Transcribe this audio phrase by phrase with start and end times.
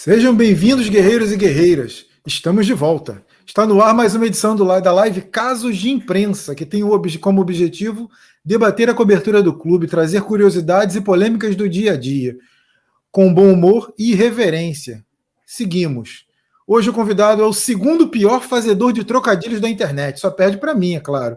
[0.00, 2.06] Sejam bem-vindos, guerreiros e guerreiras.
[2.24, 3.20] Estamos de volta.
[3.44, 6.84] Está no ar mais uma edição do, da live Casos de Imprensa, que tem
[7.20, 8.08] como objetivo
[8.44, 12.36] debater a cobertura do clube, trazer curiosidades e polêmicas do dia a dia,
[13.10, 15.04] com bom humor e irreverência.
[15.44, 16.26] Seguimos.
[16.64, 20.76] Hoje o convidado é o segundo pior fazedor de trocadilhos da internet, só perde para
[20.76, 21.36] mim, é claro.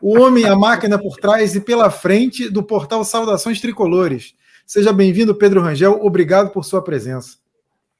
[0.00, 4.32] O homem, a máquina por trás e pela frente do portal Saudações Tricolores.
[4.66, 6.00] Seja bem-vindo, Pedro Rangel.
[6.02, 7.36] Obrigado por sua presença.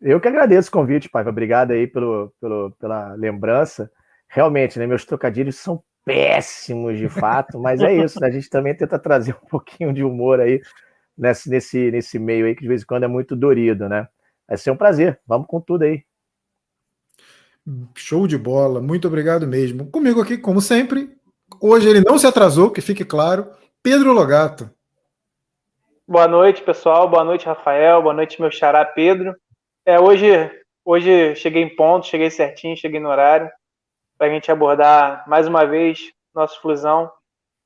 [0.00, 1.30] Eu que agradeço o convite, Paiva.
[1.30, 3.90] Obrigado aí pelo, pelo, pela lembrança.
[4.28, 8.28] Realmente, né, meus trocadilhos são péssimos de fato, mas é isso, né?
[8.28, 10.60] A gente também tenta trazer um pouquinho de humor aí
[11.16, 14.08] nesse, nesse, nesse meio aí, que de vez em quando é muito dorido, né?
[14.46, 15.20] Vai ser um prazer.
[15.26, 16.02] Vamos com tudo aí.
[17.94, 19.90] Show de bola, muito obrigado mesmo.
[19.90, 21.10] Comigo aqui, como sempre,
[21.60, 23.50] hoje ele não se atrasou, que fique claro,
[23.82, 24.70] Pedro Logato.
[26.06, 27.06] Boa noite, pessoal.
[27.10, 28.00] Boa noite, Rafael.
[28.00, 29.36] Boa noite, meu xará Pedro.
[29.88, 30.28] É, hoje,
[30.84, 33.50] hoje cheguei em ponto, cheguei certinho, cheguei no horário,
[34.18, 37.10] para a gente abordar mais uma vez nosso flusão,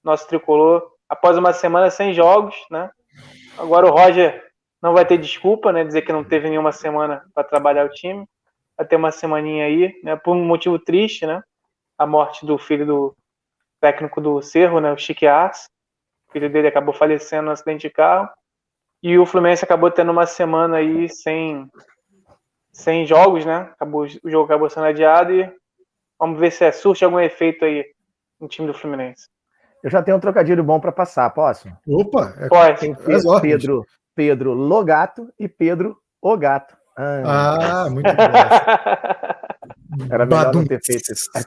[0.05, 2.89] nosso tricolor, após uma semana sem jogos, né?
[3.59, 4.41] Agora o Roger
[4.81, 5.83] não vai ter desculpa, né?
[5.83, 8.25] Dizer que não teve nenhuma semana para trabalhar o time.
[8.79, 10.15] Vai ter uma semaninha aí, né?
[10.15, 11.43] Por um motivo triste, né?
[11.99, 13.17] A morte do filho do
[13.81, 14.93] técnico do Cerro, né?
[14.93, 15.67] O Chique Arce.
[16.29, 18.29] O filho dele acabou falecendo no acidente de carro.
[19.03, 21.69] E o Fluminense acabou tendo uma semana aí sem
[22.73, 23.69] sem jogos, né?
[23.73, 25.49] Acabou, o jogo acabou sendo adiado e
[26.19, 27.85] vamos ver se é, surge algum efeito aí
[28.41, 29.29] no time do Fluminense.
[29.83, 31.69] Eu já tenho um trocadilho bom para passar, posso?
[31.87, 32.35] Opa!
[32.39, 32.81] É, Pode.
[32.81, 36.77] Tem Pedro, Pedro, Pedro Logato e Pedro O Gato.
[36.97, 38.23] Ah, ah muito bom.
[40.11, 40.61] Era melhor Badum.
[40.61, 41.31] não ter feito isso.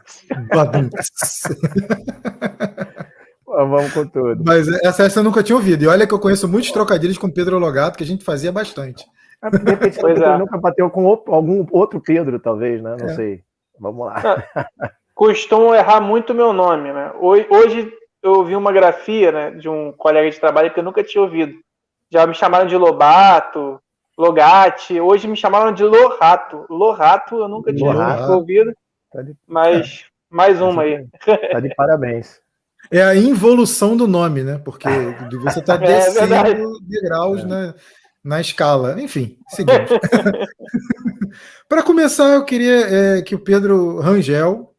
[3.46, 4.44] Vamos com tudo.
[4.46, 5.84] Mas essa, essa eu nunca tinha ouvido.
[5.84, 9.06] E olha que eu conheço muitos trocadilhos com Pedro Logato que a gente fazia bastante.
[9.52, 10.38] De repente, pois é.
[10.38, 12.96] nunca bateu com algum outro Pedro, talvez, né?
[13.00, 13.14] Não é.
[13.16, 13.44] sei.
[13.80, 14.16] Vamos lá.
[15.14, 17.12] Costumo errar muito meu nome, né?
[17.20, 21.22] Hoje eu ouvi uma grafia né, de um colega de trabalho que eu nunca tinha
[21.22, 21.54] ouvido.
[22.12, 23.80] Já me chamaram de Lobato,
[24.18, 25.00] Logate.
[25.00, 26.66] Hoje me chamaram de Lorato.
[26.70, 28.34] Lorato eu nunca tinha Lorato.
[28.34, 28.74] ouvido.
[29.12, 29.36] Tá de...
[29.48, 31.08] Mas mais uma aí.
[31.52, 32.42] Tá de parabéns.
[32.92, 34.60] É a involução do nome, né?
[34.64, 34.88] Porque
[35.42, 36.44] você está é descendo é
[36.82, 37.46] degraus, é.
[37.46, 37.74] né?
[38.26, 39.00] Na escala.
[39.00, 39.94] Enfim, seguinte.
[41.70, 44.74] Para começar, eu queria é, que o Pedro Rangel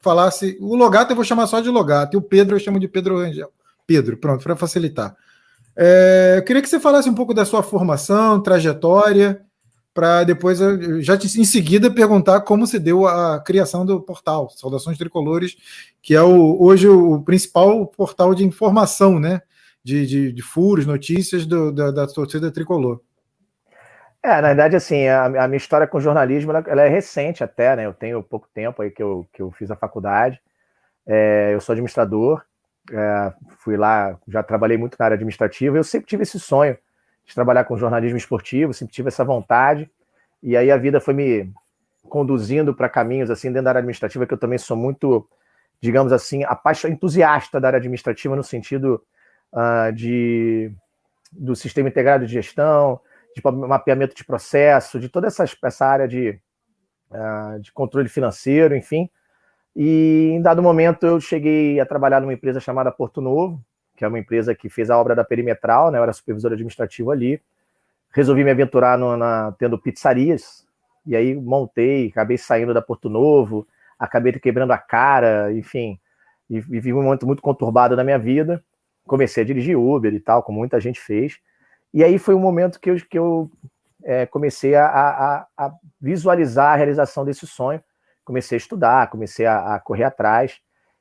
[0.00, 0.58] falasse.
[0.60, 3.18] O Logato eu vou chamar só de Logato, e o Pedro eu chamo de Pedro
[3.18, 3.52] Rangel.
[3.86, 5.16] Pedro, pronto, para facilitar.
[5.76, 9.40] É, eu queria que você falasse um pouco da sua formação, trajetória,
[9.94, 10.58] para depois,
[11.00, 15.56] já em seguida, perguntar como se deu a criação do portal Saudações Tricolores,
[16.02, 19.40] que é o, hoje o principal portal de informação, né?
[19.88, 23.00] De, de, de furos, notícias do, da, da torcida tricolor.
[24.22, 27.74] É, na verdade, assim, a, a minha história com jornalismo ela, ela, é recente até,
[27.74, 27.86] né?
[27.86, 30.38] Eu tenho pouco tempo aí que eu, que eu fiz a faculdade.
[31.06, 32.42] É, eu sou administrador,
[32.92, 35.78] é, fui lá, já trabalhei muito na área administrativa.
[35.78, 36.76] Eu sempre tive esse sonho
[37.24, 39.90] de trabalhar com jornalismo esportivo, sempre tive essa vontade.
[40.42, 41.50] E aí a vida foi me
[42.10, 45.26] conduzindo para caminhos assim dentro da área administrativa que eu também sou muito,
[45.80, 49.02] digamos assim, apaixonado, entusiasta da área administrativa no sentido
[49.52, 50.72] uh, de,
[51.32, 53.00] do sistema integrado de gestão,
[53.34, 56.38] de mapeamento de processo, de toda essa, essa área de,
[57.10, 59.08] uh, de controle financeiro, enfim.
[59.76, 63.62] E em dado momento eu cheguei a trabalhar numa empresa chamada Porto Novo,
[63.96, 65.98] que é uma empresa que fez a obra da Perimetral, né?
[65.98, 67.40] Eu era supervisor administrativo ali.
[68.12, 70.66] Resolvi me aventurar no, na, tendo pizzarias,
[71.04, 73.66] e aí montei, acabei saindo da Porto Novo,
[73.98, 75.98] acabei quebrando a cara, enfim,
[76.48, 78.62] e vivi um momento muito conturbado da minha vida
[79.08, 81.38] comecei a dirigir Uber e tal, como muita gente fez.
[81.92, 83.50] E aí foi um momento que eu, que eu
[84.04, 87.82] é, comecei a, a, a, visualizar a realização desse sonho.
[88.24, 90.60] Comecei a estudar, comecei a, a correr atrás.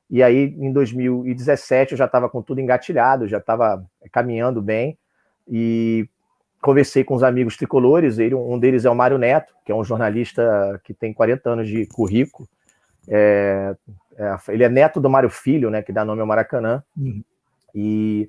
[0.09, 4.97] E aí, em 2017, eu já estava com tudo engatilhado, já estava caminhando bem.
[5.47, 6.09] E
[6.62, 8.18] conversei com os amigos tricolores.
[8.18, 11.68] Ele, um deles é o Mário Neto, que é um jornalista que tem 40 anos
[11.68, 12.48] de currículo.
[13.10, 13.75] É,
[14.18, 16.81] é, ele é neto do Mário Filho, né, que dá nome ao Maracanã.
[16.98, 17.21] Uhum.
[17.77, 18.27] E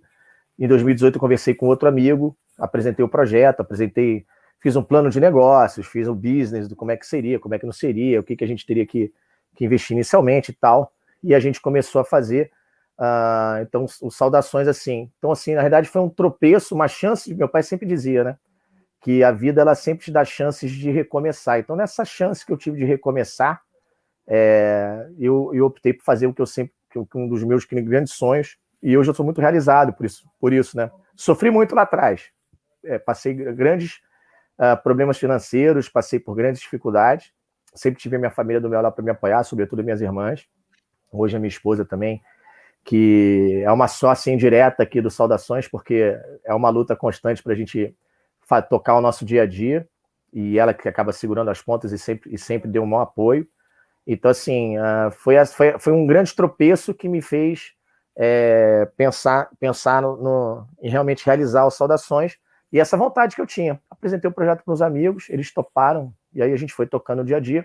[0.58, 4.26] em 2018 eu conversei com outro amigo, apresentei o projeto, apresentei,
[4.60, 7.58] fiz um plano de negócios, fiz um business do como é que seria, como é
[7.58, 9.10] que não seria, o que, que a gente teria que,
[9.56, 10.92] que investir inicialmente e tal.
[11.24, 12.50] E a gente começou a fazer.
[12.98, 15.10] Uh, então, os saudações assim.
[15.16, 17.34] Então, assim, na verdade, foi um tropeço, uma chance.
[17.34, 18.36] Meu pai sempre dizia, né?
[19.00, 21.58] Que a vida ela sempre te dá chances de recomeçar.
[21.58, 23.62] Então, nessa chance que eu tive de recomeçar,
[24.26, 26.74] é, eu, eu optei por fazer o que eu sempre,
[27.14, 30.76] um dos meus grandes sonhos, e hoje eu sou muito realizado por isso, por isso
[30.76, 30.90] né?
[31.16, 32.30] Sofri muito lá atrás.
[32.84, 34.00] É, passei grandes
[34.58, 37.32] uh, problemas financeiros, passei por grandes dificuldades.
[37.74, 40.46] Sempre tive a minha família do meu lado para me apoiar, sobretudo minhas irmãs.
[41.12, 42.22] Hoje a minha esposa também,
[42.84, 47.56] que é uma sócia indireta aqui do Saudações, porque é uma luta constante para a
[47.56, 47.94] gente
[48.70, 49.88] tocar o nosso dia a dia.
[50.32, 53.46] E ela que acaba segurando as pontas e sempre, e sempre deu um bom apoio.
[54.06, 57.72] Então, assim, uh, foi, foi, foi um grande tropeço que me fez
[58.20, 62.36] é, pensar, pensar no, no, em realmente realizar os saudações
[62.72, 63.80] e essa vontade que eu tinha.
[63.88, 67.24] Apresentei o projeto para os amigos, eles toparam, e aí a gente foi tocando o
[67.24, 67.64] dia a dia.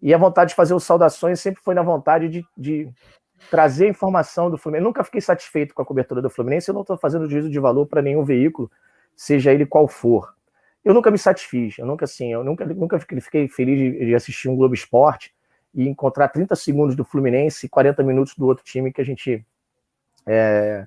[0.00, 2.88] E a vontade de fazer os saudações sempre foi na vontade de, de
[3.50, 4.84] trazer informação do Fluminense.
[4.84, 7.58] Eu nunca fiquei satisfeito com a cobertura do Fluminense, eu não estou fazendo juízo de
[7.58, 8.70] valor para nenhum veículo,
[9.16, 10.32] seja ele qual for.
[10.84, 14.48] Eu nunca me satisfiz, eu nunca assim, eu nunca, nunca fiquei feliz de, de assistir
[14.48, 15.34] um Globo Esporte
[15.74, 19.44] e encontrar 30 segundos do Fluminense e 40 minutos do outro time que a gente
[20.26, 20.86] é,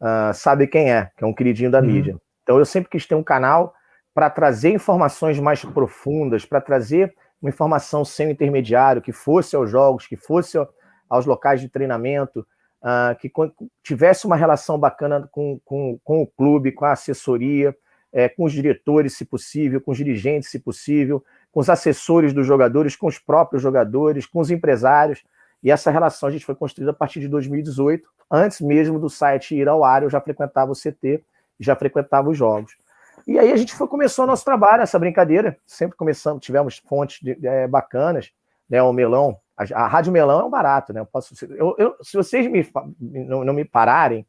[0.00, 1.86] uh, sabe quem é, que é um queridinho da uhum.
[1.86, 2.16] mídia.
[2.42, 3.74] Então eu sempre quis ter um canal
[4.14, 10.06] para trazer informações mais profundas, para trazer uma informação sem intermediário, que fosse aos jogos,
[10.06, 10.56] que fosse
[11.08, 12.46] aos locais de treinamento,
[12.82, 13.30] uh, que
[13.82, 17.76] tivesse uma relação bacana com, com, com o clube, com a assessoria,
[18.12, 22.46] é, com os diretores, se possível, com os dirigentes, se possível, com os assessores dos
[22.46, 25.22] jogadores, com os próprios jogadores, com os empresários.
[25.66, 29.56] E essa relação a gente foi construída a partir de 2018, antes mesmo do site
[29.56, 31.24] ir ao ar, eu já frequentava o CT,
[31.58, 32.76] já frequentava os jogos.
[33.26, 37.18] E aí a gente foi, começou o nosso trabalho, essa brincadeira, sempre começamos, tivemos fontes
[37.20, 38.30] de, é, bacanas,
[38.70, 41.96] né, o Melão, a, a, Rádio Melão é um barato, né, eu posso, eu, eu,
[42.00, 42.64] se vocês me,
[43.00, 44.24] não, não, me pararem,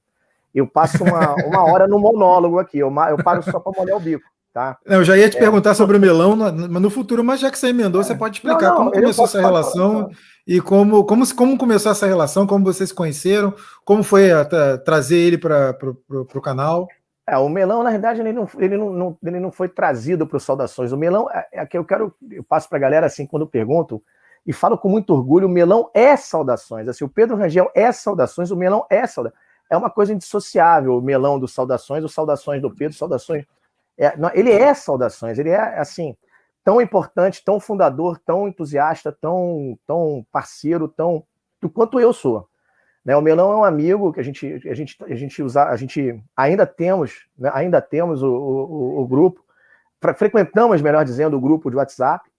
[0.56, 4.00] eu passo uma, uma hora no monólogo aqui, eu, eu paro só para molhar o
[4.00, 4.28] bico.
[4.58, 4.76] Tá?
[4.88, 7.60] Eu já ia te é, perguntar sobre o melão no, no, futuro, mas já que
[7.60, 8.04] você emendou, é.
[8.04, 10.10] você pode explicar não, não, como começou essa relação
[10.48, 13.54] e como, como, como começou essa relação, como vocês se conheceram,
[13.86, 15.78] como foi a, a, trazer ele para
[16.10, 16.88] o canal.
[17.28, 20.38] É, o melão, na verdade, ele não, ele não, não ele não foi trazido para
[20.38, 20.92] o Saudações.
[20.92, 24.02] O melão é, é que eu quero, eu passo para a galera assim, quando pergunto,
[24.44, 26.88] e falo com muito orgulho, o melão é saudações.
[26.88, 29.40] Assim, o Pedro Rangel é saudações, o melão é saudações.
[29.70, 33.46] É uma coisa indissociável, o melão dos saudações, os saudações do Pedro, saudações
[33.98, 36.16] é, ele é saudações, ele é assim
[36.64, 41.24] tão importante, tão fundador, tão entusiasta, tão, tão parceiro, tão
[41.62, 42.48] do quanto eu sou.
[43.06, 45.78] Né, o Melão é um amigo que a gente, a gente, a gente usa, a
[45.78, 49.42] gente ainda temos, né, ainda temos o, o, o grupo,
[50.18, 52.30] frequentamos, melhor dizendo, o grupo de WhatsApp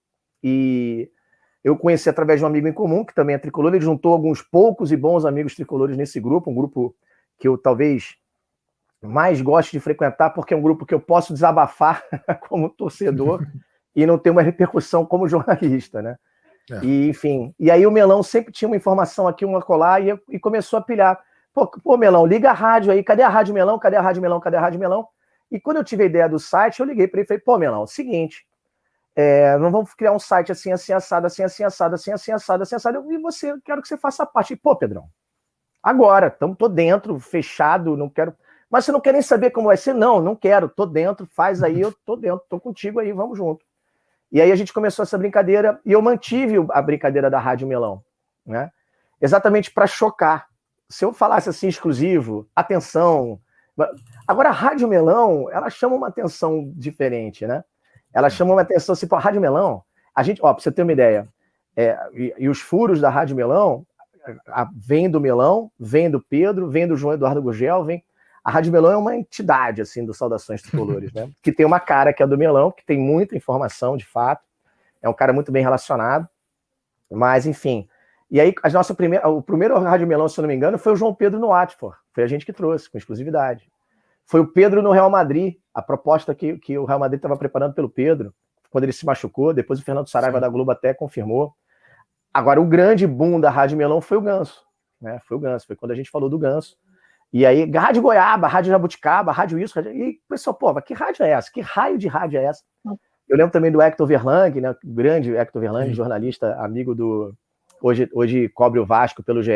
[0.43, 1.09] e
[1.63, 3.73] eu conheci através de um amigo em comum que também é tricolor.
[3.73, 6.95] Ele juntou alguns poucos e bons amigos tricolores nesse grupo, um grupo
[7.39, 8.18] que eu talvez
[9.01, 12.03] mais gosto de frequentar, porque é um grupo que eu posso desabafar
[12.49, 13.45] como torcedor
[13.95, 16.17] e não ter uma repercussão como jornalista, né?
[16.71, 16.85] É.
[16.85, 20.39] E, enfim, e aí o Melão sempre tinha uma informação aqui, uma colar, e, e
[20.39, 21.19] começou a pilhar.
[21.53, 23.79] Pô, pô, Melão, liga a rádio aí, cadê a Rádio Melão?
[23.79, 24.39] Cadê a Rádio Melão?
[24.39, 25.07] Cadê a Rádio Melão?
[25.51, 27.57] E quando eu tive a ideia do site, eu liguei para ele e falei, pô,
[27.57, 28.45] Melão, seguinte,
[29.15, 32.63] é, não vamos criar um site assim, assim, assado, assim, assim, assado, assim, assim, assado,
[32.63, 34.53] assim, assado, e você, quero que você faça parte.
[34.53, 35.09] E, pô, Pedrão,
[35.81, 38.33] agora, tamo, tô dentro, fechado, não quero
[38.69, 39.93] mas você não quer nem saber como vai ser?
[39.93, 43.65] Não, não quero, tô dentro, faz aí, eu tô dentro, tô contigo aí, vamos junto.
[44.31, 48.03] E aí a gente começou essa brincadeira e eu mantive a brincadeira da Rádio Melão,
[48.45, 48.71] né?
[49.19, 50.47] Exatamente para chocar.
[50.87, 53.39] Se eu falasse assim exclusivo, atenção.
[54.27, 57.63] Agora a Rádio Melão, ela chama uma atenção diferente, né?
[58.13, 59.83] Ela chama uma atenção assim, pô, a Rádio Melão,
[60.15, 61.27] a gente, ó, para você ter uma ideia,
[61.75, 63.85] é, e, e, os furos da Rádio Melão,
[64.47, 68.03] a, a, vem do Melão, vem do Pedro, vem do João Eduardo Gugel, vem
[68.43, 71.29] a Rádio Melão é uma entidade assim do Saudações Tricolores, né?
[71.41, 74.43] Que tem uma cara que é do Melão, que tem muita informação de fato,
[75.01, 76.27] é um cara muito bem relacionado,
[77.11, 77.87] mas enfim.
[78.31, 80.93] E aí a nossa primeira, o primeiro Rádio Melão, se eu não me engano, foi
[80.93, 83.69] o João Pedro no Watford, foi a gente que trouxe com exclusividade.
[84.25, 87.73] Foi o Pedro no Real Madrid, a proposta que, que o Real Madrid estava preparando
[87.73, 88.33] pelo Pedro,
[88.69, 90.41] quando ele se machucou, depois o Fernando Saraiva Sim.
[90.41, 91.53] da Globo até confirmou.
[92.31, 94.63] Agora o grande boom da Rádio Melão foi o Ganso,
[95.01, 95.19] né?
[95.27, 96.77] Foi o Ganso, foi quando a gente falou do Ganso
[97.31, 99.93] e aí, rádio Goiaba, rádio Jabuticaba, rádio isso, rádio...
[99.93, 101.51] e o pessoal, pô, mas que rádio é essa?
[101.51, 102.63] Que raio de rádio é essa?
[102.85, 102.97] Hum.
[103.27, 104.75] Eu lembro também do Hector Verlang, né?
[104.83, 107.33] Grande Hector Verlang, jornalista, amigo do.
[107.81, 109.51] Hoje, hoje cobre o Vasco pelo GE.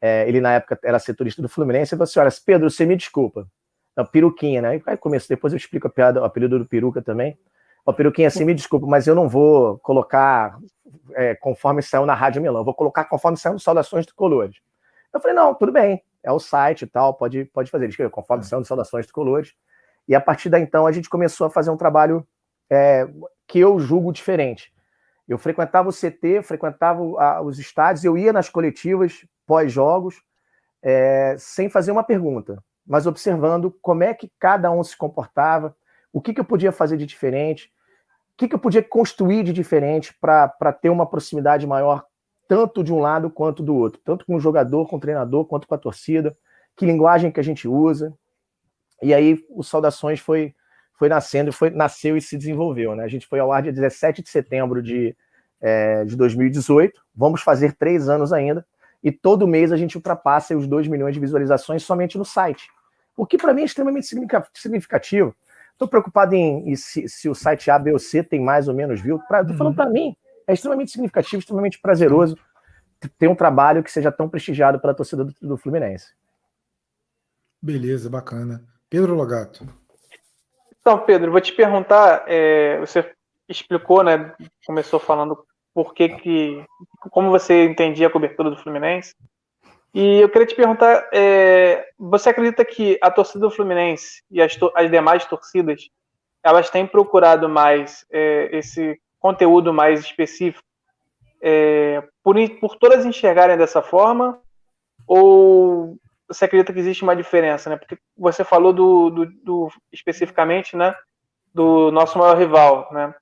[0.00, 1.92] É, ele, na época, era setorista do Fluminense.
[1.92, 3.48] Ele falou assim: olha, Pedro, você me desculpa.
[3.96, 4.80] Não, peruquinha, né?
[4.86, 7.36] Aí começo, depois eu explico a piada, o apelido do peruca também.
[7.84, 10.58] Ó, peruquinha, você me desculpa, mas eu não vou colocar
[11.14, 14.56] é, conforme saiu na Rádio Milão, vou colocar conforme saiu no Saudações de Colores.
[15.14, 17.84] Eu falei, não, tudo bem, é o site e tal, pode, pode fazer.
[17.84, 18.46] Ele escreveu conforme é.
[18.46, 19.54] são de saudações tricolores.
[20.08, 22.26] E a partir daí, então, a gente começou a fazer um trabalho
[22.68, 23.08] é,
[23.46, 24.72] que eu julgo diferente.
[25.28, 30.20] Eu frequentava o CT, frequentava a, os estádios, eu ia nas coletivas pós-jogos,
[30.82, 35.76] é, sem fazer uma pergunta, mas observando como é que cada um se comportava,
[36.12, 37.72] o que, que eu podia fazer de diferente,
[38.32, 42.04] o que, que eu podia construir de diferente para ter uma proximidade maior,
[42.48, 45.66] tanto de um lado quanto do outro, tanto com o jogador, com o treinador, quanto
[45.66, 46.36] com a torcida,
[46.76, 48.12] que linguagem que a gente usa.
[49.02, 50.54] E aí o Saudações foi,
[50.94, 52.94] foi nascendo, foi, nasceu e se desenvolveu.
[52.94, 53.04] Né?
[53.04, 55.16] A gente foi ao ar dia 17 de setembro de,
[55.60, 58.66] é, de 2018, vamos fazer três anos ainda,
[59.02, 62.68] e todo mês a gente ultrapassa os 2 milhões de visualizações somente no site.
[63.16, 64.06] O que para mim é extremamente
[64.54, 65.34] significativo.
[65.72, 68.74] Estou preocupado em, em se, se, o site A, B ou C tem mais ou
[68.74, 69.20] menos view.
[69.30, 72.36] Estou falando para mim, é extremamente significativo, extremamente prazeroso
[73.18, 76.14] ter um trabalho que seja tão prestigiado pela torcida do, do Fluminense.
[77.60, 78.64] Beleza, bacana.
[78.88, 79.66] Pedro Logato.
[80.80, 83.12] Então, Pedro, vou te perguntar, é, você
[83.48, 84.34] explicou, né,
[84.64, 86.64] começou falando por que que,
[87.10, 89.14] como você entendia a cobertura do Fluminense,
[89.92, 94.56] e eu queria te perguntar, é, você acredita que a torcida do Fluminense e as,
[94.74, 95.88] as demais torcidas,
[96.42, 100.62] elas têm procurado mais é, esse conteúdo mais específico,
[101.42, 104.40] é, por, por todas enxergarem dessa forma,
[105.06, 105.96] ou
[106.28, 107.76] você acredita que existe uma diferença, né?
[107.76, 110.94] Porque você falou do, do, do especificamente, né,
[111.52, 113.12] do nosso maior rival, né?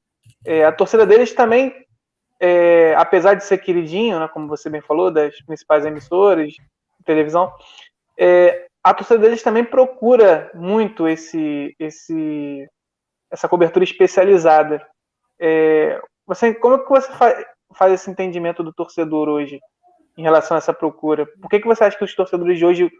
[0.44, 1.74] É, a torcida deles também,
[2.38, 7.50] é, apesar de ser queridinho, né, como você bem falou, das principais emissoras de televisão,
[8.18, 12.68] é, a torcida deles também procura muito esse, esse,
[13.30, 14.86] essa cobertura especializada.
[15.40, 19.60] É, você, como que você faz, faz esse entendimento do torcedor hoje?
[20.16, 21.26] em relação a essa procura?
[21.40, 22.90] Por que, que você acha que os torcedores de hoje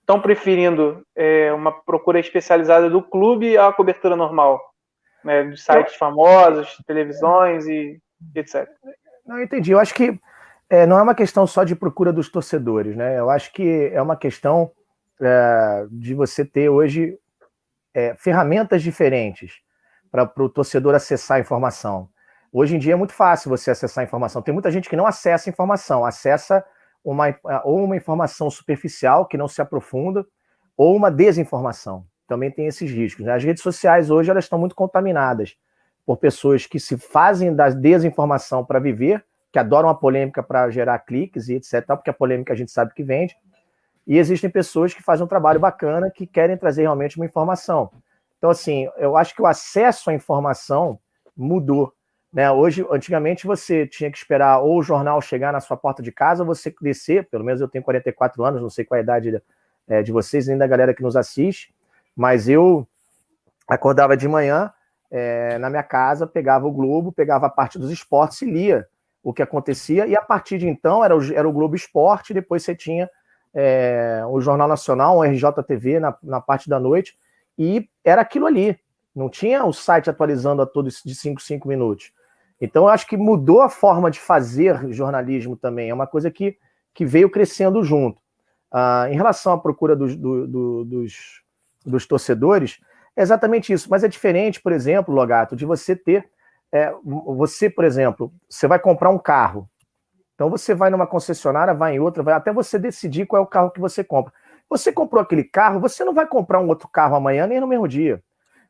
[0.00, 4.60] estão preferindo é, uma procura especializada do clube à cobertura normal?
[5.24, 7.98] Né, dos sites famosos, televisões e
[8.34, 8.68] etc.
[9.26, 9.72] Não, entendi.
[9.72, 10.16] Eu acho que
[10.70, 13.18] é, não é uma questão só de procura dos torcedores, né?
[13.18, 14.70] Eu acho que é uma questão
[15.20, 17.18] é, de você ter hoje
[17.92, 19.60] é, ferramentas diferentes
[20.24, 22.08] para o torcedor acessar a informação.
[22.52, 24.40] Hoje em dia é muito fácil você acessar a informação.
[24.40, 26.64] Tem muita gente que não acessa a informação, acessa
[27.04, 27.26] uma,
[27.64, 30.24] ou uma informação superficial que não se aprofunda,
[30.76, 32.06] ou uma desinformação.
[32.26, 33.24] Também tem esses riscos.
[33.24, 33.34] Né?
[33.34, 35.56] As redes sociais hoje elas estão muito contaminadas
[36.04, 40.98] por pessoas que se fazem da desinformação para viver, que adoram a polêmica para gerar
[41.00, 43.36] cliques e etc, porque a polêmica a gente sabe que vende.
[44.06, 47.90] E existem pessoas que fazem um trabalho bacana, que querem trazer realmente uma informação.
[48.38, 50.98] Então, assim, eu acho que o acesso à informação
[51.36, 51.92] mudou.
[52.32, 52.50] Né?
[52.50, 56.42] Hoje, antigamente, você tinha que esperar ou o jornal chegar na sua porta de casa,
[56.42, 59.42] ou você descer, pelo menos eu tenho 44 anos, não sei qual é a idade
[59.88, 61.74] é, de vocês, nem da galera que nos assiste,
[62.14, 62.86] mas eu
[63.68, 64.72] acordava de manhã
[65.10, 68.86] é, na minha casa, pegava o Globo, pegava a parte dos esportes e lia
[69.22, 72.62] o que acontecia, e a partir de então era o, era o Globo Esporte, depois
[72.62, 73.10] você tinha
[73.52, 77.18] é, o Jornal Nacional, o RJTV na, na parte da noite,
[77.58, 78.78] e era aquilo ali.
[79.14, 82.12] Não tinha o site atualizando a todos de 5, 5 minutos.
[82.60, 85.90] Então, eu acho que mudou a forma de fazer jornalismo também.
[85.90, 86.56] É uma coisa que,
[86.94, 88.20] que veio crescendo junto.
[88.70, 91.42] Ah, em relação à procura dos, do, do, dos,
[91.84, 92.78] dos torcedores,
[93.14, 93.88] é exatamente isso.
[93.90, 96.28] Mas é diferente, por exemplo, Logato, de você ter.
[96.72, 99.68] É, você, por exemplo, você vai comprar um carro.
[100.34, 103.48] Então você vai numa concessionária, vai em outra, vai até você decidir qual é o
[103.48, 104.32] carro que você compra.
[104.68, 107.86] Você comprou aquele carro, você não vai comprar um outro carro amanhã nem no mesmo
[107.86, 108.22] dia.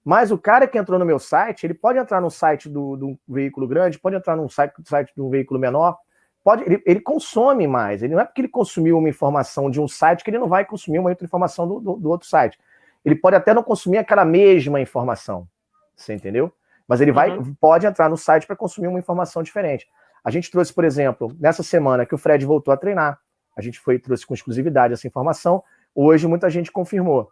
[0.04, 3.18] Mas o cara que entrou no meu site, ele pode entrar no site do, do
[3.26, 5.98] veículo grande, pode entrar no site, site de um veículo menor,
[6.44, 8.04] pode, ele, ele, consome mais.
[8.04, 10.64] Ele não é porque ele consumiu uma informação de um site que ele não vai
[10.64, 12.56] consumir uma outra informação do, do, do outro site.
[13.04, 15.48] Ele pode até não consumir aquela mesma informação.
[15.96, 16.52] Você entendeu?
[16.86, 17.52] Mas ele vai, uhum.
[17.60, 19.88] pode entrar no site para consumir uma informação diferente.
[20.22, 23.18] A gente trouxe, por exemplo, nessa semana que o Fred voltou a treinar,
[23.56, 25.64] a gente foi trouxe com exclusividade essa informação.
[25.98, 27.30] Hoje muita gente confirmou.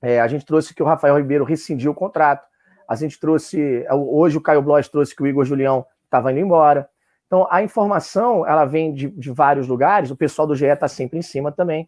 [0.00, 2.48] É, a gente trouxe que o Rafael Ribeiro rescindiu o contrato.
[2.88, 3.84] A gente trouxe.
[3.90, 6.88] Hoje o Caio Blois trouxe que o Igor Julião estava indo embora.
[7.26, 11.18] Então, a informação ela vem de, de vários lugares, o pessoal do GE está sempre
[11.18, 11.86] em cima também.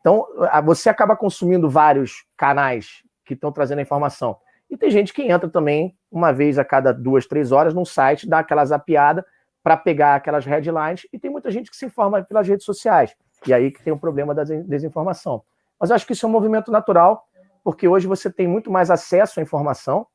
[0.00, 0.26] Então,
[0.64, 4.38] você acaba consumindo vários canais que estão trazendo a informação.
[4.70, 8.26] E tem gente que entra também, uma vez a cada duas, três horas, num site,
[8.26, 9.26] dá aquela zapiada
[9.62, 13.14] para pegar aquelas headlines, e tem muita gente que se informa pelas redes sociais.
[13.46, 15.42] E aí que tem o problema da desinformação.
[15.78, 17.26] Mas eu acho que isso é um movimento natural,
[17.62, 20.06] porque hoje você tem muito mais acesso à informação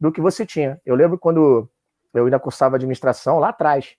[0.00, 0.80] do que você tinha.
[0.86, 1.68] Eu lembro quando
[2.14, 3.96] eu ainda cursava administração, lá atrás,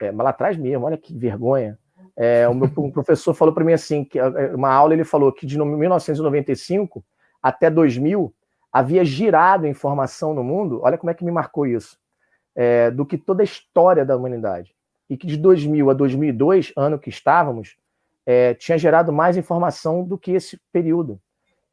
[0.00, 1.78] é, lá atrás mesmo, olha que vergonha.
[2.16, 5.32] É, o meu um professor falou para mim assim, que é, uma aula ele falou
[5.32, 7.04] que de 1995
[7.42, 8.32] até 2000
[8.72, 11.96] havia girado informação no mundo, olha como é que me marcou isso,
[12.54, 14.74] é, do que toda a história da humanidade.
[15.08, 17.76] E que de 2000 a 2002, ano que estávamos,
[18.26, 21.20] é, tinha gerado mais informação do que esse período.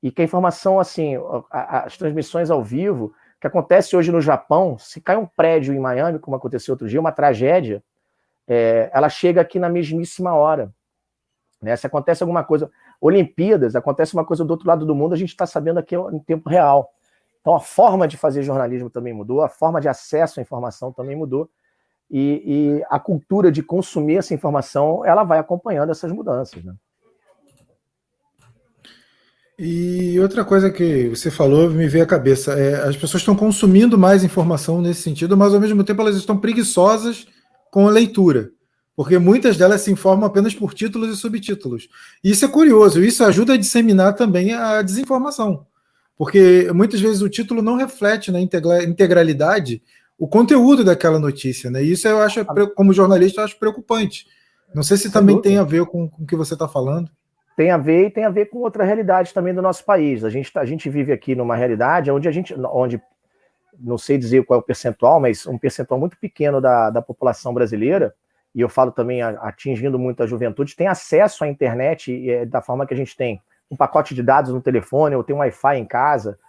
[0.03, 1.15] e que a informação, assim,
[1.51, 6.17] as transmissões ao vivo, que acontece hoje no Japão, se cai um prédio em Miami,
[6.17, 7.83] como aconteceu outro dia, uma tragédia,
[8.47, 10.73] é, ela chega aqui na mesmíssima hora.
[11.61, 11.75] Né?
[11.75, 15.29] Se acontece alguma coisa, Olimpíadas, acontece uma coisa do outro lado do mundo, a gente
[15.29, 16.91] está sabendo aqui em tempo real.
[17.41, 21.15] Então a forma de fazer jornalismo também mudou, a forma de acesso à informação também
[21.15, 21.49] mudou.
[22.11, 26.61] E, e a cultura de consumir essa informação, ela vai acompanhando essas mudanças.
[26.63, 26.73] Né?
[29.63, 33.95] E outra coisa que você falou me veio à cabeça, é, as pessoas estão consumindo
[33.95, 37.27] mais informação nesse sentido, mas ao mesmo tempo elas estão preguiçosas
[37.69, 38.49] com a leitura,
[38.95, 41.87] porque muitas delas se informam apenas por títulos e subtítulos.
[42.23, 45.67] Isso é curioso, isso ajuda a disseminar também a desinformação,
[46.17, 49.79] porque muitas vezes o título não reflete na integralidade
[50.21, 51.81] o conteúdo daquela notícia, né?
[51.81, 54.27] Isso eu acho, como jornalista, eu acho preocupante.
[54.73, 57.09] Não sei se também tem a ver com, com o que você está falando
[57.55, 60.23] tem a ver e tem a ver com outra realidade também do nosso país.
[60.23, 62.99] A gente, a gente vive aqui numa realidade onde a gente, onde
[63.79, 67.53] não sei dizer qual é o percentual, mas um percentual muito pequeno da, da população
[67.53, 68.15] brasileira,
[68.55, 72.85] e eu falo também atingindo muito a juventude, tem acesso à internet é, da forma
[72.87, 75.85] que a gente tem um pacote de dados no telefone, ou tem um Wi-Fi em
[75.85, 76.39] casa.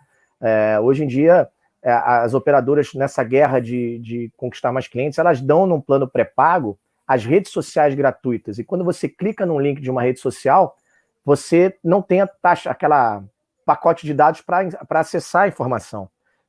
[0.41, 1.49] É, hoje em dia,
[1.83, 7.25] as operadoras, nessa guerra de, de conquistar mais clientes, elas dão num plano pré-pago as
[7.25, 8.59] redes sociais gratuitas.
[8.59, 10.77] E quando você clica num link de uma rede social,
[11.25, 13.23] você não tem a taxa, aquela
[13.65, 16.09] pacote de dados para acessar a informação.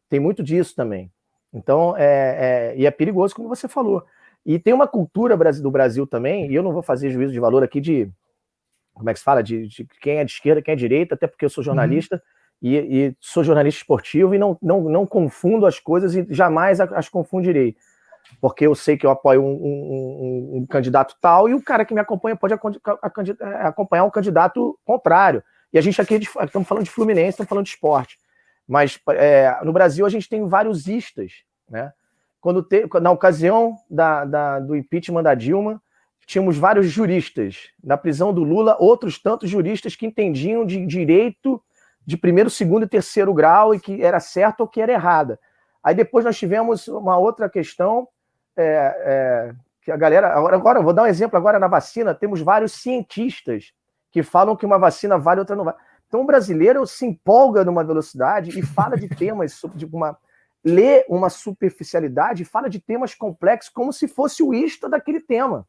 [0.09, 1.11] Tem muito disso também.
[1.53, 4.05] Então, é, é, e é perigoso, como você falou.
[4.45, 7.63] E tem uma cultura do Brasil também, e eu não vou fazer juízo de valor
[7.63, 8.09] aqui de,
[8.93, 11.15] como é que se fala, de, de quem é de esquerda, quem é de direita,
[11.15, 12.21] até porque eu sou jornalista, uhum.
[12.63, 17.09] E, e, sou jornalista esportivo e não, não, não confundo as coisas e jamais as
[17.09, 17.75] confundirei
[18.39, 21.93] porque eu sei que eu apoio um, um, um, candidato tal e o cara que
[21.93, 22.57] me acompanha pode é,
[23.67, 25.43] acompanhar um candidato contrário.
[25.71, 28.17] E a gente aqui estamos falando de Fluminense, estamos falando de esporte.
[28.67, 31.91] Mas é, no Brasil a gente tem vários istas, né?
[32.39, 35.81] Quando te, na ocasião da, da, do impeachment da Dilma,
[36.25, 37.69] tínhamos vários juristas.
[37.81, 41.61] Na prisão do Lula, outros tantos juristas que entendiam de direito
[42.05, 45.39] de primeiro, segundo e terceiro grau e que era certo ou que era errada.
[45.83, 48.07] Aí depois nós tivemos uma outra questão
[48.55, 50.33] é, é, que a galera.
[50.33, 53.73] Agora, agora, vou dar um exemplo agora na vacina, temos vários cientistas
[54.11, 55.77] que falam que uma vacina vale, outra não vale.
[56.07, 60.17] Então o brasileiro se empolga numa velocidade e fala de temas, de uma,
[60.63, 65.67] lê uma superficialidade, fala de temas complexos como se fosse o isto daquele tema.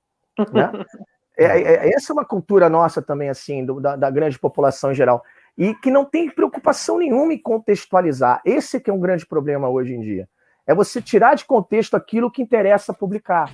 [0.53, 0.71] Né?
[1.37, 4.93] É, é, é, essa é uma cultura nossa também, assim, do, da, da, grande população
[4.93, 5.25] em geral.
[5.57, 8.41] E que não tem preocupação nenhuma em contextualizar.
[8.45, 10.29] Esse que é um grande problema hoje em dia.
[10.67, 13.53] É você tirar de contexto aquilo que interessa publicar.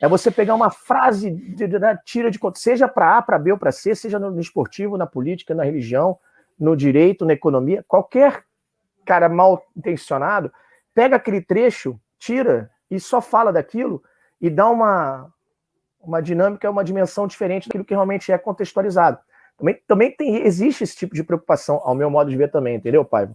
[0.00, 1.68] É você pegar uma frase, de,
[2.04, 4.96] tira de contexto, seja para A, para B ou para C, seja no, no esportivo,
[4.96, 6.18] na política, na religião,
[6.58, 8.44] no direito, na economia, qualquer
[9.04, 10.52] cara mal intencionado,
[10.94, 14.02] pega aquele trecho, tira e só fala daquilo
[14.40, 15.32] e dá uma,
[16.00, 19.18] uma dinâmica, uma dimensão diferente daquilo que realmente é contextualizado.
[19.60, 23.04] Também, também tem, existe esse tipo de preocupação, ao meu modo de ver também, entendeu,
[23.04, 23.28] pai?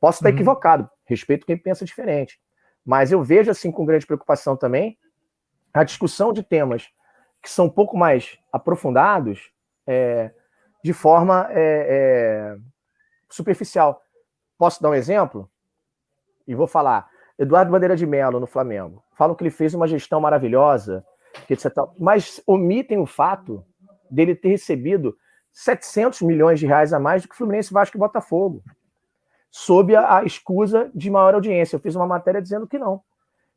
[0.00, 0.34] Posso estar uhum.
[0.34, 2.40] equivocado, respeito quem pensa diferente.
[2.84, 4.96] Mas eu vejo, assim, com grande preocupação também,
[5.74, 6.88] a discussão de temas
[7.42, 9.52] que são um pouco mais aprofundados
[9.86, 10.30] é,
[10.82, 12.56] de forma é, é,
[13.28, 14.02] superficial.
[14.56, 15.50] Posso dar um exemplo?
[16.46, 17.10] E vou falar.
[17.38, 19.04] Eduardo Bandeira de Mello, no Flamengo.
[19.12, 21.04] Falam que ele fez uma gestão maravilhosa,
[21.48, 21.70] etc.
[21.98, 23.62] Mas omitem o fato
[24.10, 25.14] dele ter recebido
[25.58, 28.62] 700 milhões de reais a mais do que Fluminense, Vasco e Botafogo
[29.50, 31.76] sob a, escusa de maior audiência.
[31.76, 33.00] Eu fiz uma matéria dizendo que não.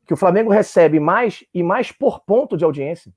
[0.06, 3.12] Que o Flamengo recebe mais e mais por ponto de audiência.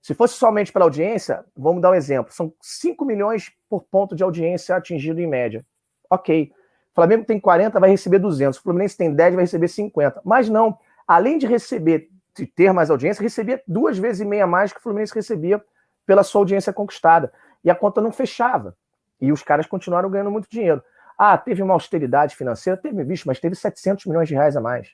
[0.00, 4.22] Se fosse somente pela audiência, vamos dar um exemplo: são 5 milhões por ponto de
[4.22, 5.64] audiência atingido em média.
[6.08, 6.50] Ok.
[6.92, 8.58] O Flamengo tem 40, vai receber 200.
[8.58, 10.22] O Fluminense tem 10, vai receber 50.
[10.24, 14.72] Mas não, além de receber, de ter mais audiência, recebia duas vezes e meia mais
[14.72, 15.62] que o Fluminense recebia
[16.06, 17.30] pela sua audiência conquistada.
[17.64, 18.76] E a conta não fechava.
[19.20, 20.82] E os caras continuaram ganhando muito dinheiro.
[21.18, 24.88] Ah, teve uma austeridade financeira, teve visto, mas teve 700 milhões de reais a mais.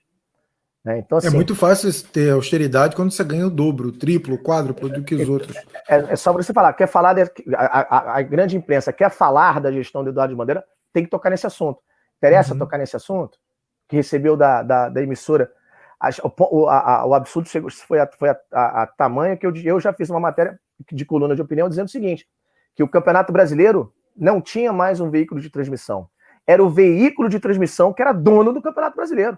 [0.87, 0.99] Né?
[0.99, 4.37] Então, é assim, é muito fácil ter austeridade quando você ganha o dobro, o triplo,
[4.37, 5.57] o quádruplo do que os outros.
[5.89, 7.23] É, é só você falar, quer falar, de,
[7.57, 11.11] a, a, a, grande imprensa quer falar da gestão do Eduardo de Bandeira, tem que
[11.11, 11.81] tocar nesse assunto.
[12.19, 12.61] Interessa uhum.
[12.61, 13.37] tocar nesse assunto?
[13.89, 15.51] Que recebeu da, da, da emissora.
[16.23, 20.21] O, o, absurdo chegou, foi, a, foi a, tamanho que eu, eu já fiz uma
[20.21, 20.57] matéria
[20.93, 22.29] de coluna de opinião dizendo o seguinte:
[22.77, 26.09] que o Campeonato Brasileiro não tinha mais um veículo de transmissão
[26.47, 29.37] era o veículo de transmissão que era dono do Campeonato Brasileiro.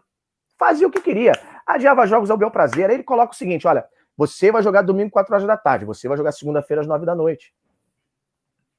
[0.58, 1.32] Fazia o que queria.
[1.66, 2.90] Adiava jogos ao bel prazer.
[2.90, 6.06] Aí ele coloca o seguinte: olha, você vai jogar domingo 4 horas da tarde, você
[6.06, 7.54] vai jogar segunda-feira às 9 da noite.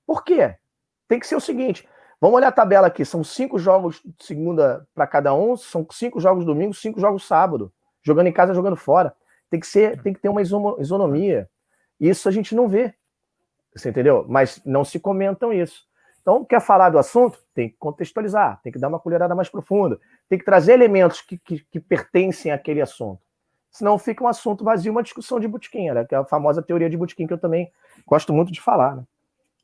[0.05, 0.55] Por quê?
[1.07, 1.87] Tem que ser o seguinte:
[2.21, 3.03] Vamos olhar a tabela aqui.
[3.03, 7.73] São cinco jogos segunda para cada um, são cinco jogos domingo, cinco jogos sábado.
[8.03, 9.13] Jogando em casa, jogando fora.
[9.49, 11.49] Tem que ser, tem que ter uma isonomia.
[11.99, 12.93] Isso a gente não vê.
[13.75, 14.25] Você entendeu?
[14.27, 15.87] Mas não se comentam isso.
[16.21, 17.39] Então, quer falar do assunto?
[17.53, 21.37] Tem que contextualizar, tem que dar uma colherada mais profunda, tem que trazer elementos que,
[21.37, 23.21] que, que pertencem àquele assunto.
[23.71, 26.05] Senão fica um assunto vazio, uma discussão de botequim, né?
[26.05, 27.71] que é a famosa teoria de botequim que eu também
[28.05, 28.95] gosto muito de falar.
[28.95, 29.03] Né?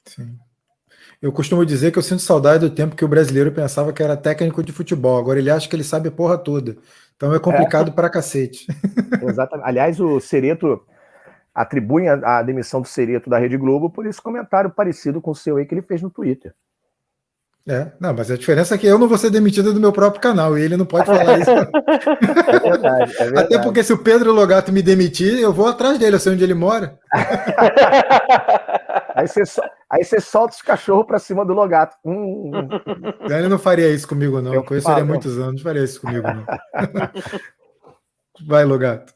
[0.05, 0.37] Sim.
[1.21, 4.15] Eu costumo dizer que eu sinto saudade do tempo que o brasileiro pensava que era
[4.15, 5.17] técnico de futebol.
[5.17, 6.77] Agora ele acha que ele sabe a porra toda.
[7.15, 7.93] Então é complicado é.
[7.93, 8.67] para cacete.
[9.27, 9.67] Exatamente.
[9.67, 10.85] Aliás, o Cereto
[11.55, 15.35] atribui a, a demissão do Cereto da Rede Globo por esse comentário parecido com o
[15.35, 16.53] seu aí que ele fez no Twitter.
[17.67, 20.21] É, não, mas a diferença é que eu não vou ser demitido do meu próprio
[20.21, 21.49] canal e ele não pode falar isso.
[22.55, 23.55] É verdade, é verdade.
[23.55, 26.43] Até porque se o Pedro Logato me demitir, eu vou atrás dele, eu sei onde
[26.43, 26.99] ele mora.
[29.15, 29.41] aí, você,
[29.89, 31.97] aí você solta os cachorros para cima do Logato.
[32.05, 32.69] Hum, hum.
[33.21, 34.53] Ele não faria isso comigo, não.
[34.53, 36.45] Eu conheço ele há muitos anos, não faria isso comigo, não.
[38.47, 39.14] Vai, Logato.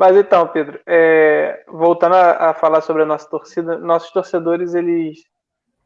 [0.00, 5.18] Mas então, Pedro, é, voltando a, a, falar sobre a nossa torcida, nossos torcedores, eles.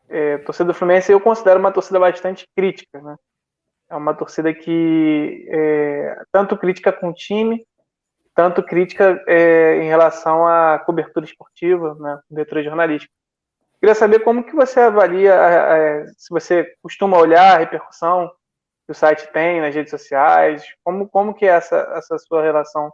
[0.09, 3.16] É, torcida do Fluminense eu considero uma torcida bastante crítica, né?
[3.90, 7.66] É uma torcida que é, tanto crítica com o time,
[8.37, 13.12] tanto crítica é, em relação à cobertura esportiva, né, cobertura jornalística.
[13.81, 18.31] Queria saber como que você avalia, se você costuma olhar a repercussão
[18.87, 22.92] que o site tem nas redes sociais, como, como que é essa, essa sua relação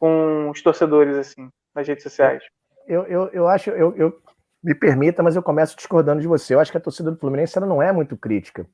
[0.00, 2.42] com os torcedores, assim, nas redes sociais?
[2.88, 4.20] Eu, eu, eu acho, eu, eu
[4.64, 6.54] me permita, mas eu começo discordando de você.
[6.54, 8.66] Eu acho que a torcida do Fluminense ela não é muito crítica.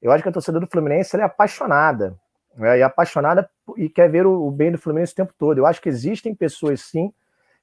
[0.00, 2.16] Eu acho que a torcida do Fluminense é apaixonada.
[2.56, 2.78] Né?
[2.78, 5.58] E apaixonada e quer ver o, o bem do Fluminense o tempo todo.
[5.58, 7.12] Eu acho que existem pessoas, sim,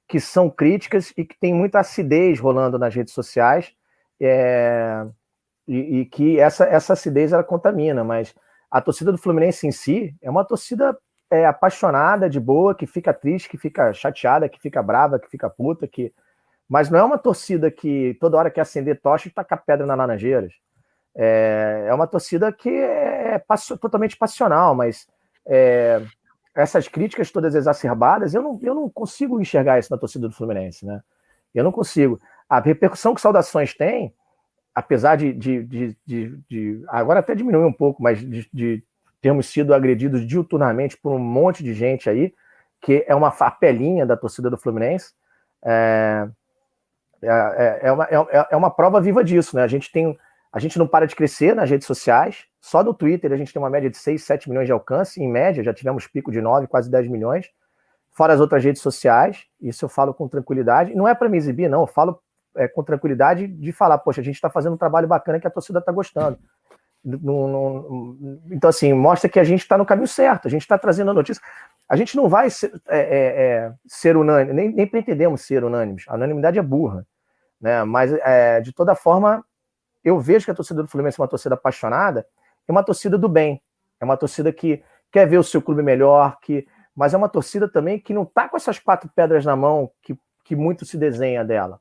[0.08, 3.74] que são críticas e que tem muita acidez rolando nas redes sociais.
[4.20, 5.04] É,
[5.66, 8.34] e, e, que essa, essa acidez ela contamina, mas
[8.70, 10.96] a torcida do Fluminense em si é uma torcida
[11.30, 15.48] é, apaixonada, de boa, que fica triste, que fica chateada, que fica brava, que fica
[15.48, 16.12] puta, que.
[16.68, 19.94] Mas não é uma torcida que toda hora quer acender tocha e tacar pedra na
[19.94, 20.54] Laranjeiras.
[21.16, 23.40] É, é uma torcida que é
[23.80, 25.06] totalmente passional, mas
[25.46, 26.02] é,
[26.54, 30.86] essas críticas todas exacerbadas, eu não, eu não consigo enxergar isso na torcida do Fluminense,
[30.86, 31.02] né?
[31.54, 32.20] Eu não consigo.
[32.48, 34.14] A repercussão que Saudações tem,
[34.74, 35.64] apesar de, de,
[36.04, 38.84] de, de, agora até diminuiu um pouco, mas de,
[39.24, 42.34] de termos sido agredidos diuturnamente por um monte de gente aí,
[42.82, 45.14] que é uma fapelinha da torcida do Fluminense.
[45.64, 46.28] É,
[47.22, 49.62] é, é, é uma, é, é, uma prova viva disso, né?
[49.62, 50.18] A gente tem.
[50.52, 52.44] A gente não para de crescer nas redes sociais.
[52.60, 55.28] Só no Twitter a gente tem uma média de 6, 7 milhões de alcance, em
[55.28, 57.50] média, já tivemos pico de 9, quase 10 milhões.
[58.12, 60.94] Fora as outras redes sociais, isso eu falo com tranquilidade.
[60.94, 62.20] Não é para me exibir, não, eu falo
[62.56, 65.50] é, com tranquilidade de falar, poxa, a gente está fazendo um trabalho bacana que a
[65.50, 66.38] torcida está gostando.
[68.50, 71.14] Então, assim, mostra que a gente está no caminho certo, a gente está trazendo a
[71.14, 71.42] notícia.
[71.86, 76.04] A gente não vai ser, é, é, é, ser unânime, nem, nem, pretendemos ser unânimes.
[76.08, 77.06] A unanimidade é burra.
[77.60, 77.84] Né?
[77.84, 79.44] Mas, é, de toda forma,
[80.02, 82.26] eu vejo que a torcida do Fluminense é uma torcida apaixonada,
[82.66, 83.60] é uma torcida do bem.
[84.00, 87.68] É uma torcida que quer ver o seu clube melhor, que, mas é uma torcida
[87.68, 91.44] também que não está com essas quatro pedras na mão que, que muito se desenha
[91.44, 91.78] dela.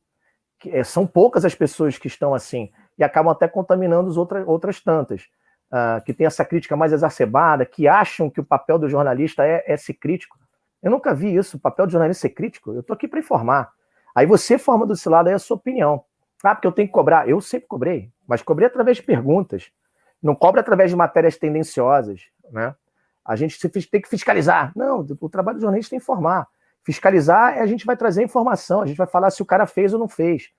[0.59, 4.47] Que, é, são poucas as pessoas que estão assim e acabam até contaminando as outras,
[4.47, 5.23] outras tantas,
[5.71, 9.63] uh, que tem essa crítica mais exacerbada, que acham que o papel do jornalista é,
[9.65, 10.37] é ser crítico.
[10.81, 12.71] Eu nunca vi isso, o papel do jornalista ser crítico.
[12.73, 13.71] Eu estou aqui para informar.
[14.15, 16.03] Aí você forma desse lado aí a sua opinião.
[16.43, 17.27] Ah, porque eu tenho que cobrar.
[17.27, 19.71] Eu sempre cobrei, mas cobrei através de perguntas.
[20.21, 22.75] Não cobra através de matérias tendenciosas, né?
[23.25, 24.73] A gente tem que fiscalizar.
[24.75, 26.47] Não, o trabalho do jornalista é informar.
[26.83, 29.93] Fiscalizar é a gente vai trazer informação, a gente vai falar se o cara fez
[29.93, 30.51] ou não fez.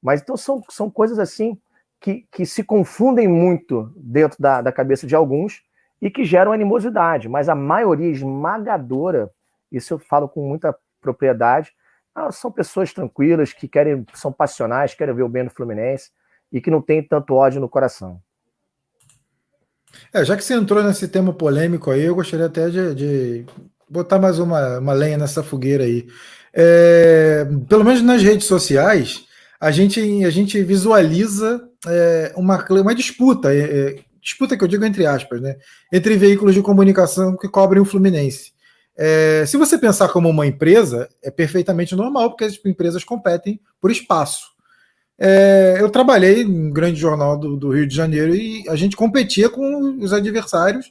[0.00, 1.60] Mas então são, são coisas assim
[2.02, 5.62] que, que se confundem muito dentro da, da cabeça de alguns
[6.00, 9.30] e que geram animosidade, mas a maioria esmagadora,
[9.70, 11.70] isso eu falo com muita propriedade,
[12.12, 16.10] ah, são pessoas tranquilas que querem, são passionais, querem ver o bem do Fluminense
[16.52, 18.20] e que não tem tanto ódio no coração.
[20.12, 23.46] É, já que você entrou nesse tema polêmico aí, eu gostaria até de, de
[23.88, 26.08] botar mais uma, uma lenha nessa fogueira aí.
[26.52, 29.24] É, pelo menos nas redes sociais,
[29.60, 34.84] a gente, a gente visualiza é, uma, uma disputa, é, é, disputa que eu digo
[34.84, 35.56] entre aspas, né,
[35.92, 38.52] entre veículos de comunicação que cobrem o Fluminense.
[38.96, 43.90] É, se você pensar como uma empresa, é perfeitamente normal, porque as empresas competem por
[43.90, 44.52] espaço.
[45.18, 48.96] É, eu trabalhei em um grande jornal do, do, Rio de Janeiro e a gente
[48.96, 50.90] competia com os adversários,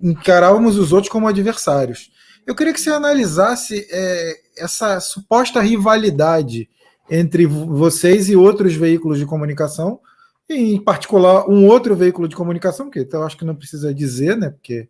[0.00, 2.10] encarávamos os outros como adversários.
[2.46, 6.68] Eu queria que você analisasse é, essa suposta rivalidade
[7.10, 10.00] entre vocês e outros veículos de comunicação
[10.48, 14.50] em particular um outro veículo de comunicação, que eu acho que não precisa dizer, né?
[14.50, 14.88] Porque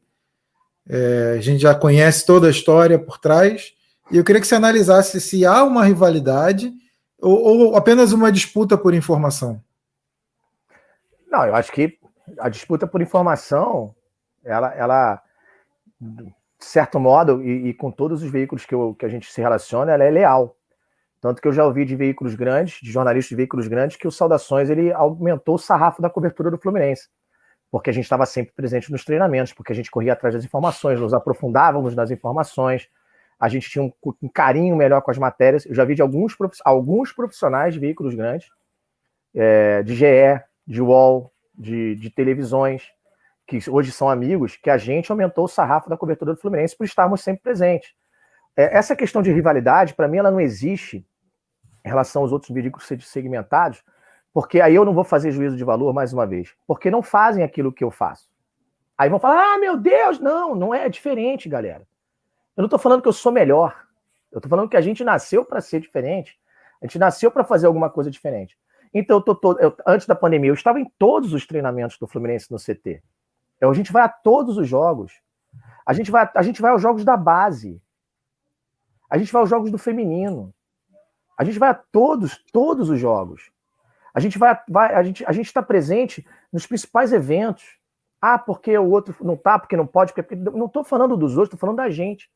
[0.89, 3.75] é, a gente já conhece toda a história por trás.
[4.11, 6.73] E eu queria que você analisasse se há uma rivalidade
[7.21, 9.61] ou, ou apenas uma disputa por informação.
[11.31, 11.99] Não, eu acho que
[12.39, 13.95] a disputa por informação,
[14.45, 15.23] ela, ela
[16.01, 19.41] de certo modo, e, e, com todos os veículos que, eu, que a gente se
[19.41, 20.57] relaciona, ela é leal.
[21.21, 24.11] Tanto que eu já ouvi de veículos grandes, de jornalistas de veículos grandes, que o
[24.11, 27.09] Saudações ele aumentou o sarrafo da cobertura do Fluminense.
[27.71, 31.01] Porque a gente estava sempre presente nos treinamentos, porque a gente corria atrás das informações,
[31.01, 32.89] nos aprofundávamos nas informações,
[33.39, 35.67] a gente tinha um, carinho melhor com as matérias.
[35.67, 38.49] Eu já vi de alguns, alguns profissionais de veículos grandes,
[39.35, 42.91] é, de GE, de UOL, de, de televisões,
[43.47, 46.85] que hoje são amigos, que a gente aumentou o sarrafo da cobertura do Fluminense por
[46.85, 47.95] estarmos sempre presentes.
[48.57, 51.07] É, essa questão de rivalidade, para mim, ela não existe
[51.85, 53.85] em relação aos outros veículos segmentados,
[54.33, 57.45] porque aí eu não vou fazer juízo de valor mais uma vez, porque não fazem
[57.45, 58.29] aquilo que eu faço.
[58.99, 61.87] Aí vão falar, ah, meu Deus, não, não é diferente, galera.
[62.57, 63.87] Eu não estou falando que eu sou melhor.
[64.33, 66.39] Eu estou falando que a gente nasceu para ser diferente.
[66.81, 68.59] A gente nasceu para fazer alguma coisa diferente.
[68.93, 72.51] Então, eu tô eu, antes da pandemia, eu estava em todos os treinamentos do Fluminense
[72.51, 73.03] no CT.
[73.57, 75.13] Então, a gente vai a todos os jogos.
[75.85, 77.81] A gente vai, a gente vai aos jogos da base.
[79.09, 80.53] A gente vai aos jogos do feminino.
[81.39, 83.51] A gente vai a todos, todos os jogos.
[84.15, 87.79] A gente vai, vai a gente a gente está presente nos principais eventos.
[88.21, 91.49] Ah, porque o outro não tá, porque não pode, porque não estou falando dos outros,
[91.49, 92.31] estou falando da gente.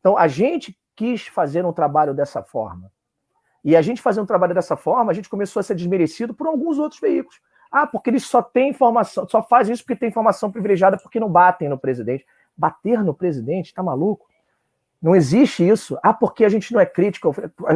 [0.00, 2.92] Então a gente quis fazer um trabalho dessa forma.
[3.64, 6.46] E a gente fazer um trabalho dessa forma, a gente começou a ser desmerecido por
[6.46, 7.40] alguns outros veículos.
[7.70, 11.28] Ah, porque eles só têm informação, só fazem isso porque tem informação privilegiada, porque não
[11.28, 12.24] batem no presidente.
[12.56, 14.28] Bater no presidente, tá maluco?
[15.06, 15.96] Não existe isso.
[16.02, 17.32] Ah, porque a gente não é crítico.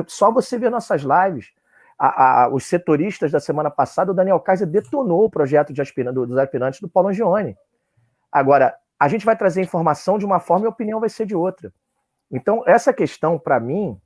[0.08, 1.52] Só você ver nossas lives.
[1.96, 6.14] A, a, os setoristas da semana passada, o Daniel Kaiser detonou o projeto de aspirante,
[6.14, 7.56] dos aspirantes do Paulo Angione.
[8.32, 11.36] Agora, a gente vai trazer informação de uma forma e a opinião vai ser de
[11.36, 11.72] outra.
[12.32, 13.96] Então, essa questão, para mim,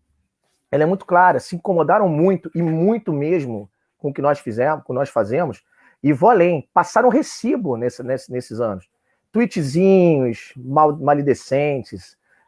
[0.71, 1.41] ela é muito clara.
[1.41, 5.65] Se incomodaram muito, e muito mesmo, com o que nós fizemos, com nós fazemos,
[6.03, 8.87] e vou além, passaram recibo nesse, nesse, nesses anos.
[9.33, 10.95] Tweetzinhos mal,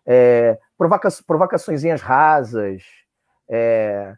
[0.07, 2.83] é, provoca, provocações rasas,
[3.49, 4.15] é,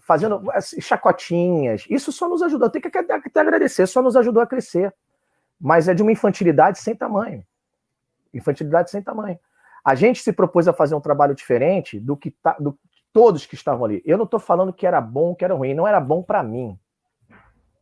[0.00, 1.84] fazendo assim, chacotinhas.
[1.88, 2.70] Isso só nos ajudou.
[2.70, 4.94] Tem que até agradecer, só nos ajudou a crescer.
[5.60, 7.44] Mas é de uma infantilidade sem tamanho.
[8.32, 9.38] Infantilidade sem tamanho.
[9.84, 12.76] A gente se propôs a fazer um trabalho diferente do que, tá, do,
[13.12, 14.02] todos que estavam ali.
[14.04, 16.78] Eu não estou falando que era bom, que era ruim, não era bom para mim.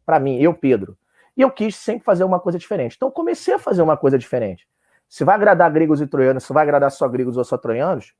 [0.05, 0.99] Para mim, eu, Pedro.
[1.37, 2.95] E eu quis sempre fazer uma coisa diferente.
[2.95, 4.69] Então, comecei a fazer uma coisa diferente.
[5.15, 8.13] Se vai agradar gregos e troianos, se vai agradar só gregos ou só troianos,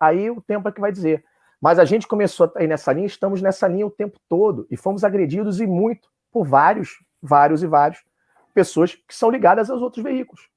[0.00, 1.24] aí o tempo é que vai dizer.
[1.60, 4.76] Mas a gente começou a ir nessa linha, estamos nessa linha o tempo todo e
[4.76, 8.04] fomos agredidos e muito por vários, vários e vários
[8.52, 10.50] pessoas que são ligadas aos outros veículos.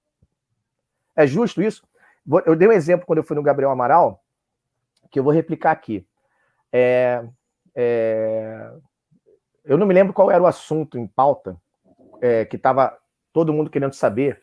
[1.16, 1.88] É justo isso?
[2.44, 4.20] Eu dei um exemplo quando eu fui no Gabriel Amaral,
[5.12, 6.04] que eu vou replicar aqui.
[6.72, 7.24] É,
[7.76, 8.72] é,
[9.64, 11.56] eu não me lembro qual era o assunto em pauta,
[12.20, 12.98] é, que estava
[13.32, 14.42] todo mundo querendo saber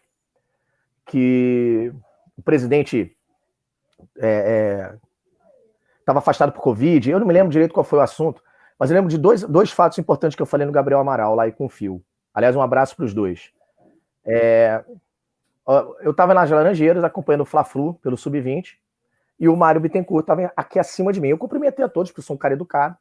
[1.06, 1.92] que
[2.36, 3.16] o presidente
[4.16, 4.96] estava é,
[6.06, 7.10] é, afastado por Covid.
[7.10, 8.42] Eu não me lembro direito qual foi o assunto,
[8.78, 11.46] mas eu lembro de dois, dois fatos importantes que eu falei no Gabriel Amaral lá
[11.46, 12.02] e com o Fio.
[12.32, 13.52] Aliás, um abraço para os dois.
[14.24, 14.84] É,
[16.00, 18.76] eu estava nas Laranjeiras acompanhando o Fla-Flu pelo Sub-20
[19.38, 21.28] e o Mário Bittencourt estava aqui acima de mim.
[21.28, 22.96] Eu cumprimentei a todos, porque eu sou um cara educado.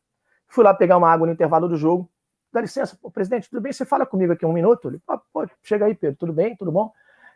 [0.48, 2.10] Fui lá pegar uma água no intervalo do jogo.
[2.52, 3.72] Dá licença, presidente, tudo bem?
[3.72, 4.90] Você fala comigo aqui um minuto?
[4.90, 6.56] Ele, ah, pô, chega aí, Pedro, tudo bem?
[6.56, 6.92] Tudo bom?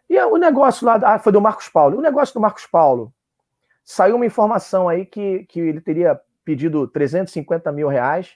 [0.09, 1.97] E o negócio lá, ah, foi do Marcos Paulo.
[1.97, 3.13] O negócio do Marcos Paulo,
[3.83, 8.35] saiu uma informação aí que, que ele teria pedido 350 mil reais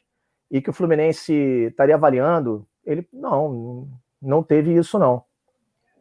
[0.49, 2.67] e que o Fluminense estaria avaliando.
[2.86, 3.88] Ele, não,
[4.21, 5.23] não teve isso, não.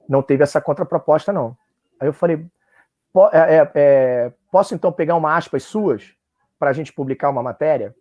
[0.09, 1.57] Não teve essa contraproposta, não.
[1.99, 2.47] Aí eu falei,
[3.33, 6.15] é, é, é, posso então pegar uma aspas suas
[6.59, 7.95] para a gente publicar uma matéria?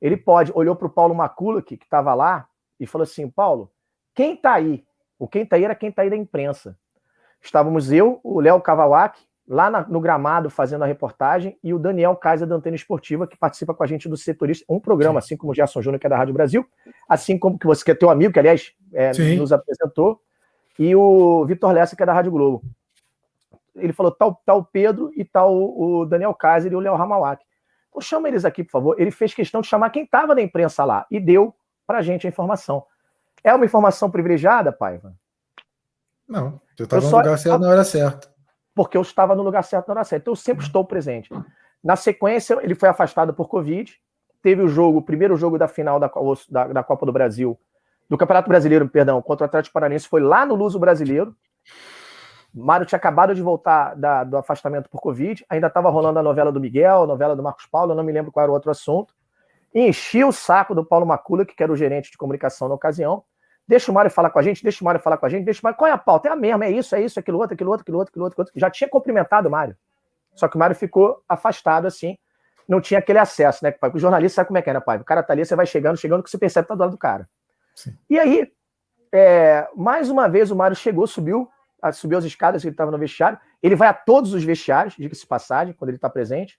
[0.00, 3.70] Ele pode, olhou para o Paulo Macula, que estava lá, e falou assim: Paulo,
[4.14, 4.84] quem está aí?
[5.18, 6.78] O quem está aí era quem está aí da imprensa.
[7.40, 12.14] Estávamos eu, o Léo Cavalak, lá na, no gramado fazendo a reportagem, e o Daniel
[12.16, 15.52] Kaiser da Antena Esportiva, que participa com a gente do Setorista, um programa, assim como
[15.52, 16.66] o Gerson Júnior, que é da Rádio Brasil,
[17.08, 20.20] assim como que você que é teu amigo, que aliás é, nos apresentou,
[20.78, 22.62] e o Vitor Lessa, que é da Rádio Globo
[23.80, 27.44] ele falou tal, tal Pedro e tal o Daniel Kaiser e o Léo Ramawak.
[27.88, 29.00] Então chama eles aqui, por favor.
[29.00, 31.54] Ele fez questão de chamar quem estava da imprensa lá e deu
[31.86, 32.84] para a gente a informação.
[33.42, 35.14] É uma informação privilegiada, Paiva?
[36.28, 38.28] Não, eu estava no lugar certo na hora certa.
[38.74, 40.22] Porque eu estava no lugar certo na hora certa.
[40.24, 41.30] Então eu sempre estou presente.
[41.82, 43.94] Na sequência, ele foi afastado por Covid.
[44.42, 46.10] Teve o jogo, o primeiro jogo da final da,
[46.48, 47.58] da, da Copa do Brasil
[48.10, 51.32] do Campeonato Brasileiro, perdão, contra o Atlético Paranaense foi lá no Luso Brasileiro.
[52.52, 56.50] Mário tinha acabado de voltar da, do afastamento por Covid, ainda estava rolando a novela
[56.50, 58.68] do Miguel, a novela do Marcos Paulo, eu não me lembro qual era o outro
[58.68, 59.14] assunto.
[59.72, 63.22] E enchi o saco do Paulo Macula, que era o gerente de comunicação na ocasião.
[63.70, 65.60] Deixa o Mário falar com a gente, deixa o Mário falar com a gente, deixa
[65.60, 65.78] o Mário.
[65.78, 66.28] Qual é a pauta?
[66.28, 68.34] É a mesma, é isso, é isso, aquilo outro, aquilo outro, aquilo outro, aquilo outro.
[68.34, 68.60] Aquilo outro.
[68.60, 69.76] Já tinha cumprimentado o Mário.
[70.34, 72.18] Só que o Mário ficou afastado assim,
[72.66, 73.92] não tinha aquele acesso, né, pai?
[73.94, 74.98] O jornalista sabe como é que é, né, pai?
[74.98, 76.90] O cara tá ali, você vai chegando, chegando, que você percebe que tá do lado
[76.90, 77.28] do cara.
[77.76, 77.96] Sim.
[78.10, 78.50] E aí,
[79.12, 81.48] é, mais uma vez, o Mário chegou, subiu,
[81.92, 83.38] subiu as escadas, ele estava no vestiário.
[83.62, 86.58] Ele vai a todos os vestiários, diga-se passagem, quando ele está presente.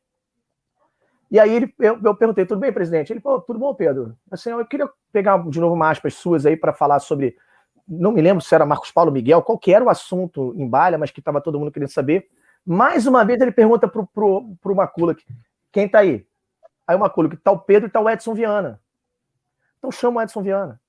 [1.32, 3.14] E aí ele, eu, eu, perguntei, tudo bem, presidente?
[3.14, 4.18] Ele falou, tudo bom, Pedro?
[4.30, 7.38] Assim, eu queria pegar de novo uma aspas suas aí para falar sobre.
[7.88, 10.98] Não me lembro se era Marcos Paulo Miguel, qual que era o assunto em Balha,
[10.98, 12.28] mas que estava todo mundo querendo saber.
[12.66, 15.16] Mais uma vez ele pergunta pro, pro, pro Macula
[15.72, 16.28] quem tá aí?
[16.86, 18.82] Aí o que tá o Pedro e tá o Edson Viana.
[19.78, 20.82] Então chama o Edson Viana.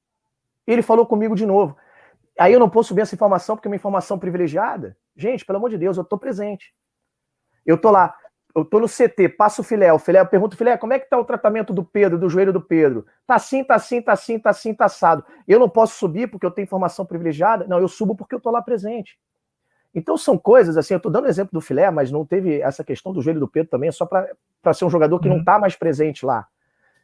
[0.67, 1.77] Ele falou comigo de novo.
[2.39, 4.97] Aí eu não posso ver essa informação porque é uma informação privilegiada.
[5.17, 6.75] Gente, pelo amor de Deus, eu tô presente.
[7.65, 8.17] Eu tô lá
[8.55, 11.09] eu tô no CT, passo o filé, o filé, eu pergunto, filé, como é que
[11.09, 13.07] tá o tratamento do Pedro, do joelho do Pedro?
[13.27, 15.25] Tá assim, tá assim, tá assim, tá assim, tá assado.
[15.49, 17.67] Eu não posso subir porque eu tenho informação privilegiada?
[17.67, 19.19] Não, eu subo porque eu tô lá presente.
[19.95, 23.13] Então são coisas assim, eu tô dando exemplo do filé, mas não teve essa questão
[23.13, 25.39] do joelho do Pedro também, só para ser um jogador que uhum.
[25.39, 26.47] não tá mais presente lá.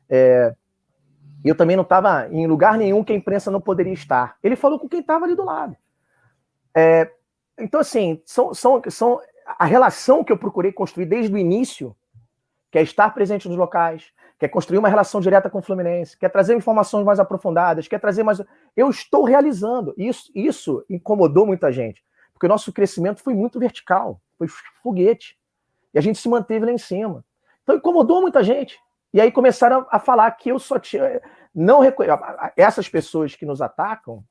[0.09, 0.55] É,
[1.45, 4.37] eu também não estava em lugar nenhum que a imprensa não poderia estar.
[4.43, 5.77] Ele falou com quem estava ali do lado.
[6.75, 7.11] É,
[7.59, 9.21] então, assim, são, são, são
[9.59, 11.97] a relação que eu procurei construir desde o início,
[12.71, 16.17] que é estar presente nos locais, quer é construir uma relação direta com o Fluminense,
[16.17, 18.41] quer trazer informações mais aprofundadas, quer trazer mais.
[18.77, 19.95] Eu estou realizando.
[19.97, 24.47] Isso, isso incomodou muita gente, porque o nosso crescimento foi muito vertical, foi
[24.83, 25.37] foguete.
[25.93, 27.25] E a gente se manteve lá em cima.
[27.63, 28.79] Então incomodou muita gente.
[29.13, 31.21] E aí começaram a falar que eu só tinha.
[31.55, 31.81] Não
[32.57, 34.23] Essas pessoas que nos atacam,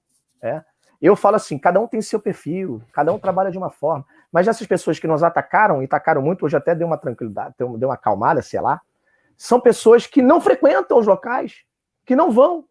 [0.41, 0.63] é,
[1.01, 4.05] eu falo assim: cada um tem seu perfil, cada um trabalha de uma forma.
[4.31, 7.87] Mas essas pessoas que nos atacaram, e atacaram muito, hoje até deu uma tranquilidade, deu
[7.87, 8.81] uma acalmada, sei lá,
[9.37, 11.63] são pessoas que não frequentam os locais,
[12.05, 12.65] que não vão,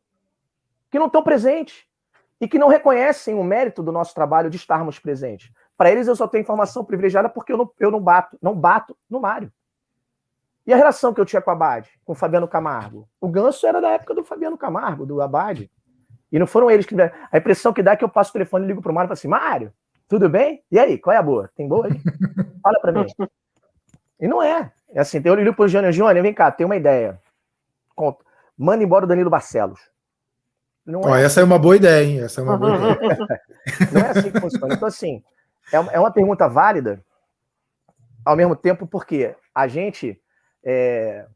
[0.90, 1.86] que não estão presentes
[2.40, 5.50] e que não reconhecem o mérito do nosso trabalho de estarmos presentes.
[5.76, 8.96] Para eles, eu só tenho informação privilegiada porque eu não, eu não bato, não bato
[9.08, 9.52] no Mário.
[10.66, 13.08] E a relação que eu tinha com o Abade, com o Fabiano Camargo?
[13.20, 15.70] O Ganso era da época do Fabiano Camargo, do Abade.
[16.32, 16.94] E não foram eles que.
[17.00, 19.08] A impressão que dá é que eu passo o telefone e ligo pro Mário e
[19.08, 19.72] falo assim: Mário,
[20.08, 20.62] tudo bem?
[20.70, 21.50] E aí, qual é a boa?
[21.56, 21.92] Tem boa aí?
[22.62, 23.06] Fala para mim.
[24.20, 24.72] E não é.
[24.90, 27.20] É assim, eu ligo pro Júnior, Júnior, vem cá, tem uma ideia.
[27.94, 28.24] Conta.
[28.56, 29.80] Manda embora o Danilo Barcelos.
[30.84, 31.24] Não é.
[31.24, 32.20] essa é uma boa ideia, hein?
[32.22, 33.42] Essa é uma boa ideia.
[33.92, 34.74] não é assim que funciona.
[34.74, 35.22] Então, assim,
[35.72, 37.04] é, é uma pergunta válida,
[38.24, 40.20] ao mesmo tempo, porque a gente.
[40.62, 41.26] É,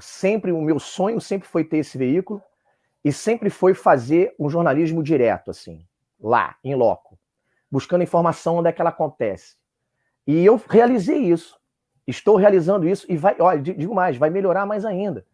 [0.00, 2.42] sempre, o meu sonho sempre foi ter esse veículo
[3.04, 5.86] e sempre foi fazer um jornalismo direto, assim,
[6.20, 7.11] lá, em loco
[7.72, 9.56] buscando informação onde é que ela acontece.
[10.26, 11.58] E eu realizei isso.
[12.06, 15.24] Estou realizando isso e vai, olha, digo mais, vai melhorar mais ainda.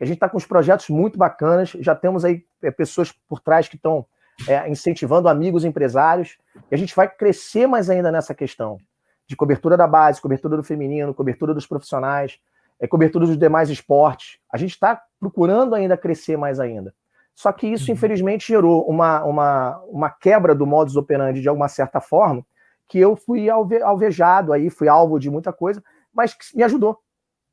[0.00, 3.66] A gente está com uns projetos muito bacanas, já temos aí é, pessoas por trás
[3.66, 4.06] que estão
[4.46, 6.38] é, incentivando amigos empresários,
[6.70, 8.78] e a gente vai crescer mais ainda nessa questão
[9.26, 12.38] de cobertura da base, cobertura do feminino, cobertura dos profissionais,
[12.78, 14.38] é, cobertura dos demais esportes.
[14.52, 16.94] A gente está procurando ainda crescer mais ainda.
[17.38, 17.94] Só que isso, uhum.
[17.94, 22.44] infelizmente, gerou uma, uma, uma quebra do modus operandi de alguma certa forma,
[22.88, 25.80] que eu fui alve, alvejado aí, fui alvo de muita coisa,
[26.12, 26.98] mas que me ajudou.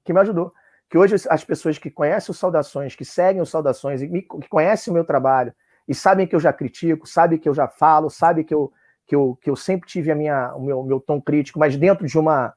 [0.04, 0.52] Que me ajudou.
[0.90, 4.50] Que hoje as pessoas que conhecem os Saudações, que seguem os Saudações, e me, que
[4.50, 5.54] conhecem o meu trabalho,
[5.88, 8.74] e sabem que eu já critico, sabem que eu já falo, sabem que eu,
[9.06, 12.08] que eu, que eu sempre tive a minha, o meu, meu tom crítico, mas dentro
[12.08, 12.56] de uma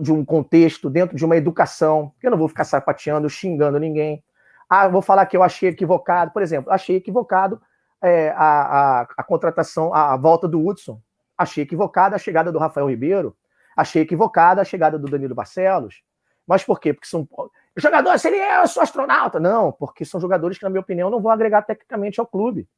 [0.00, 4.22] de um contexto, dentro de uma educação, eu não vou ficar sapateando, xingando ninguém,
[4.70, 6.30] ah, vou falar que eu achei equivocado.
[6.30, 7.60] Por exemplo, achei equivocado
[8.00, 11.02] é, a, a, a, contratação, a, a, volta do Hudson.
[11.36, 13.36] Achei equivocada a chegada do Rafael Ribeiro.
[13.76, 16.02] Achei equivocada a chegada do Danilo Barcelos.
[16.46, 16.94] Mas por quê?
[16.94, 17.28] Porque são
[17.76, 19.40] jogadores, ele é, eu sou astronauta.
[19.40, 22.68] Não, porque são jogadores que, na minha opinião, não vão agregar tecnicamente ao clube.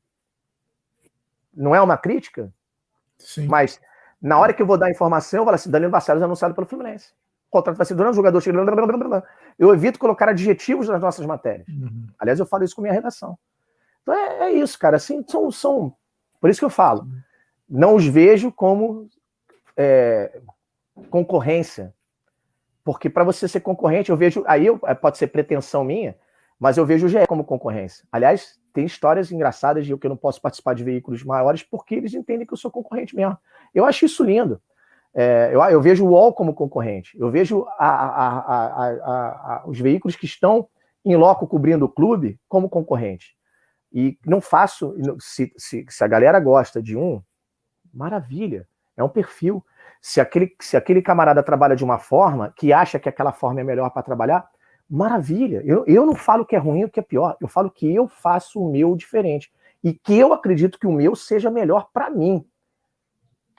[1.53, 2.51] Não é uma crítica?
[3.19, 3.47] Sim.
[3.49, 3.79] Mas
[4.21, 6.67] na hora que eu vou dar informação, eu falo assim: Danilo Barcelos é anunciado pelo
[6.67, 7.13] Fluminense
[7.53, 9.25] contrato vai ser durante o jogador chega.
[9.59, 11.69] Eu evito colocar adjetivos nas nossas matérias.
[11.69, 12.07] Uhum.
[12.19, 13.39] Aliás, eu falo isso com minha redação.
[14.03, 14.97] Então é, é, isso, cara.
[14.97, 15.95] Assim, são, são.
[16.41, 17.07] Por isso que eu falo.
[17.69, 19.09] Não os vejo como
[19.77, 20.41] é,
[21.11, 21.95] concorrência.
[22.83, 24.43] Porque para você ser concorrente, eu vejo.
[24.47, 26.17] Aí eu, é, pode ser pretensão minha,
[26.59, 28.05] mas eu vejo o GE como concorrência.
[28.11, 31.95] Aliás, tem histórias engraçadas de eu que eu não posso participar de veículos maiores porque
[31.95, 33.37] eles entendem que eu sou concorrente mesmo.
[33.75, 34.61] Eu acho isso lindo.
[35.15, 40.17] É, eu, eu, vejo o UOL como concorrente, eu vejo a, a, a, os veículos
[40.17, 40.67] que estão
[41.05, 43.37] em loco cobrindo o clube como concorrente.
[43.93, 47.23] E não faço, se, se, se a galera gosta de um,
[47.93, 49.63] maravilha, é um perfil.
[50.01, 53.65] Se aquele, se aquele camarada trabalha de uma forma que acha que aquela forma é
[53.65, 54.49] melhor para trabalhar,
[54.89, 55.63] maravilha.
[55.65, 58.09] Eu, eu não falo que é ruim ou que é pior, eu falo que eu
[58.09, 59.53] faço o meu diferente
[59.83, 62.45] e que eu acredito que o meu seja melhor para mim.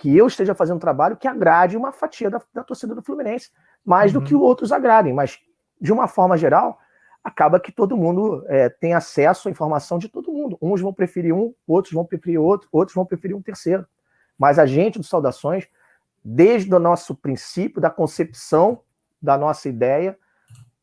[0.03, 3.51] Que eu esteja fazendo um trabalho que agrade uma fatia da, da torcida do Fluminense,
[3.85, 4.19] mais uhum.
[4.19, 5.13] do que outros agradem.
[5.13, 5.39] Mas,
[5.79, 6.77] de uma forma geral,
[7.23, 10.57] acaba que todo mundo é, tem acesso à informação de todo mundo.
[10.61, 13.87] Uns vão preferir um, outros vão preferir outro, outros vão preferir um terceiro.
[14.37, 15.69] Mas a gente do Saudações,
[16.21, 18.81] desde o nosso princípio, da concepção
[19.21, 20.17] da nossa ideia,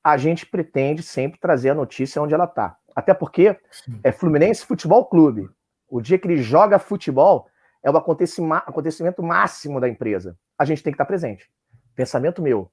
[0.02, 2.74] a gente pretende sempre trazer a notícia onde ela está.
[2.96, 3.54] Até porque
[4.02, 5.50] é Fluminense Futebol Clube.
[5.90, 7.49] O dia que ele joga futebol
[7.82, 10.36] é o acontecimento máximo da empresa.
[10.58, 11.50] A gente tem que estar presente.
[11.94, 12.70] Pensamento meu.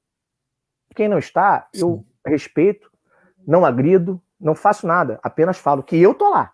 [0.96, 2.92] Quem não está, eu respeito,
[3.46, 6.54] não agrido, não faço nada, apenas falo que eu tô lá.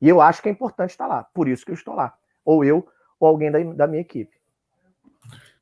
[0.00, 1.24] E eu acho que é importante estar lá.
[1.32, 2.14] Por isso que eu estou lá.
[2.44, 2.86] Ou eu,
[3.20, 4.32] ou alguém da, da minha equipe.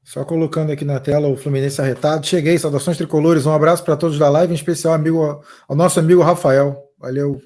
[0.03, 2.26] Só colocando aqui na tela o Fluminense arretado.
[2.26, 3.45] Cheguei, saudações tricolores.
[3.45, 6.82] Um abraço para todos da live, em especial amigo, ao nosso amigo Rafael.
[6.99, 7.38] Valeu.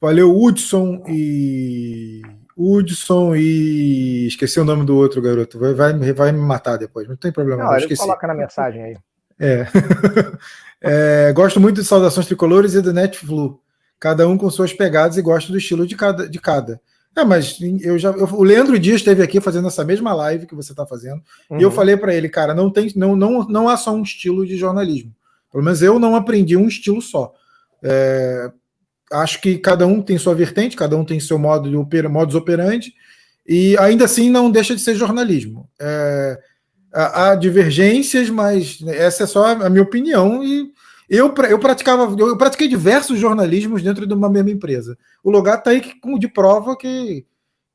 [0.00, 2.22] Valeu, Hudson e.
[2.56, 4.26] Hudson e.
[4.26, 5.58] Esqueci o nome do outro garoto.
[5.58, 7.64] Vai, vai, vai me matar depois, não tem problema.
[7.64, 8.96] Não, não ele coloca na mensagem aí.
[9.38, 9.66] É.
[11.28, 11.32] é.
[11.32, 13.60] Gosto muito de saudações tricolores e do Netflu.
[13.98, 16.28] Cada um com suas pegadas e gosto do estilo de cada.
[16.28, 16.80] De cada.
[17.14, 18.10] É, mas eu já.
[18.10, 21.22] Eu, o Leandro Dias esteve aqui fazendo essa mesma live que você está fazendo.
[21.50, 21.58] Uhum.
[21.58, 21.74] E eu uhum.
[21.74, 25.14] falei para ele, cara, não tem, não, não, não há só um estilo de jornalismo.
[25.50, 27.34] Pelo menos eu não aprendi um estilo só.
[27.82, 28.50] É,
[29.12, 32.34] acho que cada um tem sua vertente, cada um tem seu modo de oper, modus
[32.34, 32.94] operandi,
[33.46, 35.68] e ainda assim não deixa de ser jornalismo.
[35.80, 36.38] É,
[36.92, 40.70] há, divergências, mas essa é só a minha opinião e
[41.08, 44.96] eu, eu praticava, eu pratiquei diversos jornalismos dentro de uma mesma empresa.
[45.22, 45.82] O lugar está aí
[46.18, 47.26] de prova que,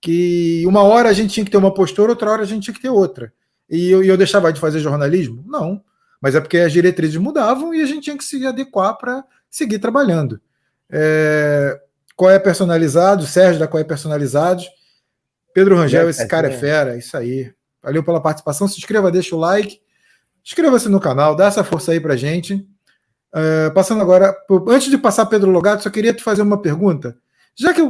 [0.02, 2.74] que uma hora a gente tinha que ter uma postura, outra hora a gente tinha
[2.74, 3.32] que ter outra.
[3.70, 5.44] E eu, eu deixava de fazer jornalismo?
[5.46, 5.82] Não.
[6.22, 9.80] Mas é porque as diretrizes mudavam e a gente tinha que se adequar para seguir
[9.80, 10.42] trabalhando.
[10.92, 11.80] É,
[12.16, 13.26] qual é personalizado?
[13.26, 14.64] Sérgio da Qual é personalizado?
[15.54, 17.52] Pedro Rangel, esse cara é fera, isso aí.
[17.82, 18.68] Valeu pela participação.
[18.68, 19.80] Se inscreva, deixa o like.
[20.44, 22.54] Inscreva-se no canal, dá essa força aí pra gente.
[23.34, 24.36] Uh, passando agora,
[24.68, 27.18] antes de passar Pedro Logato, só queria te fazer uma pergunta.
[27.56, 27.82] Já que,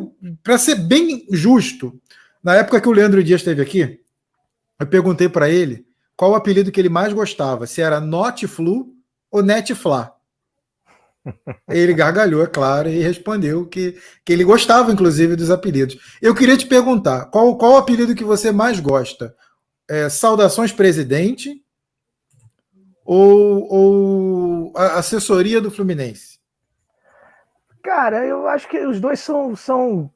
[0.43, 1.99] para ser bem justo,
[2.43, 3.99] na época que o Leandro Dias esteve aqui,
[4.79, 5.85] eu perguntei para ele
[6.15, 8.93] qual o apelido que ele mais gostava, se era Notflu
[9.29, 10.16] ou Netfla.
[11.69, 15.97] Ele gargalhou, é claro, e respondeu que, que ele gostava, inclusive, dos apelidos.
[16.21, 19.35] Eu queria te perguntar, qual, qual o apelido que você mais gosta?
[19.89, 21.61] É, Saudações Presidente
[23.05, 26.37] ou, ou assessoria do Fluminense?
[27.81, 30.11] Cara, eu acho que os dois são, são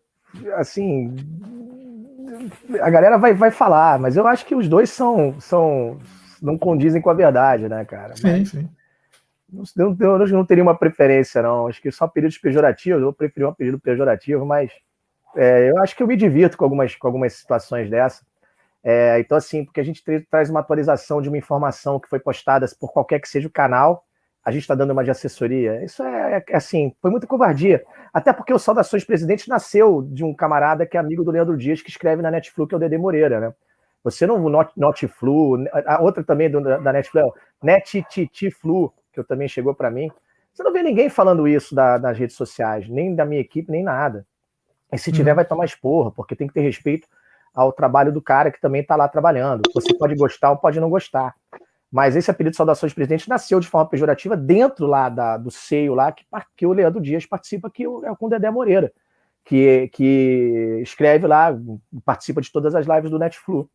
[0.55, 1.15] assim.
[2.81, 5.99] A galera vai, vai falar, mas eu acho que os dois são, são
[6.41, 8.15] não condizem com a verdade, né, cara?
[8.15, 8.69] Sim, mas, sim.
[9.51, 11.67] Não, eu não teria uma preferência, não.
[11.67, 14.71] Acho que só períodos pejorativos, eu preferi um período pejorativo, mas
[15.35, 18.23] é, eu acho que eu me divirto com algumas, com algumas situações dessa.
[18.83, 22.65] É, então, assim, porque a gente traz uma atualização de uma informação que foi postada
[22.79, 24.05] por qualquer que seja o canal,
[24.43, 25.83] a gente está dando uma de assessoria.
[25.83, 27.83] Isso é, é, assim, foi muita covardia.
[28.11, 31.81] Até porque o Saudações Presidente nasceu de um camarada que é amigo do Leandro Dias,
[31.81, 33.53] que escreve na Netflix, que é o Dede Moreira, né?
[34.03, 37.31] Você não, Not, Notflu, a outra também do, da Netflix, é
[37.63, 40.09] NetTTFlu, que eu também chegou para mim.
[40.53, 43.83] Você não vê ninguém falando isso da, nas redes sociais, nem da minha equipe, nem
[43.83, 44.25] nada.
[44.91, 45.35] E se tiver, hum.
[45.35, 47.07] vai tomar esporra, porque tem que ter respeito
[47.53, 49.61] ao trabalho do cara que também está lá trabalhando.
[49.73, 51.35] Você pode gostar ou pode não gostar.
[51.91, 55.93] Mas esse apelido de saudações presidente nasceu de forma pejorativa dentro lá da, do seio
[55.93, 58.93] lá que, que o Leandro Dias participa, que é com o Dedé Moreira,
[59.43, 61.53] que, que escreve lá,
[62.05, 63.69] participa de todas as lives do Netflu.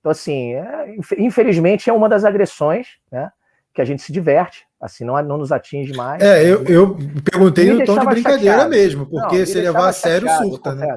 [0.00, 3.30] Então, assim, é, infelizmente é uma das agressões, né?
[3.72, 6.22] Que a gente se diverte, assim, não, não nos atinge mais.
[6.22, 8.70] É, eu, eu perguntei no tom de brincadeira chateado.
[8.70, 10.96] mesmo, porque não, se levar a sério, surta, né?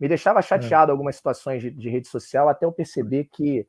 [0.00, 0.92] Me deixava chateado é.
[0.92, 3.66] algumas situações de, de, rede social até eu perceber que,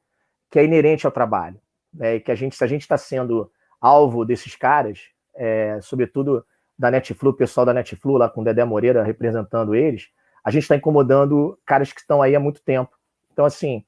[0.49, 1.59] que é inerente ao trabalho.
[1.93, 2.15] Né?
[2.15, 3.51] E que a gente, se a gente está sendo
[3.81, 4.99] alvo desses caras,
[5.35, 6.45] é, sobretudo
[6.77, 10.07] da Netflu, o pessoal da Netflu, lá com o Dedé Moreira representando eles,
[10.43, 12.95] a gente está incomodando caras que estão aí há muito tempo.
[13.33, 13.83] Então, assim,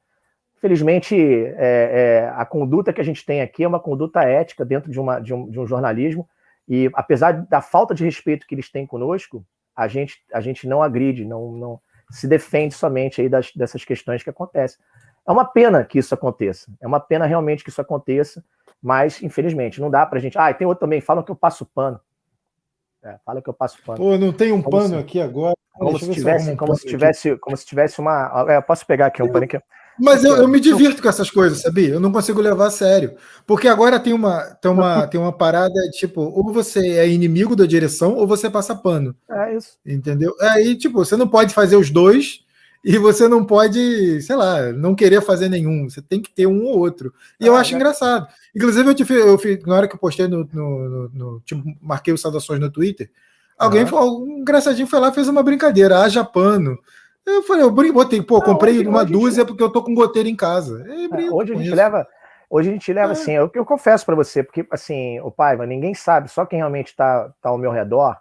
[0.61, 4.91] felizmente, é, é, a conduta que a gente tem aqui é uma conduta ética dentro
[4.91, 6.29] de, uma, de, um, de um jornalismo,
[6.69, 9.43] e apesar da falta de respeito que eles têm conosco,
[9.75, 11.81] a gente, a gente não agride, não, não,
[12.11, 14.79] se defende somente aí das, dessas questões que acontecem.
[15.27, 16.71] É uma pena que isso aconteça.
[16.79, 18.43] É uma pena realmente que isso aconteça,
[18.81, 20.37] mas infelizmente não dá para a gente.
[20.37, 21.99] Ah, e tem outro também, falam que eu passo pano.
[23.03, 23.97] É, fala que eu passo pano.
[23.97, 25.03] Pô, não tem um Como pano assim?
[25.03, 25.55] aqui agora.
[25.73, 28.45] como se tivesse, como se tivesse, como se tivesse uma.
[28.47, 29.59] É, eu posso pegar aqui um pano aqui.
[29.99, 31.89] Mas eu, eu, me divirto com essas coisas, sabia?
[31.89, 33.13] Eu não consigo levar a sério.
[33.45, 37.65] Porque agora tem uma, tem uma, tem uma parada, tipo, ou você é inimigo da
[37.65, 39.15] direção, ou você passa pano.
[39.29, 39.77] É isso.
[39.85, 40.35] Entendeu?
[40.39, 42.43] Aí, tipo, você não pode fazer os dois
[42.83, 45.87] e você não pode, sei lá, não querer fazer nenhum.
[45.87, 47.13] Você tem que ter um ou outro.
[47.39, 47.75] E ah, eu acho é.
[47.75, 48.27] engraçado.
[48.55, 50.49] Inclusive, eu, te, eu, na hora que eu postei no.
[50.51, 53.09] no, no, no tipo, marquei os saudações no Twitter,
[53.57, 56.77] alguém, falou, um engraçadinho foi lá fez uma brincadeira, haja pano.
[57.25, 59.47] Eu falei, eu botei, pô, comprei hoje, uma hoje dúzia gente...
[59.47, 60.83] porque eu tô com goteira em casa.
[60.87, 61.75] É, hoje a gente isso.
[61.75, 62.07] leva.
[62.49, 63.13] Hoje a gente leva é.
[63.13, 66.87] assim, eu, eu confesso para você, porque assim, o Paiva, ninguém sabe, só quem realmente
[66.87, 68.17] está tá ao meu redor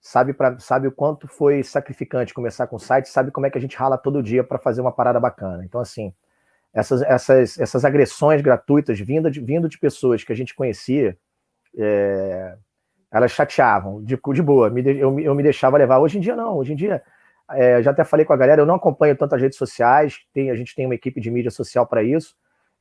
[0.00, 3.58] sabe, pra, sabe o quanto foi sacrificante começar com o site, sabe como é que
[3.58, 5.64] a gente rala todo dia para fazer uma parada bacana.
[5.64, 6.12] Então, assim,
[6.72, 11.16] essas, essas, essas agressões gratuitas vindo de, vindo de pessoas que a gente conhecia,
[11.76, 12.56] é,
[13.12, 15.98] elas chateavam, de, de boa, me, eu, eu me deixava levar.
[15.98, 17.02] Hoje em dia, não, hoje em dia
[17.52, 20.54] é, já até falei com a galera, eu não acompanho tantas redes sociais, tem, a
[20.54, 22.34] gente tem uma equipe de mídia social para isso.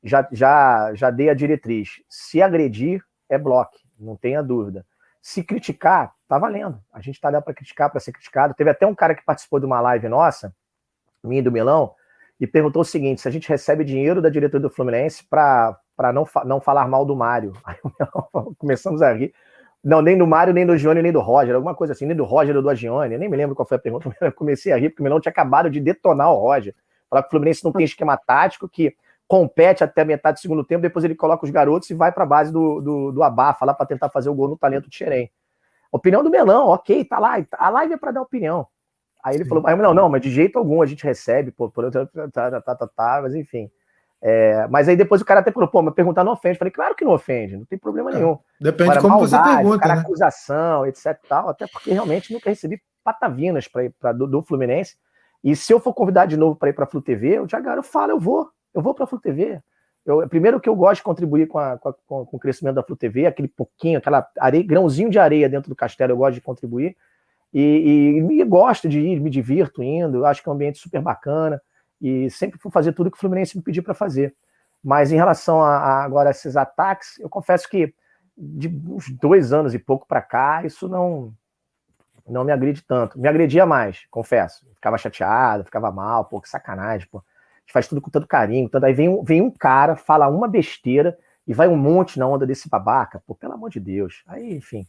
[0.04, 2.02] Já, já, já dei a diretriz.
[2.08, 4.86] Se agredir, é bloco, não tenha dúvida.
[5.22, 6.82] Se criticar, tá valendo.
[6.94, 8.54] A gente tá lá para criticar, para ser criticado.
[8.54, 10.56] Teve até um cara que participou de uma live nossa,
[11.24, 11.94] minha do Milão,
[12.40, 15.78] e perguntou o seguinte: se a gente recebe dinheiro da diretoria do Fluminense para
[16.14, 17.54] não, não falar mal do Mário.
[17.66, 17.76] Aí
[18.58, 19.34] começamos a rir.
[19.84, 22.26] Não, nem do Mário, nem do Gione, nem do Roger, alguma coisa assim, nem do
[22.26, 24.90] Roger ou do Agione, nem me lembro qual foi a pergunta, eu comecei a rir,
[24.90, 26.76] porque o Milão tinha acabado de detonar o Roger.
[27.10, 28.96] Falar que o Fluminense não tem esquema tático, que
[29.28, 32.28] compete até metade do segundo tempo, depois ele coloca os garotos e vai para a
[32.28, 35.32] base do, do, do Abafa lá para tentar fazer o gol no talento de Xerém.
[35.92, 38.68] Opinião do Melão, ok, tá lá, a live é para dar opinião.
[39.24, 39.50] Aí ele Sim.
[39.50, 42.76] falou, não, não, mas de jeito algum a gente recebe, pô, por, tá, tá, tá,
[42.76, 43.70] tá, tá, mas enfim.
[44.22, 46.58] É, mas aí depois o cara até falou, pô, mas perguntar não ofende.
[46.58, 48.38] Falei, claro que não ofende, não tem problema é, nenhum.
[48.60, 49.80] Depende de como maldade, você pergunta.
[49.80, 50.02] Cara, né?
[50.02, 51.18] acusação, etc.
[51.28, 54.98] Tal, até porque realmente nunca recebi patavinas pra ir pra, do, do Fluminense.
[55.42, 57.60] E se eu for convidar de novo para ir para a Flu TV, eu já
[57.60, 59.62] eu falo, eu vou, eu vou para a Flu TV.
[60.06, 62.84] Eu, primeiro que eu gosto de contribuir com, a, com, a, com, o crescimento da
[62.84, 66.42] Flu TV, aquele pouquinho, aquela areia, grãozinho de areia dentro do castelo, eu gosto de
[66.42, 66.98] contribuir.
[67.54, 71.02] E, e, e gosto de ir, me divirto indo, acho que é um ambiente super
[71.02, 71.62] bacana
[72.02, 74.36] e sempre vou fazer tudo que o Fluminense me pedir para fazer.
[74.84, 77.94] Mas em relação a, a, agora esses ataques, eu confesso que
[78.38, 81.34] de uns dois anos e pouco para cá, isso não
[82.26, 83.20] não me agride tanto.
[83.20, 84.66] Me agredia mais, confesso.
[84.76, 87.18] Ficava chateado, ficava mal, pô, que sacanagem, pô.
[87.18, 87.22] A
[87.62, 88.70] gente faz tudo com tanto carinho.
[88.70, 88.86] Tanto...
[88.86, 92.70] Aí vem, vem um cara, fala uma besteira e vai um monte na onda desse
[92.70, 94.24] babaca, pô, pelo amor de Deus.
[94.28, 94.86] Aí, enfim.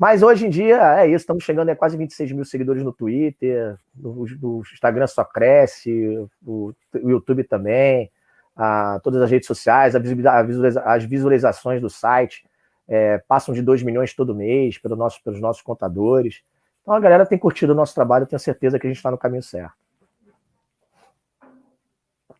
[0.00, 3.76] Mas hoje em dia é isso, estamos chegando a quase 26 mil seguidores no Twitter,
[3.94, 8.10] no, no Instagram só cresce, o, o YouTube também,
[8.56, 12.46] a, todas as redes sociais, a visualiza, as visualizações do site
[12.88, 16.42] é, passam de 2 milhões todo mês pelo nosso, pelos nossos contadores.
[16.80, 19.10] Então a galera tem curtido o nosso trabalho, eu tenho certeza que a gente está
[19.10, 19.74] no caminho certo.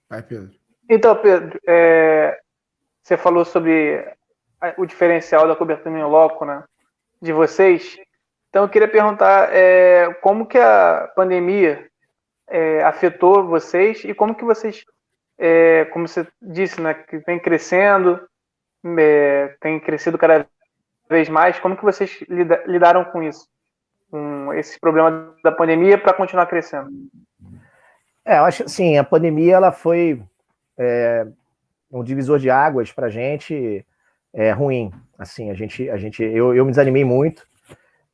[0.08, 0.50] Vai, Pedro.
[0.88, 2.40] Então, Pedro, é,
[3.02, 4.02] você falou sobre
[4.78, 6.64] o diferencial da cobertura em loco, né?
[7.20, 7.96] De vocês.
[8.48, 11.88] Então eu queria perguntar é, como que a pandemia
[12.48, 14.84] é, afetou vocês e como que vocês,
[15.38, 18.20] é, como você disse, né, que vem crescendo,
[18.98, 20.46] é, tem crescido cada
[21.08, 23.46] vez mais, como que vocês lida, lidaram com isso,
[24.10, 26.90] com esse problema da pandemia para continuar crescendo?
[28.24, 30.22] É, eu acho assim, a pandemia ela foi
[30.78, 31.26] é,
[31.90, 33.84] um divisor de águas para a gente
[34.32, 34.92] é, ruim.
[35.20, 37.46] Assim, a gente, a gente, eu, eu me desanimei muito.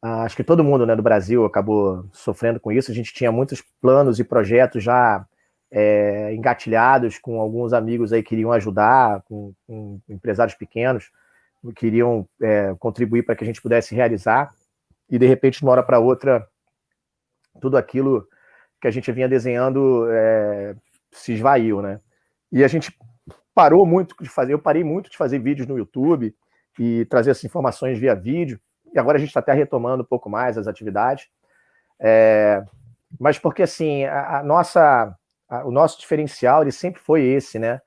[0.02, 2.90] Ah, acho que todo mundo né, do Brasil acabou sofrendo com isso.
[2.90, 5.24] A gente tinha muitos planos e projetos já
[5.70, 11.12] é, engatilhados com alguns amigos aí que queriam ajudar, com, com empresários pequenos,
[11.62, 14.52] que queriam é, contribuir para que a gente pudesse realizar.
[15.08, 16.44] E de repente, de uma hora para outra,
[17.60, 18.26] tudo aquilo
[18.80, 20.74] que a gente vinha desenhando é,
[21.12, 22.00] se esvaiu, né?
[22.50, 22.92] E a gente
[23.54, 26.34] parou muito de fazer, eu parei muito de fazer vídeos no YouTube
[26.78, 28.60] e trazer essas informações via vídeo,
[28.92, 31.28] e agora a gente está até retomando um pouco mais as atividades.
[31.98, 32.64] É,
[33.18, 35.14] mas porque assim, a, a nossa,
[35.48, 37.80] a, o nosso diferencial ele sempre foi esse, né?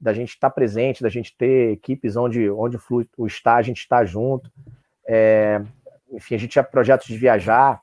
[0.00, 2.78] Da gente estar tá presente, da gente ter equipes onde, onde
[3.16, 4.50] o está, a gente está junto.
[5.08, 5.62] É,
[6.12, 7.80] enfim, a gente tinha projetos de viajar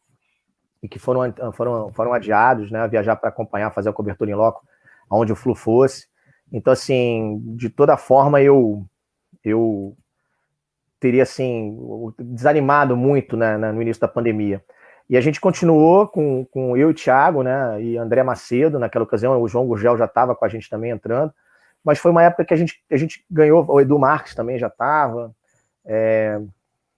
[0.81, 2.87] e que foram, foram, foram adiados, né?
[2.87, 4.65] Viajar para acompanhar, fazer a cobertura em loco,
[5.09, 6.07] aonde o Flu fosse.
[6.51, 8.85] Então, assim, de toda forma, eu
[9.43, 9.97] eu
[11.03, 11.77] teria, assim,
[12.17, 14.63] desanimado muito né, no início da pandemia.
[15.09, 19.41] E a gente continuou com, com eu e Thiago, né, e André Macedo, naquela ocasião,
[19.41, 21.33] o João Gurgel já estava com a gente também entrando,
[21.83, 24.67] mas foi uma época que a gente, a gente ganhou, o Edu Marques também já
[24.67, 25.35] estava,
[25.85, 26.39] é,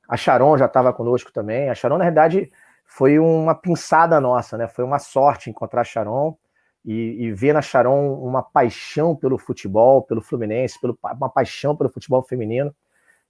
[0.07, 2.51] a Sharon já estava conosco também, a Sharon, na verdade,
[2.85, 4.67] foi uma pinçada nossa, né?
[4.67, 6.37] Foi uma sorte encontrar Sharon
[6.85, 11.89] e, e ver na Sharon uma paixão pelo futebol, pelo Fluminense, pelo, uma paixão pelo
[11.89, 12.71] futebol feminino.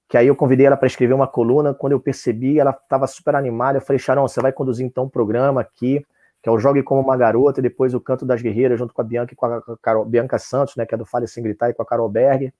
[0.07, 1.73] Que aí eu convidei ela para escrever uma coluna.
[1.73, 3.77] Quando eu percebi, ela estava super animada.
[3.77, 6.05] Eu falei, Sharon, você vai conduzir então um programa aqui,
[6.41, 9.01] que é o Jogue como uma Garota, e depois o Canto das Guerreiras, junto com
[9.01, 11.69] a Bianca e com a Carol, Bianca Santos, né, que é do Fale Sem Gritar,
[11.69, 12.53] e com a Carol Berger.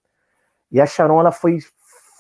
[0.72, 1.60] E a Sharon, ela foi,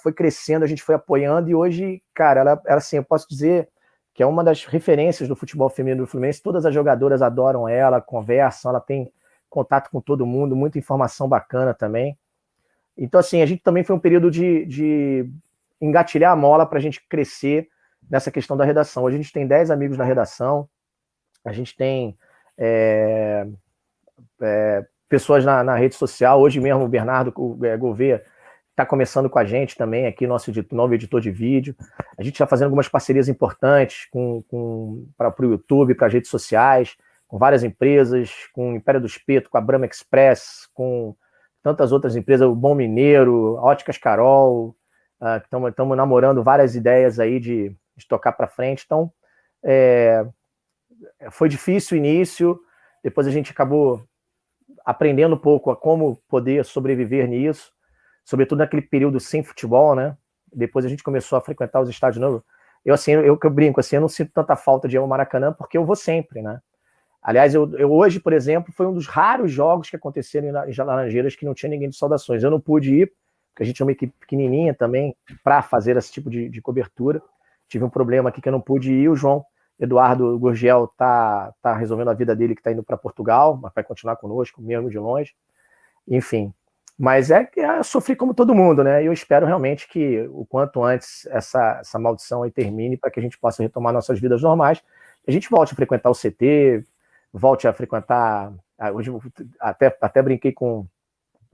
[0.03, 3.67] foi crescendo, a gente foi apoiando, e hoje, cara, ela, ela assim, eu posso dizer
[4.13, 6.41] que é uma das referências do futebol feminino do Fluminense.
[6.41, 9.11] Todas as jogadoras adoram ela, conversam, ela tem
[9.49, 12.17] contato com todo mundo, muita informação bacana também.
[12.97, 15.29] Então, assim, a gente também foi um período de, de
[15.81, 17.67] engatilhar a mola para a gente crescer
[18.09, 19.03] nessa questão da redação.
[19.03, 20.69] Hoje a gente tem 10 amigos na redação,
[21.43, 22.17] a gente tem
[22.57, 23.47] é,
[24.41, 26.39] é, pessoas na, na, rede social.
[26.39, 27.33] Hoje mesmo o Bernardo
[27.63, 28.23] é, Gouveia
[28.71, 31.75] está começando com a gente também, aqui, nosso editor, novo editor de vídeo.
[32.17, 36.29] A gente está fazendo algumas parcerias importantes com, com, para o YouTube, para as redes
[36.29, 41.15] sociais, com várias empresas, com o Império do Espeto, com a Brahma Express, com
[41.65, 44.75] tantas outras empresas, o Bom Mineiro, Óticas Carol,
[45.19, 48.83] uh, estamos namorando várias ideias aí de, de tocar para frente.
[48.85, 49.11] Então,
[49.63, 50.23] é,
[51.31, 52.59] foi difícil o início,
[53.03, 54.03] depois a gente acabou
[54.85, 57.73] aprendendo um pouco a como poder sobreviver nisso
[58.23, 60.17] sobretudo naquele período sem futebol, né?
[60.51, 62.41] Depois a gente começou a frequentar os estádios novos.
[62.83, 65.07] Eu, assim, eu que eu brinco, assim, eu não sinto tanta falta de ir ao
[65.07, 66.59] Maracanã porque eu vou sempre, né?
[67.25, 71.35] Aliás, eu, eu, hoje, por exemplo, foi um dos raros jogos que aconteceram em Laranjeiras
[71.35, 72.43] que não tinha ninguém de saudações.
[72.43, 73.11] Eu não pude ir,
[73.51, 77.19] porque a gente é uma equipe pequenininha também, para fazer esse tipo de, de, cobertura.
[77.67, 79.09] Tive um problema aqui que eu não pude ir.
[79.09, 79.43] O João
[79.79, 83.83] Eduardo Gurgel tá, tá resolvendo a vida dele, que está indo para Portugal, mas vai
[83.83, 85.33] continuar conosco, mesmo de longe.
[86.07, 86.53] Enfim,
[86.95, 89.01] mas é que eu sofri como todo mundo, né?
[89.01, 93.19] E eu espero realmente que o quanto antes essa, essa maldição aí termine para que
[93.19, 94.83] a gente possa retomar nossas vidas normais.
[95.27, 96.85] A gente volte a frequentar o CT,
[97.37, 98.53] volte a frequentar.
[98.77, 99.11] Ah, hoje
[99.59, 100.85] até, até brinquei com,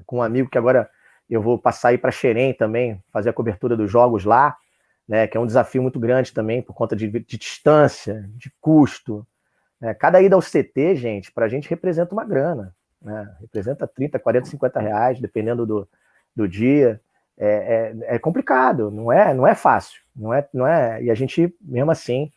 [0.06, 0.90] com um amigo que agora
[1.30, 4.56] eu vou passar aí para Xerém também, fazer a cobertura dos jogos lá,
[5.08, 5.28] né?
[5.28, 9.26] Que é um desafio muito grande também por conta de, de distância, de custo.
[9.80, 9.94] Né?
[9.94, 13.36] Cada ida ao CT, gente, para a gente representa uma grana né?
[13.42, 15.90] representa 30, 40, 50 reais, dependendo do,
[16.36, 17.02] do dia.
[17.38, 21.02] É, é, é, complicado, não é, não é fácil, não é, não é.
[21.04, 22.32] E a gente, mesmo assim,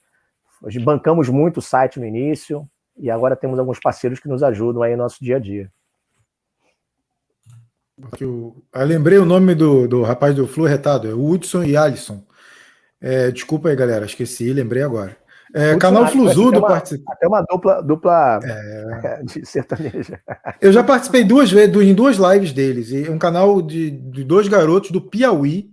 [0.82, 2.66] bancamos muito o site no início
[2.96, 5.70] e agora temos alguns parceiros que nos ajudam aí no nosso dia a dia.
[8.20, 12.24] Eu, eu lembrei o nome do, do rapaz do Flu Retado, é Hudson e Alisson.
[13.00, 15.16] É, desculpa aí, galera, esqueci, lembrei agora.
[15.54, 17.12] É, canal Fluzudo participa.
[17.12, 19.22] Até uma dupla, dupla é...
[19.22, 20.20] de sertaneja.
[20.60, 22.90] Eu já participei duas vezes, em duas lives deles.
[22.90, 25.70] E um canal de, de dois garotos do Piauí.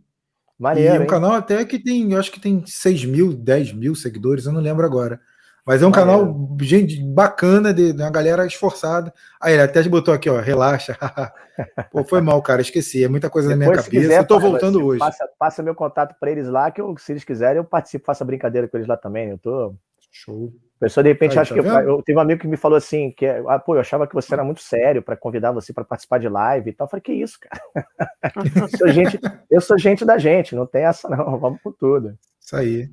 [0.59, 1.07] Maneiro, e um hein?
[1.07, 4.61] canal até que tem, eu acho que tem 6 mil, 10 mil seguidores, eu não
[4.61, 5.19] lembro agora.
[5.65, 6.11] Mas é um Maneiro.
[6.11, 9.13] canal gente, bacana, de, de uma galera esforçada.
[9.39, 10.97] Aí ele até botou aqui, ó, relaxa.
[11.91, 13.03] Pô, foi mal, cara, esqueci.
[13.03, 14.01] É muita coisa Depois, na minha cabeça.
[14.01, 14.99] Quiser, eu tô voltando hoje.
[14.99, 18.25] Passa, passa, meu contato para eles lá, que eu, se eles quiserem, eu participo, faço
[18.25, 19.29] brincadeira com eles lá também.
[19.29, 19.75] Eu tô.
[20.11, 20.51] Show.
[20.75, 22.57] A pessoa de repente Aí, acha tá que eu, eu, tive um amigo que me
[22.57, 25.71] falou assim que ah, pô, eu achava que você era muito sério para convidar você
[25.71, 26.85] para participar de live e tal.
[26.85, 27.63] Eu falei que isso, cara.
[28.73, 31.39] eu, sou gente, eu sou gente da gente, não tem essa não.
[31.39, 32.17] Vamos por tudo.
[32.41, 32.89] Isso aí.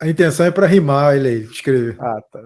[0.00, 1.96] A intenção é para rimar ele aí, escrever.
[2.00, 2.40] Ah, tá.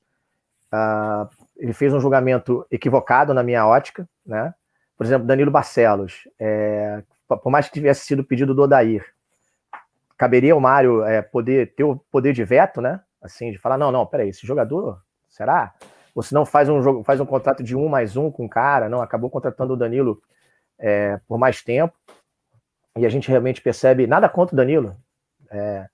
[0.73, 4.55] uh, ele fez um julgamento equivocado na minha ótica, né?
[4.97, 9.03] Por exemplo, Danilo Barcelos, é, por mais que tivesse sido pedido do Odair,
[10.19, 13.01] caberia ao Mário é, poder ter o poder de veto, né?
[13.23, 15.73] Assim, de falar, não, não, peraí, esse jogador, será?
[16.15, 18.49] Ou se não faz um jogo, faz um contrato de um mais um com o
[18.49, 20.21] cara, não, acabou contratando o Danilo
[20.79, 21.95] é, por mais tempo.
[22.97, 24.97] E a gente realmente percebe, nada contra o Danilo,
[25.51, 25.87] é,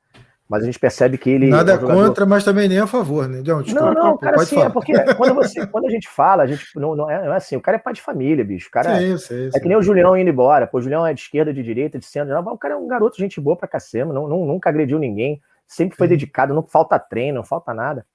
[0.49, 1.49] mas a gente percebe que ele.
[1.49, 2.07] Nada é um jogador...
[2.07, 3.42] contra, mas também nem a favor, né?
[3.44, 6.47] Não, desculpa, não, não, cara, sim, é porque quando, você, quando a gente fala, a
[6.47, 8.68] gente não, não, é, não é assim, o cara é pai de família, bicho.
[8.68, 10.66] O cara sim, sim, é que nem o Julião indo embora.
[10.66, 12.38] Pô, o Julião é de esquerda, de direita, de centro.
[12.38, 15.97] O cara é um garoto, gente boa pra cacema, não, não, nunca agrediu ninguém, sempre
[15.97, 18.07] foi dedicado, não falta treino, não falta nada.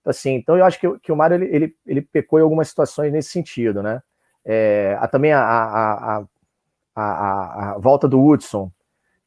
[0.00, 2.68] Então, assim, então eu acho que, que o Mário ele, ele, ele pecou em algumas
[2.68, 4.02] situações nesse sentido, né?
[4.44, 6.24] É, a, também a, a, a,
[7.02, 8.70] a, a volta do Hudson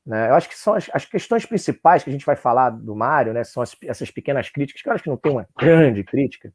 [0.10, 0.28] né?
[0.32, 3.32] Eu acho que são as, as, questões principais que a gente vai falar do Mário,
[3.32, 3.44] né?
[3.44, 6.52] São as, essas pequenas críticas, que eu acho que não tem uma grande crítica,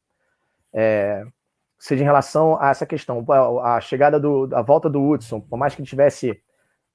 [0.73, 1.25] é,
[1.79, 5.57] seja em relação a essa questão, a, a chegada do, a volta do Hudson, por
[5.57, 6.43] mais que ele tivesse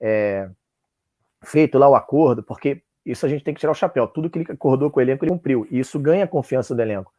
[0.02, 0.50] é,
[1.44, 4.40] feito lá o acordo, porque isso a gente tem que tirar o chapéu, tudo que
[4.40, 7.14] ele acordou com o elenco ele cumpriu, e isso ganha a confiança do elenco.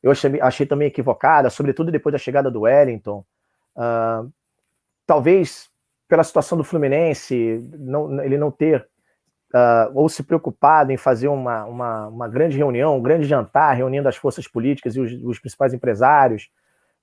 [0.00, 3.24] Eu achei, achei também equivocada, sobretudo depois da chegada do Wellington.
[3.74, 4.32] Uh,
[5.04, 5.68] talvez
[6.08, 8.86] pela situação do Fluminense, não, ele não ter
[9.54, 14.08] uh, ou se preocupado em fazer uma, uma, uma, grande reunião, um grande jantar, reunindo
[14.08, 16.48] as forças políticas e os, os principais empresários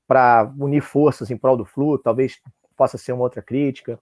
[0.08, 2.40] para unir forças em prol do Flu, talvez
[2.76, 4.00] possa ser uma outra crítica.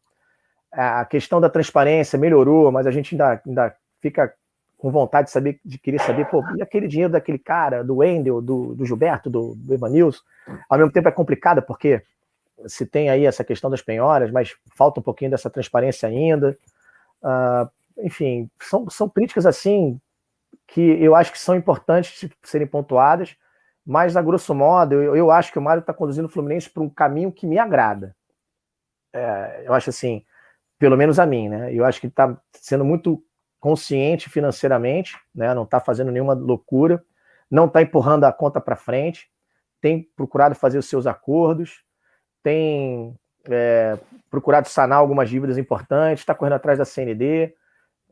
[0.71, 4.33] A questão da transparência melhorou, mas a gente ainda, ainda fica
[4.77, 8.41] com vontade de saber, de querer saber, pô, e aquele dinheiro daquele cara, do Wendel,
[8.41, 10.23] do, do Gilberto, do, do Evanilson,
[10.67, 12.01] ao mesmo tempo é complicado, porque
[12.67, 16.57] se tem aí essa questão das penhoras, mas falta um pouquinho dessa transparência ainda.
[17.21, 19.99] Uh, enfim, são, são críticas assim
[20.67, 23.35] que eu acho que são importantes de serem pontuadas,
[23.85, 26.83] mas a grosso modo eu, eu acho que o Mário está conduzindo o Fluminense para
[26.83, 28.15] um caminho que me agrada.
[29.13, 30.23] É, eu acho assim,
[30.79, 31.73] pelo menos a mim, né?
[31.73, 33.23] Eu acho que está sendo muito
[33.59, 35.53] consciente financeiramente, né?
[35.53, 37.03] Não está fazendo nenhuma loucura,
[37.49, 39.29] não está empurrando a conta para frente,
[39.81, 41.83] tem procurado fazer os seus acordos,
[42.43, 43.15] tem
[43.49, 43.97] é,
[44.29, 47.53] procurado sanar algumas dívidas importantes, está correndo atrás da CND.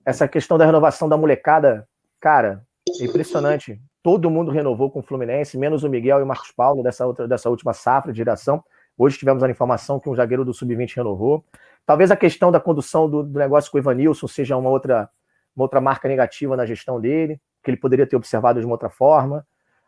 [0.06, 1.88] Essa questão da renovação da molecada,
[2.20, 2.64] cara,
[3.00, 3.80] é impressionante.
[4.02, 7.28] Todo mundo renovou com o Fluminense, menos o Miguel e o Marcos Paulo dessa, outra,
[7.28, 8.64] dessa última safra de geração.
[8.98, 11.46] Hoje tivemos a informação que um zagueiro do Sub-20 renovou.
[11.86, 15.10] Talvez a questão da condução do, do, negócio com o Ivanilson seja uma outra,
[15.56, 18.90] uma outra marca negativa na gestão dele, que ele poderia ter observado de uma outra
[18.90, 19.46] forma.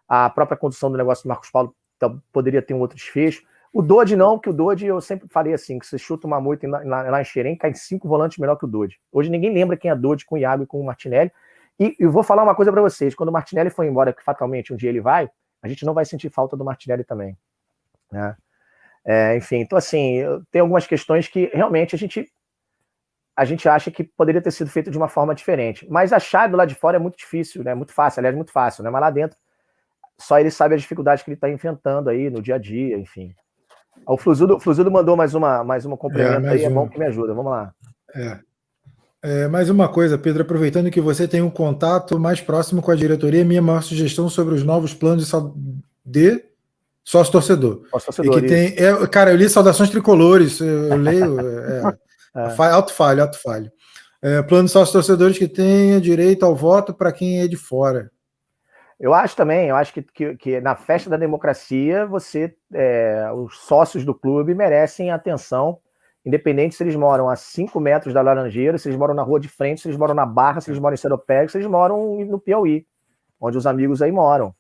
[0.08, 1.76] A própria condução do negócio do Marcos Paulo
[2.32, 3.44] poderia ter um outro desfecho.
[3.74, 6.68] O Dodge não, que o Dodge eu sempre falei assim, que você chuta uma moita
[6.68, 9.00] lá em Xerém, cai cinco volantes melhor que o Dodge.
[9.12, 11.32] Hoje ninguém lembra quem é Dodge com o Iago e com o Martinelli.
[11.80, 14.74] E eu vou falar uma coisa para vocês, quando o Martinelli for embora, que fatalmente
[14.74, 15.30] um dia ele vai,
[15.62, 17.38] a gente não vai sentir falta do Martinelli também.
[18.12, 18.36] Né?
[19.06, 20.20] É, enfim, então assim,
[20.52, 22.30] tem algumas questões que realmente a gente
[23.36, 25.88] a gente acha que poderia ter sido feito de uma forma diferente.
[25.90, 27.74] Mas achar do lado de fora é muito difícil, né?
[27.74, 28.90] Muito fácil, aliás, muito fácil, né?
[28.90, 29.38] Mas lá dentro,
[30.20, 33.34] só ele sabe as dificuldades que ele está enfrentando aí no dia a dia, enfim.
[34.08, 37.06] O Fluzudo, Fluzudo mandou mais uma, mais uma complemento é, aí, é bom que me
[37.06, 37.34] ajuda.
[37.34, 37.74] Vamos lá.
[38.16, 38.40] É.
[39.24, 39.48] é.
[39.48, 43.46] Mais uma coisa, Pedro, aproveitando que você tem um contato mais próximo com a diretoria,
[43.46, 45.32] minha maior sugestão sobre os novos planos
[46.06, 46.44] de
[47.04, 47.84] sócio torcedor.
[47.92, 51.98] Sócio torcedor e que tem, é, cara, eu li saudações tricolores, eu, leio, é,
[52.36, 52.64] é.
[52.72, 53.72] alto falho, alto falho.
[54.22, 58.12] É, plano de sócio torcedores que tenha direito ao voto para quem é de fora.
[59.02, 63.58] Eu acho também, eu acho que, que, que na festa da democracia, você, é, os
[63.58, 65.80] sócios do clube merecem atenção,
[66.24, 69.50] independente se eles moram a 5 metros da Laranjeira, se eles moram na rua de
[69.50, 72.40] frente, se eles moram na Barra, se eles moram em Seropédica, se eles moram no
[72.40, 72.86] Piauí,
[73.40, 74.54] onde os amigos aí moram.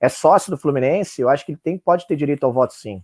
[0.00, 3.02] É sócio do Fluminense, eu acho que ele tem, pode ter direito ao voto sim.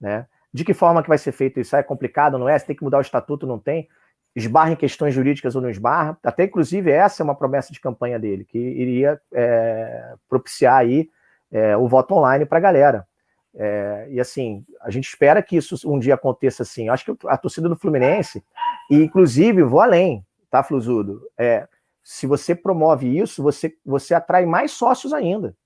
[0.00, 0.28] Né?
[0.54, 1.74] De que forma que vai ser feito isso?
[1.74, 2.56] É complicado, não é?
[2.56, 3.88] Você tem que mudar o estatuto, não tem?
[4.36, 6.16] Esbarra em questões jurídicas ou não esbarra.
[6.22, 11.08] Até, inclusive, essa é uma promessa de campanha dele, que iria é, propiciar aí
[11.50, 13.08] é, o voto online para a galera.
[13.54, 16.90] É, e assim, a gente espera que isso um dia aconteça assim.
[16.90, 18.44] Acho que a torcida do Fluminense,
[18.90, 21.22] e inclusive, vou além, tá, Fluzudo?
[21.38, 21.66] É,
[22.04, 25.56] se você promove isso, você, você atrai mais sócios ainda.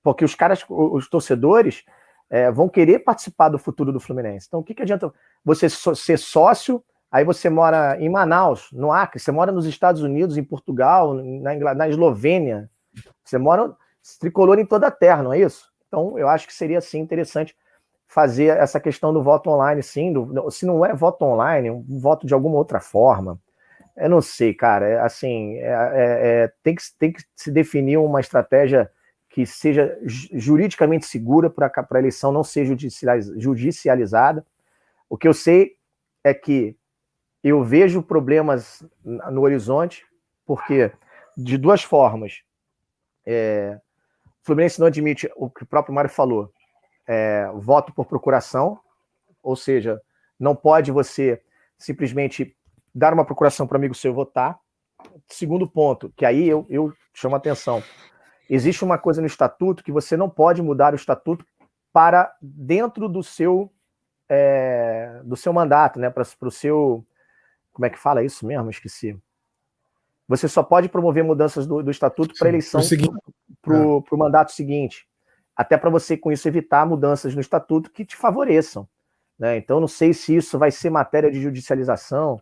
[0.00, 1.84] Porque os caras, os torcedores,
[2.30, 4.46] é, vão querer participar do futuro do Fluminense.
[4.46, 5.12] Então, o que, que adianta
[5.44, 10.38] você ser sócio Aí você mora em Manaus, no Acre, você mora nos Estados Unidos,
[10.38, 12.70] em Portugal, na, na Eslovênia.
[13.22, 13.76] Você mora
[14.18, 15.70] tricolor em toda a terra, não é isso?
[15.86, 17.54] Então, eu acho que seria sim interessante
[18.08, 20.10] fazer essa questão do voto online, sim.
[20.10, 23.38] Do, se não é voto online, um voto de alguma outra forma.
[23.94, 24.88] eu não sei, cara.
[24.88, 28.90] É, assim, é, é, é, tem, que, tem que se definir uma estratégia
[29.28, 34.46] que seja juridicamente segura para a eleição não ser judicializada.
[35.10, 35.76] O que eu sei
[36.24, 36.74] é que
[37.42, 40.06] eu vejo problemas no horizonte,
[40.46, 40.92] porque
[41.36, 42.42] de duas formas.
[43.24, 43.80] É,
[44.24, 46.52] o Fluminense não admite o que o próprio Mário falou,
[47.06, 48.78] é, voto por procuração,
[49.42, 50.00] ou seja,
[50.38, 51.42] não pode você
[51.78, 52.56] simplesmente
[52.94, 54.58] dar uma procuração para amigo seu votar.
[55.28, 57.82] Segundo ponto, que aí eu, eu chamo a atenção,
[58.48, 61.44] existe uma coisa no estatuto que você não pode mudar o estatuto
[61.92, 63.72] para dentro do seu
[64.28, 66.08] é, do seu mandato, né?
[66.08, 67.04] Para o seu
[67.72, 68.70] como é que fala isso mesmo?
[68.70, 69.18] Esqueci.
[70.28, 72.80] Você só pode promover mudanças do, do estatuto para eleição
[73.60, 74.16] para o é.
[74.16, 75.06] mandato seguinte,
[75.54, 78.88] até para você com isso evitar mudanças no estatuto que te favoreçam.
[79.38, 79.56] Né?
[79.56, 82.40] Então, não sei se isso vai ser matéria de judicialização.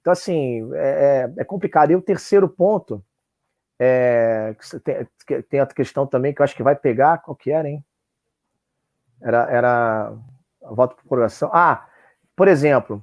[0.00, 1.90] Então, assim, é, é, é complicado.
[1.90, 3.04] E o terceiro ponto
[3.78, 4.54] é,
[4.84, 7.18] tem, tem outra questão também que eu acho que vai pegar.
[7.18, 7.84] Qual que era, hein?
[9.20, 10.12] Era, era
[10.62, 11.50] voto por procuração.
[11.52, 11.88] Ah,
[12.34, 13.02] por exemplo,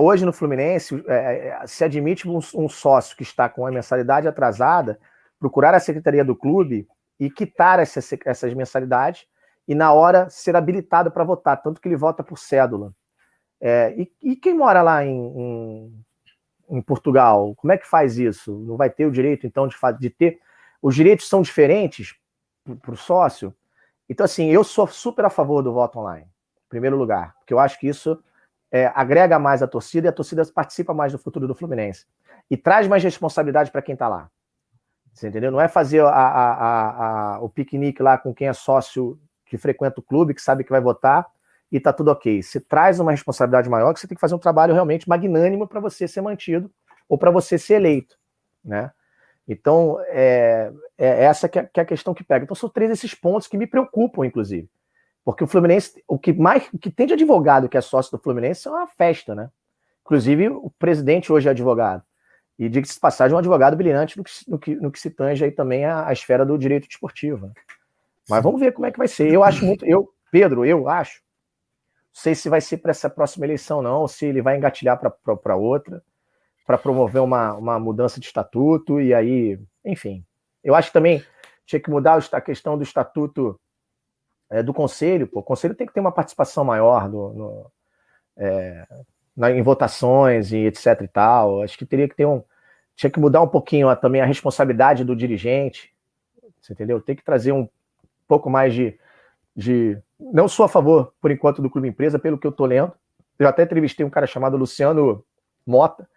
[0.00, 4.98] hoje no Fluminense é, é, se admite um, sócio que está com a mensalidade atrasada
[5.38, 6.88] procurar a secretaria do clube
[7.20, 9.26] e quitar essas mensalidades
[9.66, 12.94] e na hora ser habilitado para votar, tanto que ele vota por cédula.
[13.60, 16.04] É, e, e, quem mora lá em, em,
[16.70, 18.56] em, Portugal, como é que faz isso?
[18.60, 20.38] Não vai ter o direito, então, de, de ter.
[20.80, 22.16] Os direitos são diferentes
[22.80, 23.54] para o sócio.
[24.08, 27.58] Então, assim, eu sou super a favor do voto online, em primeiro lugar, porque eu
[27.58, 28.18] acho que isso
[28.70, 32.06] é, agrega mais a torcida e a torcida participa mais do futuro do Fluminense.
[32.50, 34.30] E traz mais responsabilidade para quem está lá.
[35.12, 35.50] Você entendeu?
[35.50, 40.00] Não é fazer a, a, a, o piquenique lá com quem é sócio que frequenta
[40.00, 41.26] o clube, que sabe que vai votar,
[41.72, 42.42] e tá tudo ok.
[42.42, 45.80] Se traz uma responsabilidade maior, que você tem que fazer um trabalho realmente magnânimo para
[45.80, 46.70] você ser mantido
[47.08, 48.18] ou para você ser eleito,
[48.64, 48.90] né?
[49.46, 52.44] Então, é, é essa que é, que é, a questão que pega.
[52.44, 54.68] Então, são três esses pontos que me preocupam, inclusive.
[55.28, 58.18] Porque o Fluminense, o que mais, o que tem de advogado que é sócio do
[58.18, 59.50] Fluminense é uma festa, né?
[60.00, 62.02] Inclusive, o presidente hoje é advogado.
[62.58, 65.44] E, diga-se de passagem, um advogado brilhante no que, no que, no que se tange
[65.44, 67.46] aí também a, esfera do direito desportivo.
[67.46, 67.52] Né?
[68.26, 69.30] Mas vamos ver como é que vai ser.
[69.30, 69.84] Eu acho muito.
[69.84, 71.20] Eu, Pedro, eu acho.
[71.20, 75.56] Não sei se vai ser para essa próxima eleição, não, se ele vai engatilhar para
[75.56, 76.02] outra,
[76.66, 80.24] para promover uma, uma mudança de estatuto, e aí, enfim.
[80.64, 81.22] Eu acho que também
[81.66, 83.60] tinha que mudar a questão do estatuto
[84.50, 85.26] é, do conselho.
[85.26, 85.40] Pô.
[85.40, 87.70] O conselho tem que ter uma participação maior no,
[88.36, 88.86] é,
[89.36, 91.62] na, em votações e etc e tal.
[91.62, 92.42] Acho que teria que ter um.
[92.96, 95.92] Tinha que mudar um pouquinho também a responsabilidade do dirigente.
[96.60, 97.00] Você entendeu?
[97.00, 97.68] Tem que trazer um
[98.26, 98.98] pouco mais de,
[99.54, 99.98] de.
[100.18, 102.92] Não sou a favor, por enquanto, do Clube Empresa, pelo que eu estou lendo.
[103.38, 105.24] Eu até entrevistei um cara chamado Luciano
[105.64, 106.08] Mota,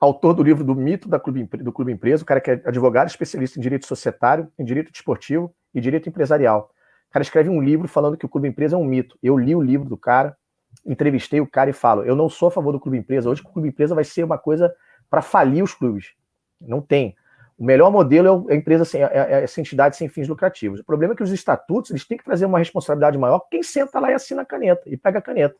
[0.00, 3.08] autor do livro do Mito da Clube, do Clube Empresa, o cara que é advogado
[3.08, 6.72] especialista em direito societário, em direito desportivo e direito empresarial.
[7.12, 9.18] O cara escreve um livro falando que o Clube Empresa é um mito.
[9.22, 10.34] Eu li o livro do cara,
[10.82, 13.28] entrevistei o cara e falo: eu não sou a favor do Clube Empresa.
[13.28, 14.74] Hoje o Clube Empresa vai ser uma coisa
[15.10, 16.14] para falir os clubes.
[16.58, 17.14] Não tem.
[17.58, 20.80] O melhor modelo é a empresa sem, é, é essa entidade sem fins lucrativos.
[20.80, 23.40] O problema é que os estatutos eles têm que trazer uma responsabilidade maior.
[23.50, 25.54] Quem senta lá e assina a caneta e pega a caneta.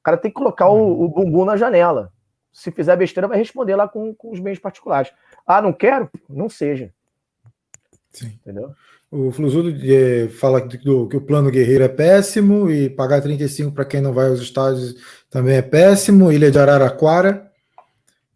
[0.00, 1.02] O cara tem que colocar o, uhum.
[1.04, 2.10] o bumbum na janela.
[2.50, 5.12] Se fizer besteira, vai responder lá com, com os bens particulares.
[5.46, 6.08] Ah, não quero?
[6.26, 6.90] Não seja.
[8.14, 8.38] Sim.
[8.40, 8.70] Entendeu?
[9.10, 13.84] O Fluzudo é, fala do, que o plano guerreiro é péssimo e pagar 35 para
[13.84, 14.96] quem não vai aos estádios
[15.30, 16.32] também é péssimo.
[16.32, 17.50] Ilha de Araraquara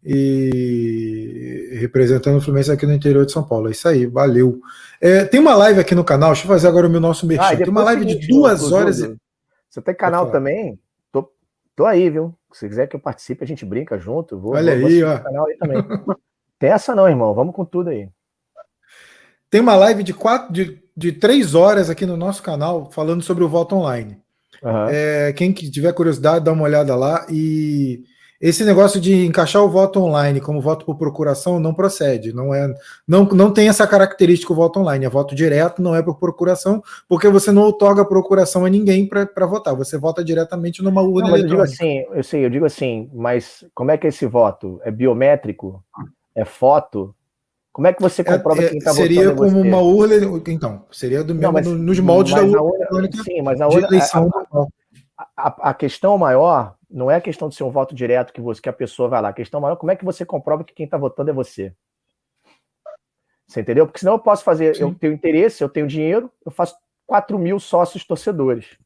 [0.03, 3.67] e representando o Fluminense aqui no interior de São Paulo.
[3.67, 4.61] É isso aí, valeu.
[5.01, 7.53] É, tem uma live aqui no canal, deixa eu fazer agora o meu nosso merchan.
[7.53, 8.99] Ah, tem uma live seguinte, de duas horas.
[8.99, 9.15] E...
[9.69, 10.79] Você tem canal também?
[11.11, 11.29] Tô,
[11.75, 12.33] tô aí, viu?
[12.51, 14.39] Se quiser que eu participe, a gente brinca junto.
[14.39, 15.19] Vou, Olha vou, aí, ó.
[15.19, 15.83] Canal aí também.
[16.57, 17.33] tem essa não, irmão.
[17.33, 18.09] Vamos com tudo aí.
[19.49, 23.43] Tem uma live de, quatro, de, de três horas aqui no nosso canal falando sobre
[23.43, 24.17] o voto online.
[24.61, 24.85] Uhum.
[24.89, 28.03] É, quem tiver curiosidade, dá uma olhada lá e
[28.41, 32.73] esse negócio de encaixar o voto online como voto por procuração não procede, não é,
[33.05, 36.81] não, não tem essa característica o voto online, é voto direto, não é por procuração,
[37.07, 41.31] porque você não otorga procuração a ninguém para votar, você vota diretamente numa urna não,
[41.31, 41.73] mas eletrônica.
[41.73, 44.79] Eu digo assim, eu sei, eu digo assim, mas como é que é esse voto?
[44.85, 45.83] É biométrico?
[46.33, 47.13] É foto?
[47.79, 49.07] Como é que você comprova é, quem está votando?
[49.07, 50.15] Seria como uma urna,
[50.49, 53.87] então, seria do mesmo, não, nos moldes da urna, sim, mas a urna.
[55.17, 58.41] A, a, a questão maior não é a questão de ser um voto direto que,
[58.41, 59.29] você, que a pessoa vai lá.
[59.29, 61.71] A questão maior é como é que você comprova que quem está votando é você.
[63.47, 63.85] Você entendeu?
[63.85, 64.81] Porque senão eu posso fazer, Sim.
[64.81, 66.75] eu tenho interesse, eu tenho dinheiro, eu faço
[67.07, 68.77] 4 mil sócios torcedores.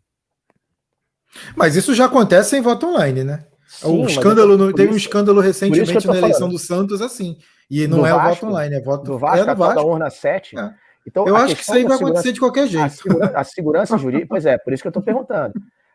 [1.56, 3.44] Mas isso já acontece em voto online, né?
[3.68, 7.40] Sim, o escândalo no, teve um escândalo recentemente na eleição do Santos assim.
[7.70, 9.76] E não do é Vasco, o voto online, é voto do Vasco, é do Vasco.
[9.76, 10.58] da urna 7.
[10.58, 10.74] É.
[11.06, 12.86] Então, eu acho que isso aí vai acontecer de qualquer jeito.
[12.86, 15.54] A, segura, a segurança jurídica, pois é, por isso que eu estou perguntando.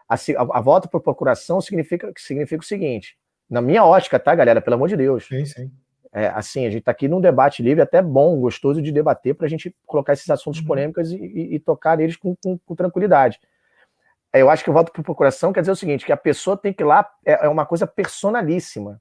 [0.09, 3.17] A, a, a volta por procuração significa, significa o seguinte:
[3.49, 4.61] na minha ótica, tá, galera?
[4.61, 5.27] Pelo amor de Deus.
[5.27, 5.71] Sim, sim.
[6.13, 9.47] É, assim, a gente está aqui num debate livre, até bom, gostoso de debater, para
[9.47, 10.67] a gente colocar esses assuntos uhum.
[10.67, 13.39] polêmicos e, e, e, tocar neles com, com, com tranquilidade.
[14.33, 16.57] É, eu acho que o voto por procuração quer dizer o seguinte: que a pessoa
[16.57, 19.01] tem que ir lá, é, é uma coisa personalíssima.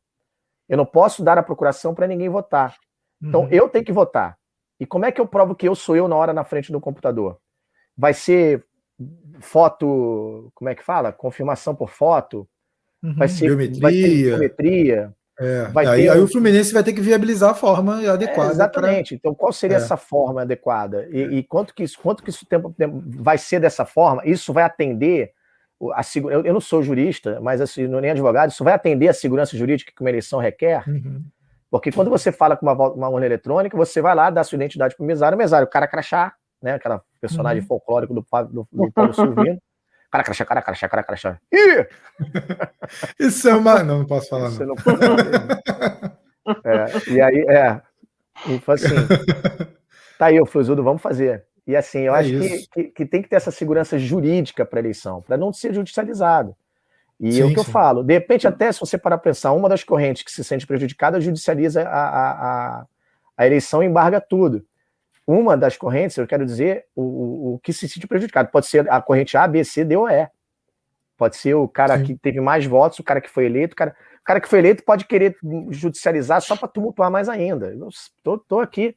[0.67, 2.75] Eu não posso dar a procuração para ninguém votar.
[3.21, 3.49] Então, uhum.
[3.49, 4.37] eu tenho que votar.
[4.79, 6.79] E como é que eu provo que eu sou eu na hora na frente do
[6.79, 7.37] computador?
[7.97, 8.63] Vai ser
[9.39, 11.11] foto, como é que fala?
[11.11, 12.47] Confirmação por foto?
[13.01, 13.15] Uhum.
[13.15, 13.81] Vai ser biometria.
[13.81, 15.13] Vai ter biometria.
[15.39, 16.09] É, aí, ter...
[16.09, 18.49] aí, o Fluminense vai ter que viabilizar a forma adequada.
[18.49, 19.09] É, exatamente.
[19.09, 19.17] Pra...
[19.17, 19.79] Então, qual seria é.
[19.79, 21.07] essa forma adequada?
[21.11, 22.73] E, e, quanto que isso, quanto que isso tempo,
[23.05, 24.23] vai ser dessa forma?
[24.25, 25.33] Isso vai atender
[25.93, 29.13] a eu, eu não sou jurista, mas assim, não nem advogado, isso vai atender a
[29.13, 30.83] segurança jurídica que uma eleição requer?
[30.87, 31.23] Uhum.
[31.69, 34.95] Porque quando você fala com uma, uma urna eletrônica, você vai lá, dá sua identidade
[34.95, 36.73] para o mesário, o mesário, o cara crachá, né?
[36.73, 37.67] Aquela personagem uhum.
[37.67, 39.61] folclórico do, do, do Paulo Silvino.
[40.09, 41.39] Cara crachá, cara crachá, cara crachá.
[41.51, 41.85] Ih!
[43.19, 43.83] Isso é uma.
[43.83, 44.67] Não, não posso falar, não.
[44.67, 45.05] não pode
[46.63, 47.81] é, e aí, é.
[48.67, 48.95] Assim,
[50.17, 51.45] tá aí, o Fuzudo, vamos fazer.
[51.67, 54.79] E assim, eu é acho que, que, que, tem que ter essa segurança jurídica para
[54.79, 56.55] a eleição, para não ser judicializado.
[57.19, 57.59] E sim, é o que sim.
[57.59, 58.03] eu falo.
[58.03, 61.19] De repente, até se você parar para pensar, uma das correntes que se sente prejudicada
[61.19, 62.85] judicializa a, a, a,
[63.35, 64.65] a eleição e embarga tudo
[65.27, 68.49] uma das correntes, eu quero dizer, o, o, o, que se sente prejudicado.
[68.49, 70.29] Pode ser a corrente A, B, C, D ou E.
[71.17, 72.05] Pode ser o cara Sim.
[72.05, 73.73] que teve mais votos, o cara que foi eleito.
[73.73, 75.35] O cara, o cara que foi eleito pode querer
[75.69, 77.67] judicializar só para tumultuar mais ainda.
[77.73, 77.89] Eu
[78.23, 78.95] tô, tô aqui,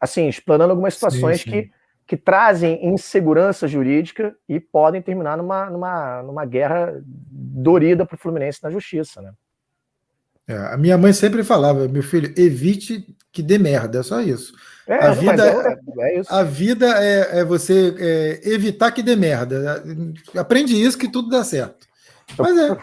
[0.00, 1.50] assim, explanando algumas situações sim, sim.
[1.50, 1.70] Que,
[2.06, 8.62] que trazem insegurança jurídica e podem terminar numa, numa, numa guerra dorida para o Fluminense
[8.62, 9.32] na justiça, né?
[10.48, 14.52] É, a minha mãe sempre falava, meu filho, evite que dê merda, é só isso.
[14.84, 16.34] É, a, vida, é, é, isso.
[16.34, 19.80] a vida é, é você é, evitar que dê merda.
[20.36, 21.86] Aprende isso que tudo dá certo.
[22.36, 22.76] Mas é.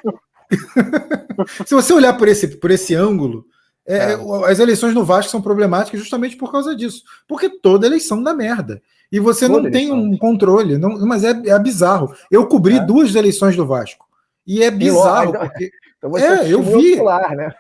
[1.66, 3.46] Se você olhar por esse, por esse ângulo,
[3.88, 7.04] é, as eleições no Vasco são problemáticas justamente por causa disso.
[7.28, 8.82] Porque toda eleição dá merda.
[9.12, 9.96] E você toda não eleição.
[9.96, 10.78] tem um controle.
[10.78, 12.14] Não, mas é, é bizarro.
[12.30, 14.06] Eu cobri duas eleições do Vasco.
[14.46, 16.96] E é bizarro, porque então é, eu vi.
[16.96, 17.54] Ocular, né?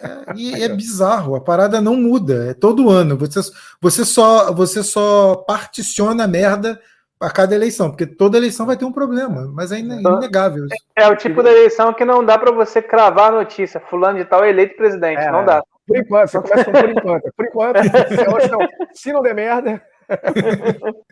[0.00, 3.16] É, e é bizarro, a parada não muda, é todo ano.
[3.18, 3.40] Você,
[3.80, 6.80] você, só, você só particiona a merda
[7.20, 10.64] a cada eleição, porque toda eleição vai ter um problema, mas é então, inegável.
[10.64, 10.74] Isso.
[10.96, 14.16] É, é o tipo da eleição que não dá para você cravar a notícia, fulano
[14.16, 15.62] de tal eleito presidente, é, não dá.
[15.90, 17.32] Por enquanto, você começa por enquanto.
[17.34, 17.80] Por enquanto,
[18.94, 19.82] se não der merda,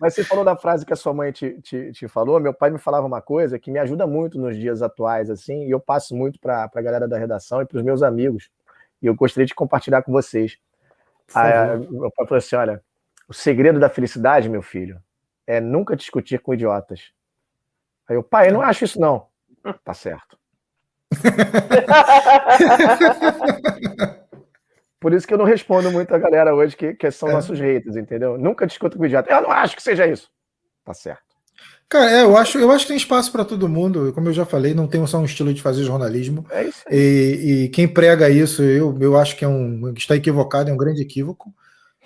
[0.01, 2.39] Mas você falou da frase que a sua mãe te, te, te, falou.
[2.39, 5.73] Meu pai me falava uma coisa que me ajuda muito nos dias atuais, assim, e
[5.73, 8.51] eu passo muito para a galera da redação e para os meus amigos.
[9.03, 10.59] E eu gostaria de compartilhar com vocês.
[11.35, 12.81] Aí, meu pai falou assim: olha,
[13.29, 15.03] o segredo da felicidade, meu filho,
[15.45, 17.11] é nunca discutir com idiotas.
[18.09, 19.27] Aí eu, pai, eu não acho isso, não.
[19.83, 20.39] Tá certo.
[25.01, 27.33] Por isso que eu não respondo muito a galera hoje que, que são é.
[27.33, 28.37] nossos haters, entendeu?
[28.37, 29.31] Nunca discuto com o idiota.
[29.31, 30.29] Eu não acho que seja isso.
[30.85, 31.29] Tá certo.
[31.89, 34.13] Cara, é, eu acho, eu acho que tem espaço para todo mundo.
[34.13, 36.45] Como eu já falei, não tem só um estilo de fazer jornalismo.
[36.51, 36.85] É isso.
[36.91, 40.77] E, e quem prega isso, eu, eu acho que é um está equivocado, é um
[40.77, 41.51] grande equívoco.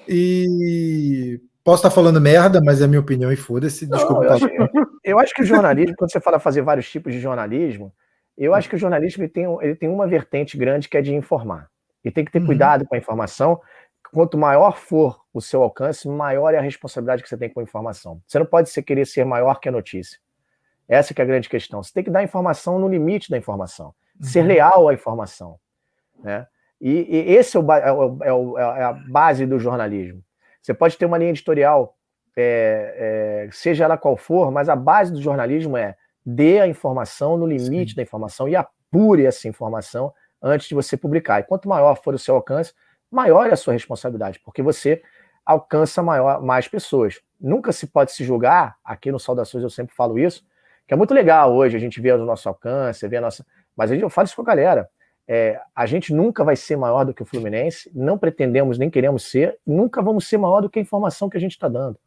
[0.09, 3.87] E posso estar falando merda, mas é a minha opinião e foda-se.
[3.87, 4.25] Desculpa.
[4.25, 4.47] Eu acho,
[5.05, 7.93] eu, acho, que o jornalismo, quando você fala fazer vários tipos de jornalismo,
[8.39, 11.13] eu acho que o jornalismo ele tem, ele tem uma vertente grande que é de
[11.13, 11.72] informar.
[12.05, 12.47] E tem que ter uhum.
[12.47, 13.61] cuidado com a informação.
[14.13, 17.63] Quanto maior for o seu alcance, maior é a responsabilidade que você tem com a
[17.63, 18.21] informação.
[18.27, 20.19] Você não pode ser, querer ser maior que a notícia.
[20.89, 21.83] Essa é a grande questão.
[21.83, 23.95] Você tem que dar informação no limite da informação.
[24.21, 24.27] Uhum.
[24.27, 25.59] Ser leal à informação.
[26.23, 26.47] Né?
[26.81, 30.23] E, e esse é, o, é, o, é, o, é, a base do jornalismo.
[30.61, 31.97] Você pode ter uma linha editorial,
[32.37, 37.37] é, é, seja ela qual for, mas a base do jornalismo é dê a informação
[37.37, 37.97] no limite Sim.
[37.97, 40.13] da informação e apure essa informação
[40.43, 41.41] antes de você publicar.
[41.41, 42.75] E quanto maior for o seu alcance,
[43.11, 45.03] maior é a sua responsabilidade, porque você
[45.45, 47.21] alcança maior, mais pessoas.
[47.41, 50.45] Nunca se pode se julgar, aqui no Saudações eu sempre falo isso,
[50.87, 53.47] que é muito legal hoje a gente ver o nosso alcance, ver a nossa.
[53.77, 54.89] Mas eu falo isso com a galera.
[55.27, 59.31] É, a gente nunca vai ser maior do que o Fluminense, não pretendemos nem queremos
[59.31, 61.99] ser, nunca vamos ser maior do que a informação que a gente está dando.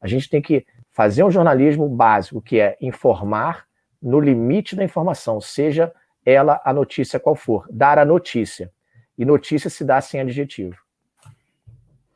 [0.00, 3.66] A gente tem que fazer um jornalismo básico, que é informar
[4.00, 5.92] no limite da informação, seja
[6.24, 8.70] ela a notícia qual for, dar a notícia.
[9.16, 10.76] E notícia se dá sem adjetivo.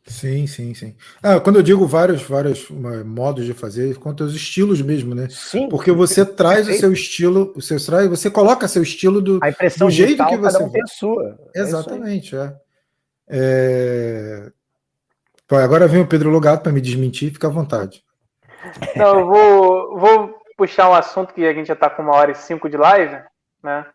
[0.08, 0.96] Sim, sim, sim.
[1.22, 5.28] Ah, quando eu digo vários, vários modos de fazer, conta os estilos mesmo, né?
[5.30, 5.68] Sim.
[5.68, 7.78] Porque você traz o seu estilo, o seu
[8.08, 10.58] você coloca seu estilo do, a impressão do jeito que você.
[10.58, 11.38] Cada um tem a sua.
[11.54, 12.54] É Exatamente, é.
[13.28, 14.52] é...
[15.50, 18.02] agora vem o Pedro Logato para me desmentir, fica à vontade.
[18.96, 22.32] Não, eu vou, vou puxar um assunto que a gente já está com uma hora
[22.32, 23.16] e cinco de live,
[23.62, 23.86] né?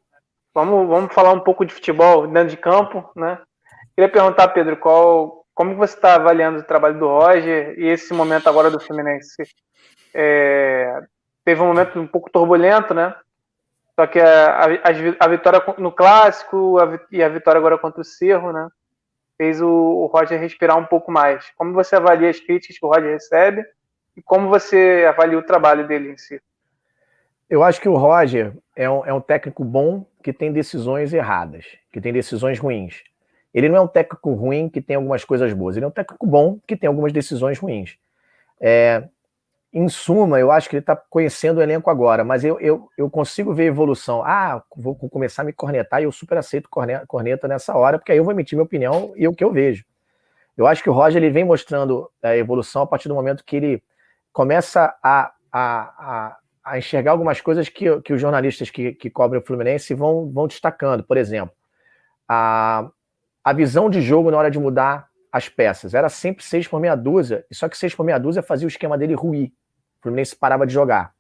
[0.54, 3.40] Vamos, vamos falar um pouco de futebol dentro de campo, né?
[3.96, 8.48] Queria perguntar, Pedro, qual como você está avaliando o trabalho do Roger e esse momento
[8.48, 9.44] agora do Fluminense?
[10.14, 11.02] É,
[11.46, 13.16] teve um momento um pouco turbulento, né?
[13.96, 14.70] Só que a, a,
[15.20, 18.68] a vitória no clássico a, e a vitória agora contra o Cerro, né?
[19.38, 21.52] Fez o, o, Roger respirar um pouco mais.
[21.56, 23.64] Como você avalia as críticas que o Roger recebe
[24.16, 26.42] e como você avalia o trabalho dele em si?
[27.50, 31.66] Eu acho que o Roger é um, é um técnico bom que tem decisões erradas,
[31.92, 33.04] que tem decisões ruins.
[33.54, 36.26] Ele não é um técnico ruim que tem algumas coisas boas, ele é um técnico
[36.26, 37.98] bom que tem algumas decisões ruins.
[38.60, 39.04] É,
[39.74, 43.10] em suma, eu acho que ele está conhecendo o elenco agora, mas eu, eu, eu
[43.10, 44.24] consigo ver evolução.
[44.24, 46.70] Ah, vou começar a me cornetar e eu super aceito
[47.08, 49.84] corneta nessa hora, porque aí eu vou emitir minha opinião e o que eu vejo.
[50.56, 53.56] Eu acho que o Roger ele vem mostrando a evolução a partir do momento que
[53.56, 53.84] ele
[54.32, 59.42] começa a, a, a, a enxergar algumas coisas que, que os jornalistas que, que cobrem
[59.42, 61.04] o Fluminense vão, vão destacando.
[61.04, 61.54] Por exemplo,
[62.28, 62.90] a,
[63.44, 65.94] a visão de jogo na hora de mudar as peças.
[65.94, 68.98] Era sempre seis por meia dúzia, só que seis por meia dúzia fazia o esquema
[68.98, 69.52] dele ruir.
[70.00, 71.12] O Fluminense parava de jogar.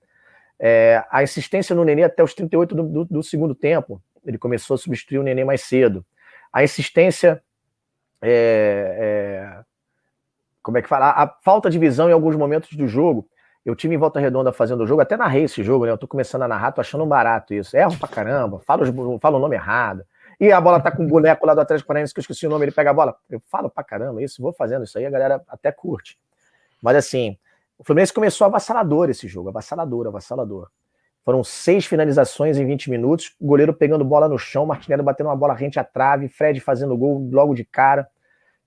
[0.59, 4.01] É, a insistência no Nenê até os 38 do, do, do, segundo tempo.
[4.23, 6.05] Ele começou a substituir o Nenê mais cedo.
[6.53, 7.43] A insistência.
[8.21, 9.63] É, é,
[10.61, 11.07] como é que fala?
[11.07, 13.27] A, a falta de visão em alguns momentos do jogo.
[13.65, 15.91] Eu tive em volta redonda fazendo o jogo, até narrei esse jogo, né?
[15.91, 17.75] Eu tô começando a narrar, tô achando barato isso.
[17.77, 20.05] Erro pra caramba, falo, falo o nome errado
[20.39, 22.49] e a bola tá com um boneco lá do Atlético Paranaense, que eu esqueci o
[22.49, 23.15] nome, ele pega a bola.
[23.29, 26.19] Eu falo pra caramba isso, vou fazendo isso aí, a galera até curte.
[26.81, 27.37] Mas assim,
[27.77, 30.69] o Fluminense começou avassalador esse jogo, avassalador, avassalador.
[31.23, 35.53] Foram seis finalizações em 20 minutos, goleiro pegando bola no chão, Martinelli batendo uma bola
[35.53, 38.05] rente à trave, Fred fazendo gol logo de cara.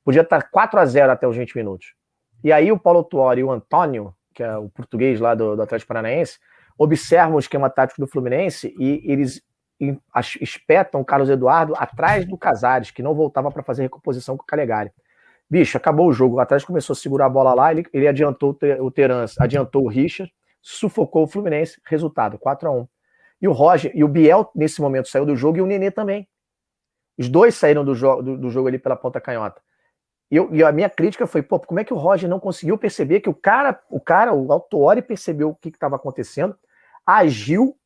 [0.02, 1.92] Podia estar 4 a 0 até os 20 minutos.
[2.42, 5.62] E aí o Paulo Tuori e o Antônio, que é o português lá do, do
[5.62, 6.38] Atlético Paranaense,
[6.78, 9.42] observam o esquema tático do Fluminense e eles
[10.40, 14.46] espetam o Carlos Eduardo atrás do Casares, que não voltava para fazer recomposição com o
[14.46, 14.92] Calegari.
[15.48, 16.36] Bicho, acabou o jogo.
[16.36, 19.88] O Atlético começou a segurar a bola lá, ele, ele adiantou o Terans, adiantou o
[19.88, 22.88] Richard, sufocou o Fluminense, resultado 4 a 1
[23.40, 26.28] E o Roger e o Biel, nesse momento, saiu do jogo e o Nenê também.
[27.16, 29.62] Os dois saíram do, jo do, do jogo ali pela ponta canhota.
[30.30, 32.76] E, eu, e, a minha crítica foi, pô, como é que o Roger não conseguiu
[32.76, 36.56] perceber que o cara, o cara, o Autuori percebeu o que estava acontecendo,
[37.06, 37.76] agiu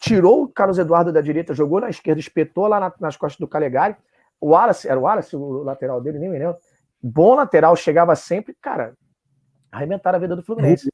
[0.00, 3.46] tirou o Carlos Eduardo da direita, jogou na esquerda, espetou lá na, nas costas do
[3.46, 3.94] Calegari.
[4.40, 6.56] O Wallace, era o Wallace o lateral dele, nem me lembro.
[7.02, 8.94] Bom lateral, chegava sempre, cara,
[9.70, 10.88] arrebentaram a vida do Fluminense.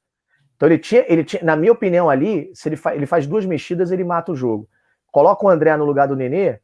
[0.57, 3.47] Então ele tinha, ele tinha, na minha opinião ali, se ele, fa, ele faz duas
[3.47, 4.69] mexidas, ele mata o jogo.
[5.13, 6.59] Coloca o André no lugar do Nenê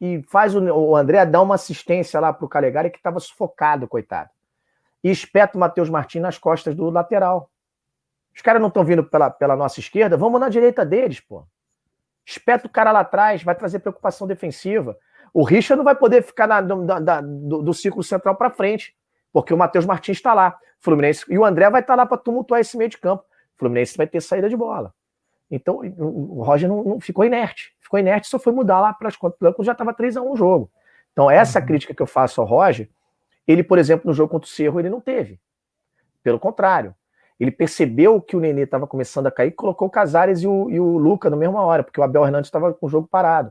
[0.00, 4.30] e faz o, o André dar uma assistência lá pro Calegari que estava sufocado, coitado.
[5.02, 7.50] E espeta o Matheus Martins nas costas do lateral.
[8.34, 11.46] Os caras não estão vindo pela, pela nossa esquerda, vamos na direita deles, pô.
[12.24, 14.98] Espeta o cara lá atrás, vai trazer preocupação defensiva.
[15.32, 18.96] O Richard não vai poder ficar na, da, do, do círculo central para frente,
[19.32, 20.58] porque o Matheus Martins está lá.
[20.78, 23.24] Fluminense e o André vai estar tá lá para tumultuar esse meio de campo.
[23.54, 24.92] O Fluminense vai ter saída de bola.
[25.50, 27.74] Então o Roger não, não ficou inerte.
[27.80, 30.32] Ficou inerte, só foi mudar lá para as contas quando já estava 3 a 1
[30.32, 30.70] o jogo.
[31.16, 31.66] Então, essa uhum.
[31.66, 32.90] crítica que eu faço ao Roger,
[33.48, 35.40] ele, por exemplo, no jogo contra o Cerro, ele não teve.
[36.22, 36.94] Pelo contrário,
[37.40, 40.78] ele percebeu que o Nenê estava começando a cair, colocou o Casares e o, e
[40.78, 43.50] o Luca na mesma hora, porque o Abel Hernandes estava com o jogo parado.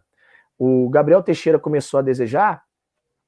[0.60, 2.65] O Gabriel Teixeira começou a desejar,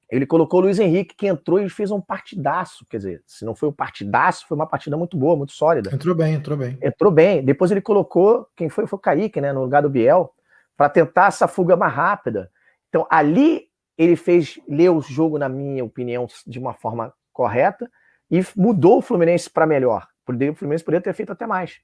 [0.10, 2.86] ele colocou o Luiz Henrique, que entrou e fez um partidaço.
[2.90, 5.94] Quer dizer, se não foi um partidaço, foi uma partida muito boa, muito sólida.
[5.94, 6.78] Entrou bem, entrou bem.
[6.82, 7.44] Entrou bem.
[7.44, 8.88] Depois ele colocou, quem foi?
[8.88, 10.34] Foi o Kaique, né, no lugar do Biel,
[10.78, 12.50] para tentar essa fuga mais rápida.
[12.88, 13.66] Então, ali
[13.98, 17.90] ele fez, ler o jogo, na minha opinião, de uma forma correta
[18.30, 20.08] e mudou o Fluminense para melhor.
[20.28, 21.80] O Fluminense poderia ter feito até mais.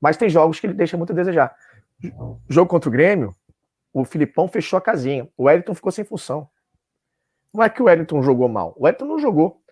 [0.00, 1.54] Mas tem jogos que ele deixa muito a desejar.
[2.48, 3.34] Jogo contra o Grêmio,
[3.92, 5.28] o Filipão fechou a casinha.
[5.36, 6.48] O Wellington ficou sem função.
[7.52, 8.74] Não é que o Wellington jogou mal.
[8.76, 9.62] O Wellington não jogou.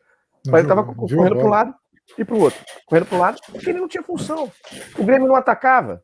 [0.46, 1.74] O Wellington estava correndo para um lado
[2.16, 2.64] e para o outro.
[2.86, 4.50] Correndo para um lado, porque ele não tinha função.
[4.98, 6.02] O Grêmio não atacava.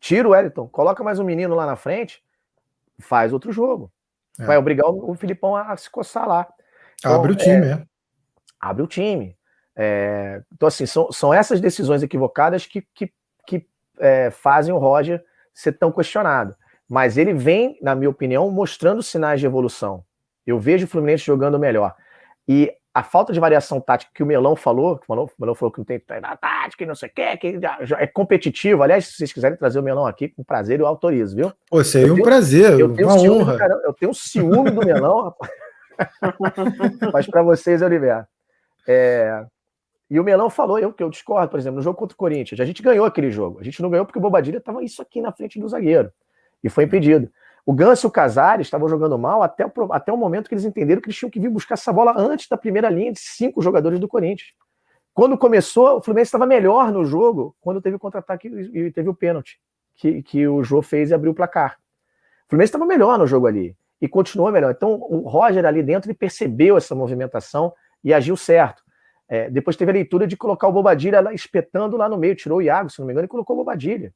[0.00, 2.22] Tira o Wellington, coloca mais um menino lá na frente,
[2.98, 3.90] faz outro jogo.
[4.38, 4.44] É.
[4.44, 6.46] Vai obrigar o, o Filipão a, a se coçar lá.
[6.98, 7.70] Então, abre o time, é.
[7.70, 7.86] é.
[8.60, 9.36] Abre o time.
[9.76, 13.12] É, então, assim, são, são essas decisões equivocadas que, que,
[13.46, 13.66] que
[13.98, 16.54] é, fazem o Roger ser tão questionado.
[16.88, 20.04] Mas ele vem, na minha opinião, mostrando sinais de evolução.
[20.46, 21.94] Eu vejo o Fluminense jogando melhor.
[22.46, 25.54] E a falta de variação tática que o Melão falou, que o Melão, o Melão
[25.54, 28.82] falou que não tem tática e não sei o que já é competitivo.
[28.82, 31.52] Aliás, se vocês quiserem trazer o Melão aqui, com prazer eu autorizo, viu?
[31.68, 33.58] Pô, seria um tenho, prazer, eu tenho uma ciúme, honra.
[33.58, 35.50] Cara, eu tenho ciúme do Melão, rapaz.
[37.12, 38.24] Mas para vocês eu libero.
[38.86, 39.44] É,
[40.08, 42.60] e o Melão falou, eu que eu discordo, por exemplo, no jogo contra o Corinthians,
[42.60, 43.58] a gente ganhou aquele jogo.
[43.58, 46.12] A gente não ganhou porque o Bobadilha estava isso aqui na frente do zagueiro
[46.62, 47.28] e foi impedido.
[47.66, 50.64] O Ganso e o Casares estavam jogando mal até o, até o momento que eles
[50.64, 53.62] entenderam que eles tinham que vir buscar essa bola antes da primeira linha de cinco
[53.62, 54.52] jogadores do Corinthians.
[55.14, 59.14] Quando começou, o Fluminense estava melhor no jogo quando teve o contra-ataque e teve o
[59.14, 59.58] pênalti
[59.94, 61.78] que, que o Jô fez e abriu o placar.
[62.46, 64.72] O Fluminense estava melhor no jogo ali e continuou melhor.
[64.72, 67.72] Então o Roger ali dentro ele percebeu essa movimentação
[68.02, 68.82] e agiu certo.
[69.26, 72.58] É, depois teve a leitura de colocar o Bobadilha lá, espetando lá no meio, tirou
[72.58, 74.12] o Iago, se não me engano, e colocou o Bobadilha.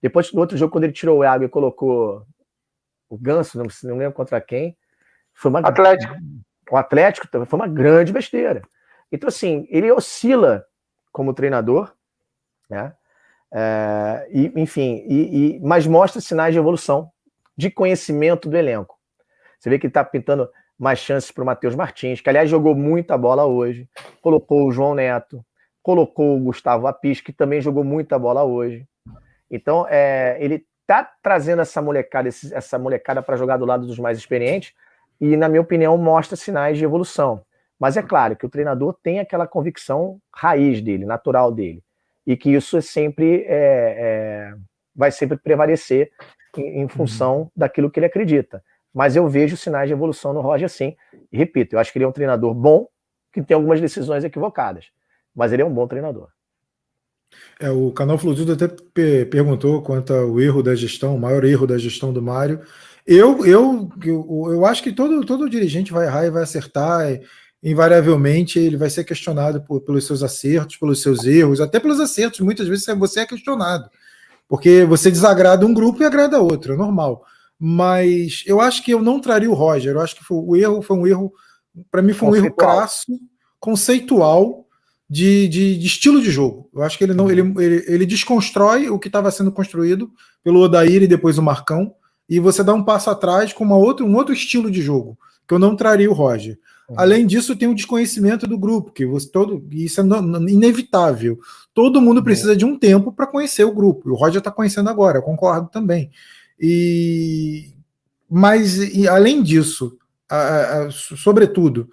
[0.00, 2.24] Depois, no outro jogo, quando ele tirou o Iago e colocou
[3.10, 4.76] o Ganso, não, não lembro contra quem,
[5.34, 5.60] foi uma.
[5.60, 6.14] Atlético.
[6.70, 8.62] O Atlético foi uma grande besteira.
[9.10, 10.64] Então, assim, ele oscila
[11.10, 11.92] como treinador,
[12.70, 12.94] né?
[13.52, 17.10] É, e, enfim, e, e, mas mostra sinais de evolução,
[17.56, 18.96] de conhecimento do elenco.
[19.58, 22.76] Você vê que ele está pintando mais chances para o Matheus Martins, que aliás jogou
[22.76, 23.88] muita bola hoje,
[24.22, 25.44] colocou o João Neto,
[25.82, 28.86] colocou o Gustavo Apis, que também jogou muita bola hoje.
[29.50, 34.18] Então, é, ele está trazendo essa molecada, essa molecada para jogar do lado dos mais
[34.18, 34.74] experientes,
[35.20, 37.42] e, na minha opinião, mostra sinais de evolução.
[37.78, 41.82] Mas é claro que o treinador tem aquela convicção raiz dele, natural dele,
[42.26, 44.54] e que isso é sempre é, é,
[44.94, 46.10] vai sempre prevalecer
[46.56, 47.50] em, em função uhum.
[47.56, 48.62] daquilo que ele acredita
[48.92, 50.96] mas eu vejo sinais de evolução no Roger sim.
[51.32, 52.88] E repito, eu acho que ele é um treinador bom,
[53.32, 54.90] que tem algumas decisões equivocadas,
[55.34, 56.28] mas ele é um bom treinador.
[57.58, 58.68] É, o canal Fluido até
[59.24, 62.60] perguntou quanto ao erro da gestão, o maior erro da gestão do Mário.
[63.06, 67.10] Eu, eu, eu, eu acho que todo, todo dirigente vai errar e vai acertar.
[67.10, 67.20] E,
[67.62, 72.40] invariavelmente ele vai ser questionado por, pelos seus acertos, pelos seus erros, até pelos acertos.
[72.40, 73.90] Muitas vezes você é questionado,
[74.48, 77.24] porque você desagrada um grupo e agrada outro, é normal
[77.62, 79.94] mas eu acho que eu não traria o Roger.
[79.94, 81.30] Eu acho que foi, o erro foi um erro,
[81.90, 83.20] para mim, foi um erro crasso,
[83.60, 84.66] conceitual
[85.10, 86.70] de, de, de, estilo de jogo.
[86.72, 90.08] Eu acho que ele não ele, ele, ele desconstrói o que estava sendo construído
[90.44, 91.92] pelo Odair e depois o Marcão,
[92.28, 95.18] e você dá um passo atrás com uma outra, um outro estilo de jogo,
[95.48, 96.56] que eu não traria o Roger.
[96.88, 96.94] Uhum.
[96.96, 100.04] Além disso, tem o desconhecimento do grupo, que você todo isso é
[100.48, 101.40] inevitável.
[101.74, 102.24] Todo mundo uhum.
[102.24, 104.08] precisa de um tempo para conhecer o grupo.
[104.08, 106.08] E o Roger está conhecendo agora, eu concordo também.
[106.58, 107.74] E
[108.30, 109.98] mas e, além disso,
[110.30, 111.90] a, a, sobretudo,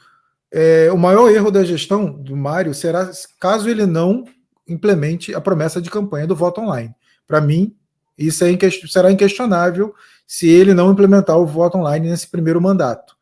[0.52, 3.10] é, o maior erro da gestão do Mário será
[3.40, 4.24] caso ele não
[4.68, 6.94] implemente a promessa de campanha do voto online.
[7.26, 7.76] Para mim,
[8.18, 8.58] isso é
[8.88, 9.94] será inquestionável
[10.26, 13.16] se ele não implementar o voto online nesse primeiro mandato.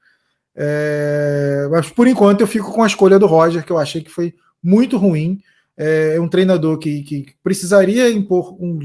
[0.55, 4.09] É, mas por enquanto eu fico com a escolha do Roger, que eu achei que
[4.09, 4.33] foi
[4.63, 5.39] muito ruim
[5.77, 8.79] é um treinador que, que precisaria impor um,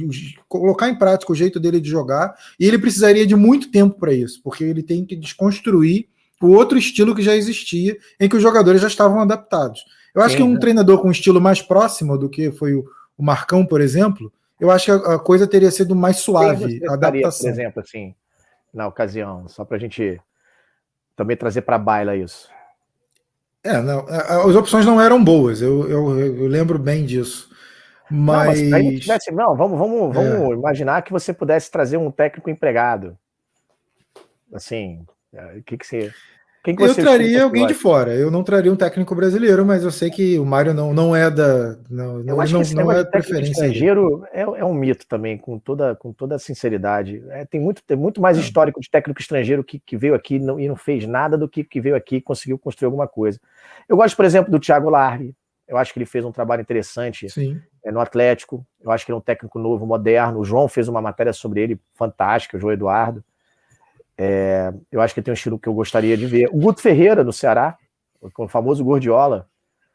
[0.48, 4.12] colocar em prática o jeito dele de jogar e ele precisaria de muito tempo para
[4.12, 6.08] isso, porque ele tem que desconstruir
[6.40, 9.84] o outro estilo que já existia, em que os jogadores já estavam adaptados.
[10.14, 10.60] Eu acho Sim, que um né?
[10.60, 12.84] treinador com um estilo mais próximo do que foi o,
[13.16, 16.94] o Marcão, por exemplo, eu acho que a, a coisa teria sido mais suave, a
[16.94, 17.50] adaptação.
[17.50, 18.14] Por exemplo, assim,
[18.72, 20.20] na ocasião, só para a gente
[21.14, 22.48] também trazer para a baila isso.
[23.62, 27.50] É, não, as opções não eram boas, eu, eu, eu lembro bem disso.
[28.10, 28.60] Mas.
[28.62, 30.54] Não, mas tivesse, não vamos, vamos, vamos é.
[30.54, 33.16] imaginar que você pudesse trazer um técnico empregado.
[34.52, 36.12] Assim, é, o que, que você.
[36.62, 38.14] Quem que eu traria alguém de fora.
[38.14, 41.30] Eu não traria um técnico brasileiro, mas eu sei que o Mário não, não é
[41.30, 41.78] da.
[41.88, 43.52] Não, eu acho não, que não é preferência.
[43.52, 47.22] estrangeiro é, é, um mito também, com toda, com toda a sinceridade.
[47.30, 48.40] É, tem, muito, tem muito mais é.
[48.40, 51.64] histórico de técnico estrangeiro que, que veio aqui não, e não fez nada do que,
[51.64, 53.40] que veio aqui e conseguiu construir alguma coisa.
[53.88, 55.34] Eu gosto, por exemplo, do Thiago Largue.
[55.66, 57.26] Eu acho que ele fez um trabalho interessante
[57.82, 58.66] é, no Atlético.
[58.82, 60.40] Eu acho que ele é um técnico novo, moderno.
[60.40, 63.24] O João fez uma matéria sobre ele fantástica, o João Eduardo.
[64.22, 66.50] É, eu acho que tem um estilo que eu gostaria de ver.
[66.52, 67.78] O Guto Ferreira, no Ceará,
[68.20, 69.48] o famoso Gordiola.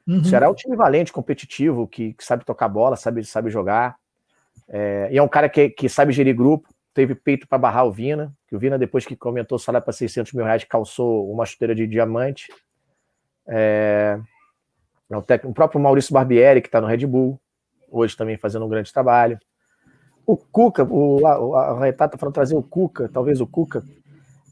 [0.07, 0.21] Uhum.
[0.21, 3.97] O Ceará é um time valente, competitivo, que, que sabe tocar bola, sabe, sabe jogar.
[4.67, 6.67] É, e é um cara que, que sabe gerir grupo.
[6.91, 9.93] Teve peito para barrar o Vina, que o Vina, depois que comentou o salário para
[9.93, 12.51] 600 mil reais, calçou uma chuteira de diamante.
[13.47, 14.19] É,
[15.07, 17.39] é um técnico, o próprio Maurício Barbieri, que está no Red Bull,
[17.91, 19.37] hoje também fazendo um grande trabalho.
[20.25, 23.83] O Cuca, o, a, a Retata tá falando trazer o Cuca, talvez o Cuca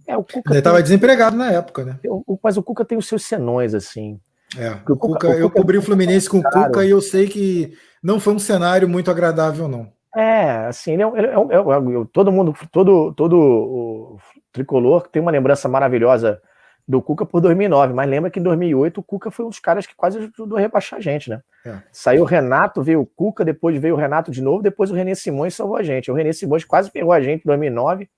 [0.07, 0.51] é, o Cuca.
[0.51, 0.83] Ele estava tem...
[0.83, 1.99] desempregado na época, né?
[2.43, 4.19] mas o Cuca tem os seus senões, assim.
[4.57, 7.27] É, o Cuca, o Cuca, eu cobri o Fluminense com o Cuca e eu sei
[7.27, 9.91] que não foi um cenário muito agradável, não.
[10.15, 14.17] É, assim, ele é, ele é, é, todo mundo, todo, todo o
[14.51, 16.39] tricolor tem uma lembrança maravilhosa
[16.87, 19.87] do Cuca por 2009, mas lembra que em 2008 o Cuca foi um dos caras
[19.87, 21.41] que quase ajudou a rebaixar a gente, né?
[21.65, 21.77] É.
[21.91, 25.15] Saiu o Renato, veio o Cuca, depois veio o Renato de novo, depois o René
[25.15, 26.11] Simões salvou a gente.
[26.11, 28.09] O René Simões quase pegou a gente em 2009,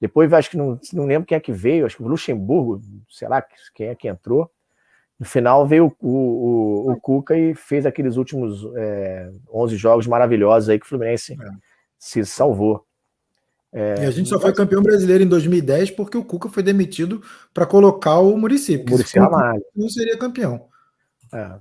[0.00, 3.28] depois acho que não, não lembro quem é que veio, acho que o Luxemburgo, sei
[3.28, 3.44] lá
[3.74, 4.50] quem é que entrou.
[5.18, 10.70] No final veio o, o, o Cuca e fez aqueles últimos é, 11 jogos maravilhosos
[10.70, 11.50] aí que o Fluminense é.
[11.98, 12.86] se salvou.
[13.72, 17.22] É, e a gente só foi campeão brasileiro em 2010 porque o Cuca foi demitido
[17.52, 18.82] para colocar o Murici.
[18.88, 19.62] Muricy Ramalho.
[19.76, 20.66] não seria campeão.
[21.32, 21.58] É.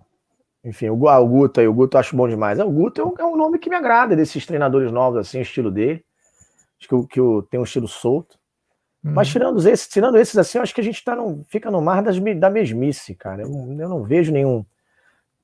[0.63, 2.59] Enfim, o, ah, o Guto aí, o Guto eu acho bom demais.
[2.59, 5.39] É, o Guto é um, é um, nome que me agrada desses treinadores novos, assim,
[5.39, 6.03] o estilo dele.
[6.80, 8.39] Acho que, que o, tem um estilo solto.
[9.03, 9.14] Uhum.
[9.14, 11.81] Mas tirando esses, tirando esses assim, eu acho que a gente tá no, fica no
[11.81, 13.43] mar das, da mesmice, cara.
[13.43, 14.65] Eu, eu não vejo nenhum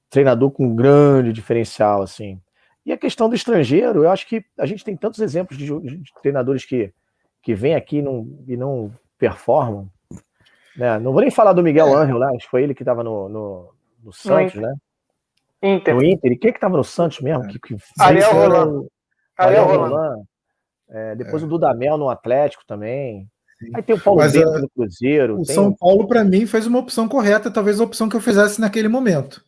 [0.09, 2.39] treinador com grande diferencial, assim.
[2.85, 6.13] E a questão do estrangeiro, eu acho que a gente tem tantos exemplos de, de
[6.21, 6.93] treinadores que,
[7.41, 9.89] que vêm aqui e não, e não performam.
[10.77, 10.99] Né?
[10.99, 11.95] Não vou nem falar do Miguel é.
[11.95, 14.75] Angel lá, acho que foi ele que estava no, no, no, Santos, no né?
[15.63, 15.95] Inter.
[15.95, 16.31] No Inter.
[16.33, 17.45] E quem é que estava no Santos mesmo?
[17.45, 17.47] É.
[17.47, 18.87] Que, que Ariel Roland.
[19.37, 20.23] Ariel Roland.
[20.89, 21.45] É, depois é.
[21.45, 23.27] o Dudamel no Atlético também.
[23.59, 23.71] Sim.
[23.73, 25.39] Aí tem o Paulo Bento no Cruzeiro.
[25.39, 28.59] O São Paulo, para mim, fez uma opção correta, talvez a opção que eu fizesse
[28.59, 29.41] naquele momento.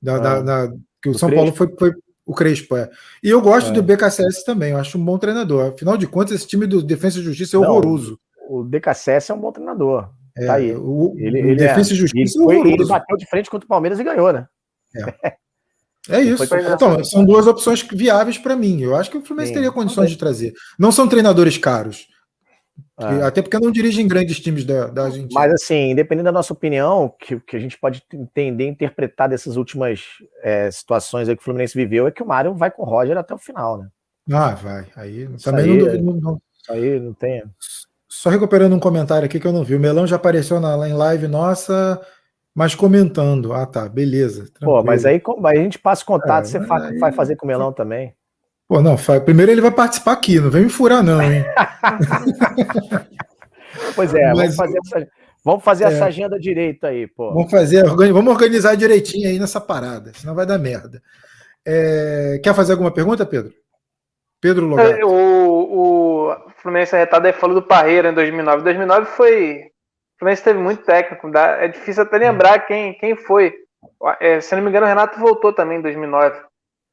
[0.00, 0.18] Da, ah.
[0.18, 1.44] da, da que o, o São Crespo.
[1.44, 1.92] Paulo foi, foi
[2.26, 2.90] o Crespo, é.
[3.22, 3.72] E eu gosto é.
[3.72, 5.72] do BKSS também, eu acho um bom treinador.
[5.72, 8.18] Afinal de contas, esse time do Defesa e Justiça é Não, horroroso.
[8.48, 10.10] O BKSS é um bom treinador.
[10.36, 10.74] É, tá aí.
[10.74, 13.68] O, ele, ele Defesa é, e Justiça ele, foi, ele bateu de frente contra o
[13.68, 14.46] Palmeiras e ganhou, né?
[14.96, 15.36] É.
[16.08, 16.42] É isso.
[16.44, 18.80] Então, são duas opções viáveis para mim.
[18.80, 20.52] Eu acho que o Fluminense Sim, teria condições de trazer.
[20.78, 22.08] Não são treinadores caros.
[22.96, 23.26] Ah.
[23.26, 25.40] Até porque não dirigem grandes times da, da Argentina.
[25.40, 30.02] Mas, assim, independente da nossa opinião, que, que a gente pode entender, interpretar dessas últimas
[30.42, 33.34] é, situações que o Fluminense viveu, é que o Mário vai com o Roger até
[33.34, 33.88] o final, né?
[34.30, 34.86] Ah, vai.
[34.96, 37.42] Aí isso também aí, não, não, Isso aí não tem.
[38.08, 39.74] Só recuperando um comentário aqui que eu não vi.
[39.74, 42.00] O Melão já apareceu na, lá em live nossa,
[42.54, 43.52] mas comentando.
[43.52, 44.44] Ah, tá, beleza.
[44.44, 44.80] Tranquilo.
[44.80, 46.98] Pô, mas aí, aí a gente passa contato, é, você aí...
[46.98, 48.14] vai fazer com o Melão também.
[48.68, 51.44] Pô, não, primeiro ele vai participar aqui, não vem me furar, não, hein?
[53.94, 55.08] pois é, Mas, vamos fazer, essa,
[55.44, 57.34] vamos fazer é, essa agenda direito aí, pô.
[57.34, 61.02] Vamos fazer, vamos organizar direitinho aí nessa parada, senão vai dar merda.
[61.66, 63.52] É, quer fazer alguma pergunta, Pedro?
[64.40, 64.90] Pedro Logato.
[64.90, 68.64] É, o, o Fluminense arretado aí falou do Parreira em 2009.
[68.64, 69.71] 2009 foi.
[70.22, 73.52] O Fluminense teve muito técnico, é difícil até lembrar quem, quem foi.
[74.20, 76.40] É, se não me engano, o Renato voltou também em 2009.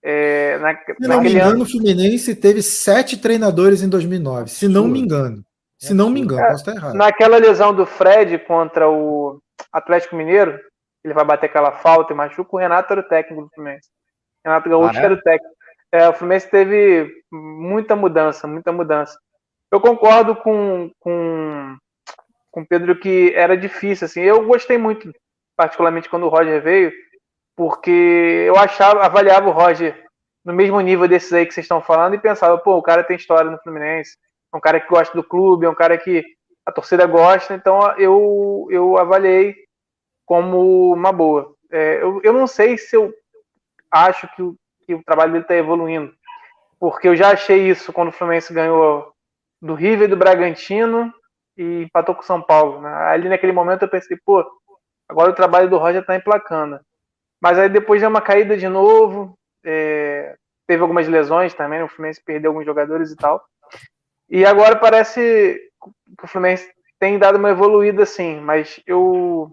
[0.01, 1.61] É, na, se não me engano, ano...
[1.61, 5.43] o Fluminense teve sete treinadores em 2009, se não me engano.
[5.77, 6.95] Se não me engano, é, posso estar errado.
[6.95, 9.39] Naquela lesão do Fred contra o
[9.71, 10.59] Atlético Mineiro,
[11.03, 13.89] ele vai bater aquela falta e machuca, o Renato era o técnico do Fluminense.
[14.43, 15.05] Renato Gaúcho ah, é?
[15.05, 15.55] era o técnico.
[15.91, 19.19] É, o Fluminense teve muita mudança, muita mudança.
[19.71, 21.77] Eu concordo com, com,
[22.59, 24.05] com Pedro que era difícil.
[24.05, 24.21] Assim.
[24.21, 25.11] Eu gostei muito,
[25.55, 26.91] particularmente quando o Roger veio,
[27.55, 30.05] porque eu achava, avaliava o Roger
[30.43, 33.15] no mesmo nível desses aí que vocês estão falando e pensava, pô, o cara tem
[33.15, 34.17] história no Fluminense,
[34.53, 36.23] é um cara que gosta do clube, é um cara que
[36.65, 39.55] a torcida gosta, então eu, eu avaliei
[40.25, 41.53] como uma boa.
[41.71, 43.13] É, eu, eu não sei se eu
[43.91, 44.55] acho que o,
[44.85, 46.13] que o trabalho dele está evoluindo,
[46.79, 49.11] porque eu já achei isso quando o Fluminense ganhou
[49.61, 51.13] do River e do Bragantino
[51.59, 52.79] e empatou com o São Paulo.
[52.79, 52.89] Né?
[52.89, 54.49] Ali naquele momento eu pensei, pô,
[55.09, 56.79] agora o trabalho do Roger está emplacando.
[57.41, 59.37] Mas aí depois deu uma caída de novo.
[59.65, 61.83] É, teve algumas lesões também.
[61.83, 63.43] O Fluminense perdeu alguns jogadores e tal.
[64.29, 65.59] E agora parece
[66.17, 69.51] que o Fluminense tem dado uma evoluída assim, mas eu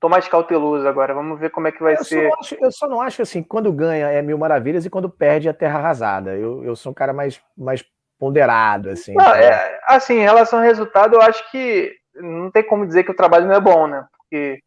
[0.00, 1.12] tô mais cauteloso agora.
[1.12, 2.30] Vamos ver como é que vai eu ser.
[2.30, 5.46] Só acho, eu só não acho assim, quando ganha é mil maravilhas e quando perde
[5.46, 6.34] é terra arrasada.
[6.38, 7.84] Eu, eu sou um cara mais, mais
[8.22, 9.14] ponderado, assim.
[9.14, 13.10] Não, é, assim, em relação ao resultado, eu acho que não tem como dizer que
[13.10, 14.06] o trabalho não é bom, né?
[14.16, 14.62] Porque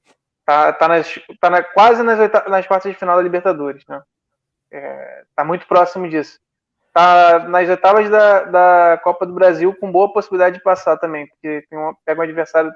[0.45, 3.99] Tá, tá, nas, tá na, quase nas, nas quartas de final da Libertadores, né?
[4.72, 6.40] É, tá muito próximo disso.
[6.94, 11.65] Tá nas etapas da, da Copa do Brasil com boa possibilidade de passar também, porque
[11.68, 12.72] tem uma, pega um adversário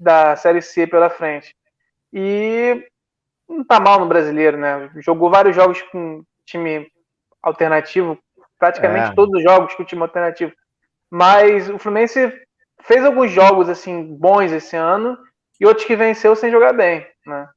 [0.00, 1.54] da Série C pela frente.
[2.12, 2.82] E
[3.46, 4.90] não tá mal no brasileiro, né?
[4.96, 6.90] Jogou vários jogos com time
[7.42, 8.18] alternativo,
[8.62, 9.14] praticamente é.
[9.16, 10.52] todos os jogos com time alternativo.
[11.10, 12.32] Mas o Fluminense
[12.82, 15.18] fez alguns jogos assim bons esse ano
[15.60, 17.48] e outros que venceu sem jogar bem, né?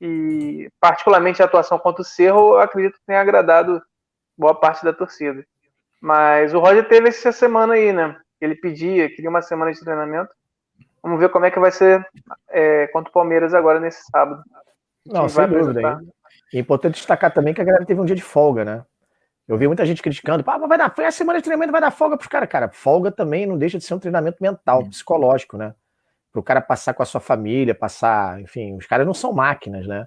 [0.00, 3.80] E particularmente a atuação contra o Cerro, eu acredito que tenha agradado
[4.36, 5.44] boa parte da torcida.
[6.00, 8.16] Mas o Roger teve essa semana aí, né?
[8.40, 10.30] Ele pedia, queria uma semana de treinamento.
[11.00, 12.04] Vamos ver como é que vai ser
[12.50, 14.42] é, contra o Palmeiras agora nesse sábado.
[15.06, 16.00] Não, sem dúvida.
[16.52, 18.84] É importante destacar também que a galera teve um dia de folga, né?
[19.48, 22.16] Eu vi muita gente criticando, ah, vai dar, a semana de treinamento, vai dar folga
[22.16, 22.48] pros caras.
[22.48, 25.74] Cara, folga também não deixa de ser um treinamento mental, psicológico, né?
[26.32, 29.86] para o cara passar com a sua família, passar, enfim, os caras não são máquinas,
[29.86, 30.06] né?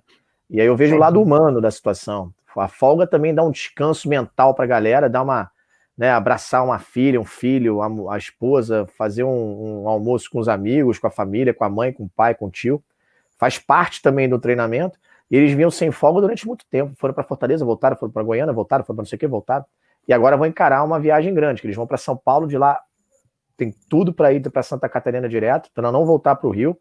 [0.50, 0.98] E aí eu vejo Sim.
[0.98, 2.34] o lado humano da situação.
[2.56, 5.50] A folga também dá um descanso mental para a galera, dá uma,
[5.98, 10.50] né, abraçar uma filha, um filho, a, a esposa, fazer um, um, almoço com os
[10.50, 12.84] amigos, com a família, com a mãe, com o pai, com o tio,
[13.38, 15.00] faz parte também do treinamento.
[15.32, 16.94] E eles vinham sem folga durante muito tempo.
[16.98, 19.66] Foram para Fortaleza, voltaram, foram para Goiânia, voltaram, foram para não sei o que, voltaram.
[20.06, 22.82] E agora vão encarar uma viagem grande, que eles vão para São Paulo, de lá
[23.56, 26.78] tem tudo para ir para Santa Catarina direto, para não voltar para o Rio.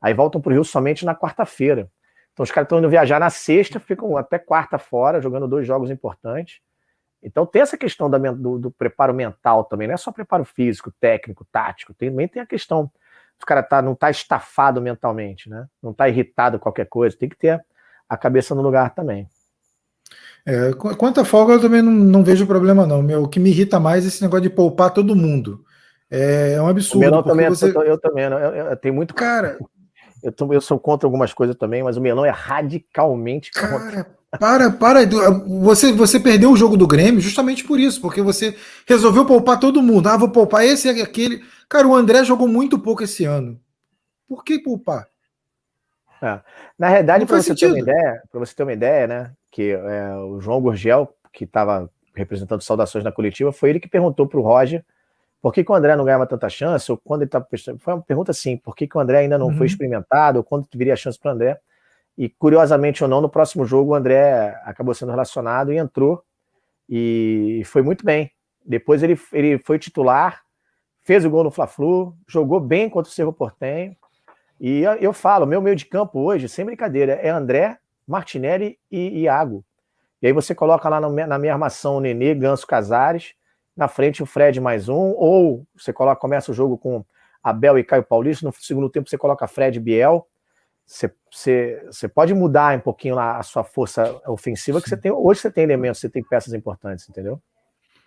[0.00, 1.88] Aí voltam para o Rio somente na quarta-feira.
[2.32, 5.90] Então os caras estão indo viajar na sexta, ficam até quarta fora, jogando dois jogos
[5.90, 6.60] importantes.
[7.22, 10.90] Então tem essa questão da, do, do, preparo mental também, não é só preparo físico,
[10.98, 12.90] técnico, tático, tem, também tem a questão
[13.40, 15.66] o cara tá, não tá estafado mentalmente, né?
[15.82, 17.60] Não tá irritado com qualquer coisa, tem que ter
[18.12, 19.26] a cabeça no lugar também.
[20.44, 23.00] É, quanto à folga, eu também não, não, vejo problema, não.
[23.00, 25.64] Meu, o que me irrita mais é esse negócio de poupar todo mundo.
[26.10, 27.06] É, é um absurdo.
[27.06, 27.74] Eu também, você...
[27.74, 29.14] eu, eu também, eu, eu, eu, tenho muito.
[29.14, 29.56] Cara,
[30.22, 33.78] eu, eu sou contra algumas coisas também, mas o melão é radicalmente contra.
[33.78, 35.06] Cara, para, para.
[35.62, 38.54] Você, você perdeu o jogo do Grêmio justamente por isso, porque você
[38.86, 40.08] resolveu poupar todo mundo.
[40.08, 41.42] Ah, vou poupar esse e aquele.
[41.66, 43.58] Cara, o André jogou muito pouco esse ano.
[44.28, 45.06] Por que poupar?
[46.22, 46.40] É.
[46.78, 50.16] Na realidade, para você ter uma ideia, para você ter uma ideia, né, que é,
[50.16, 54.42] o João Gurgel, que estava representando saudações na coletiva, foi ele que perguntou para o
[54.42, 54.84] Roger
[55.40, 57.46] por que, que, o André não ganhava tanta chance, ou quando ele estava.
[57.78, 59.56] Foi uma pergunta assim: por que, que o André ainda não uhum.
[59.56, 61.58] foi experimentado, ou quando viria a chance para o André?
[62.16, 66.22] E curiosamente ou não, no próximo jogo o André acabou sendo relacionado e entrou
[66.88, 68.30] e foi muito bem.
[68.64, 70.42] Depois ele, ele foi titular,
[71.02, 73.96] fez o gol no Fla-Flu, jogou bem contra o Cerro Portenho.
[74.64, 79.64] E eu falo, meu meio de campo hoje, sem brincadeira, é André, Martinelli e Iago.
[80.22, 83.34] E aí você coloca lá na minha armação o Nenê, Ganso Casares,
[83.76, 87.04] na frente o Fred mais um, ou você coloca, começa o jogo com
[87.42, 90.28] Abel e Caio Paulista, no segundo tempo você coloca Fred e Biel.
[90.86, 95.10] Você, você, você pode mudar um pouquinho lá a sua força ofensiva, que você tem.
[95.10, 97.42] Hoje você tem elementos, você tem peças importantes, entendeu?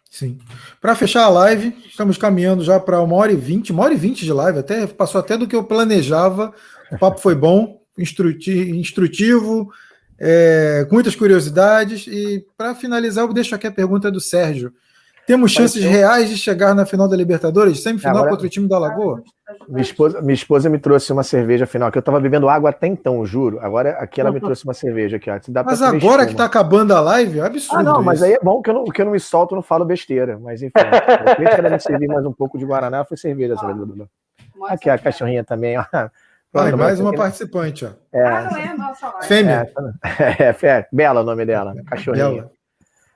[0.10, 0.38] Sim.
[0.80, 3.98] Para fechar a live, estamos caminhando já para uma hora e vinte, uma hora e
[3.98, 6.54] vinte de live, até passou até do que eu planejava.
[6.92, 9.70] O papo foi bom, instrutivo,
[10.18, 12.08] é, com muitas curiosidades.
[12.08, 14.74] E para finalizar, eu deixo aqui a pergunta do Sérgio.
[15.26, 17.82] Temos chances reais de chegar na final da Libertadores?
[17.82, 19.24] Semifinal Agora, contra o time da Lagoa?
[19.68, 22.88] Minha esposa, minha esposa me trouxe uma cerveja final, que eu estava bebendo água até
[22.88, 23.60] então, juro.
[23.60, 25.40] Agora aqui ela me trouxe uma cerveja aqui, ó.
[25.64, 27.80] mas agora que está acabando a live, é absurdo.
[27.80, 29.62] Ah, não, mas aí é bom que eu não, que eu não me solto, não
[29.62, 30.38] falo besteira.
[30.40, 30.74] Mas enfim,
[31.58, 33.56] ela me servir mais um pouco de Guaraná, foi cerveja.
[33.60, 35.86] Ah, aqui a cachorrinha também, ó.
[36.54, 37.90] Vai, mais uma participante, ó.
[38.14, 39.28] É, ah, não é nossa live.
[39.28, 39.72] Fêmea.
[40.04, 42.30] É, é, é, Bela o nome dela, cachorrinha.
[42.30, 42.52] Bela.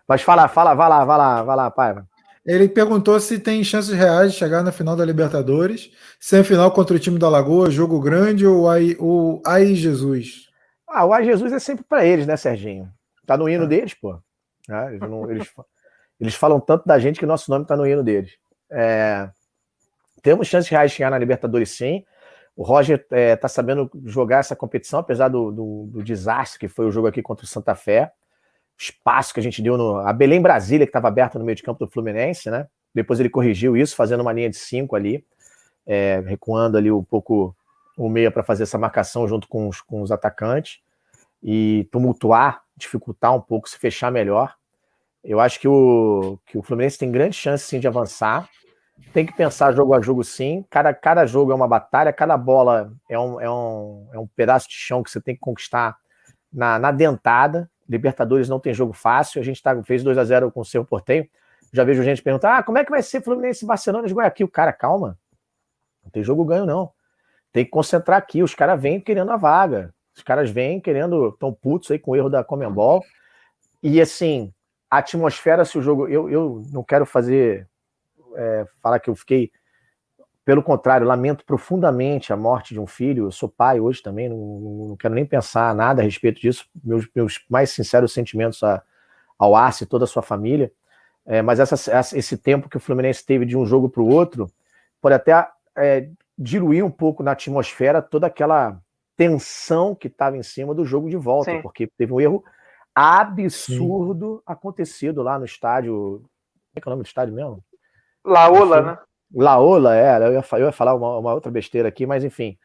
[0.10, 2.08] Mas fala, fala, vai lá, vai lá, vai lá, Paiva.
[2.44, 7.00] Ele perguntou se tem chances reais de chegar na final da Libertadores, semifinal contra o
[7.00, 10.50] time da Lagoa, jogo grande ou aí o Ai Jesus?
[10.88, 12.92] Ah, o Ai Jesus é sempre para eles, né, Serginho?
[13.24, 13.68] Tá no hino é.
[13.68, 14.20] deles, pô.
[14.68, 15.48] É, eles, não, eles,
[16.20, 18.32] eles, falam tanto da gente que nosso nome tá no hino deles.
[18.72, 19.30] É,
[20.24, 22.04] temos chances reais de chegar na Libertadores, sim.
[22.56, 26.88] O Roger é, tá sabendo jogar essa competição, apesar do, do, do desastre que foi
[26.88, 28.12] o jogo aqui contra o Santa Fé
[28.80, 29.98] espaço que a gente deu no.
[29.98, 32.68] A Belém Brasília, que estava aberta no meio de campo do Fluminense, né?
[32.94, 35.24] Depois ele corrigiu isso, fazendo uma linha de cinco ali,
[35.86, 37.56] é, recuando ali um pouco
[37.98, 40.80] o meia para fazer essa marcação junto com os, com os atacantes
[41.44, 44.56] e tumultuar, dificultar um pouco, se fechar melhor.
[45.24, 48.48] Eu acho que o, que o Fluminense tem grande chance sim de avançar.
[49.14, 50.66] Tem que pensar jogo a jogo sim.
[50.70, 54.70] Cada, cada jogo é uma batalha, cada bola é um, é, um, é um pedaço
[54.70, 55.98] de chão que você tem que conquistar
[56.52, 57.70] na, na dentada.
[57.90, 59.42] Libertadores não tem jogo fácil.
[59.42, 61.28] A gente tá, fez 2 a 0 com o seu Porteio.
[61.74, 64.48] Já vejo gente perguntar: ah, como é que vai ser Fluminense Barcelona de Guayaquil?
[64.48, 65.18] Cara, calma.
[66.04, 66.92] Não tem jogo ganho, não.
[67.52, 68.44] Tem que concentrar aqui.
[68.44, 69.94] Os caras vêm querendo a vaga.
[70.16, 73.04] Os caras vêm querendo, tão putos aí com o erro da Comembol.
[73.82, 74.54] E assim,
[74.90, 76.08] a atmosfera, se o jogo.
[76.08, 77.68] Eu, eu não quero fazer.
[78.36, 79.52] É, falar que eu fiquei
[80.50, 83.26] pelo contrário, lamento profundamente a morte de um filho.
[83.26, 86.66] Eu sou pai hoje também, não, não quero nem pensar nada a respeito disso.
[86.84, 88.82] Meus, meus mais sinceros sentimentos a,
[89.38, 90.72] ao Arce e toda a sua família.
[91.24, 94.50] É, mas essa, esse tempo que o Fluminense teve de um jogo para o outro
[95.00, 95.48] pode até
[95.78, 98.82] é, diluir um pouco na atmosfera toda aquela
[99.16, 101.62] tensão que estava em cima do jogo de volta, Sim.
[101.62, 102.44] porque teve um erro
[102.96, 104.44] absurdo Sim.
[104.48, 106.24] acontecido lá no estádio.
[106.24, 107.64] Como é que é o nome do estádio mesmo?
[108.26, 108.98] Laola, né?
[109.34, 112.58] Laola era, eu ia, eu ia falar uma, uma, outra besteira aqui, mas enfim.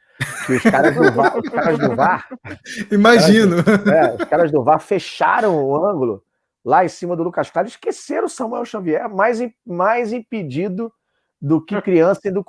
[0.48, 1.42] Os caras do VAR.
[1.42, 2.28] Caras do VAR
[2.90, 3.56] Imagino.
[3.56, 6.22] Os caras, é, os caras do VAR fecharam o ângulo
[6.64, 10.90] lá em cima do Lucas Claro, esqueceram o Samuel Xavier, mais, mais impedido
[11.40, 12.42] do que criança indo,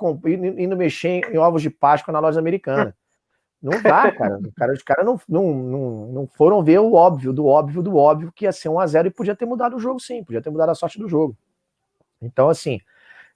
[0.58, 2.96] indo mexer em ovos de Páscoa na loja americana.
[3.62, 4.38] Não dá, cara.
[4.56, 8.32] cara os caras não, não, não, não foram ver o óbvio, do óbvio, do óbvio,
[8.34, 10.50] que ia ser 1 a 0 e podia ter mudado o jogo, sim, podia ter
[10.50, 11.36] mudado a sorte do jogo.
[12.22, 12.80] Então, assim,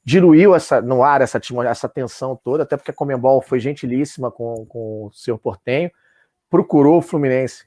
[0.05, 4.67] diluiu essa, no ar essa, essa tensão toda, até porque a Comembol foi gentilíssima com,
[4.67, 5.91] com o senhor Portenho,
[6.49, 7.67] procurou o Fluminense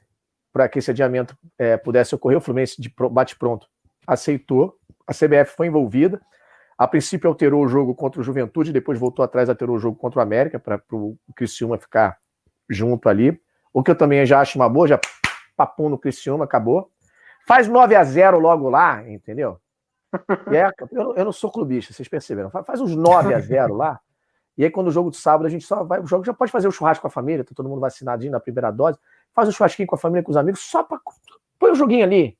[0.52, 3.66] para que esse adiamento é, pudesse ocorrer, o Fluminense de bate-pronto
[4.06, 6.20] aceitou, a CBF foi envolvida,
[6.76, 10.18] a princípio alterou o jogo contra o Juventude, depois voltou atrás, alterou o jogo contra
[10.18, 12.18] o América, para o Criciúma ficar
[12.68, 13.40] junto ali,
[13.72, 15.00] o que eu também já acho uma boa, já
[15.56, 16.90] papum no Criciúma, acabou.
[17.46, 19.58] Faz 9 a 0 logo lá, entendeu?
[20.52, 22.50] É, eu, eu, não sou clubista, vocês perceberam.
[22.50, 24.00] Faz uns 9 a 0 lá.
[24.56, 26.00] E aí, quando o jogo de sábado, a gente só vai.
[26.00, 28.40] O jogo já pode fazer o churrasco com a família, tá todo mundo vacinadinho na
[28.40, 28.98] primeira dose.
[29.34, 31.00] Faz um churrasquinho com a família, com os amigos, só para.
[31.58, 32.38] Põe o um joguinho ali,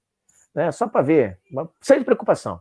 [0.54, 0.70] né?
[0.70, 1.38] Só para ver.
[1.80, 2.60] Sem preocupação.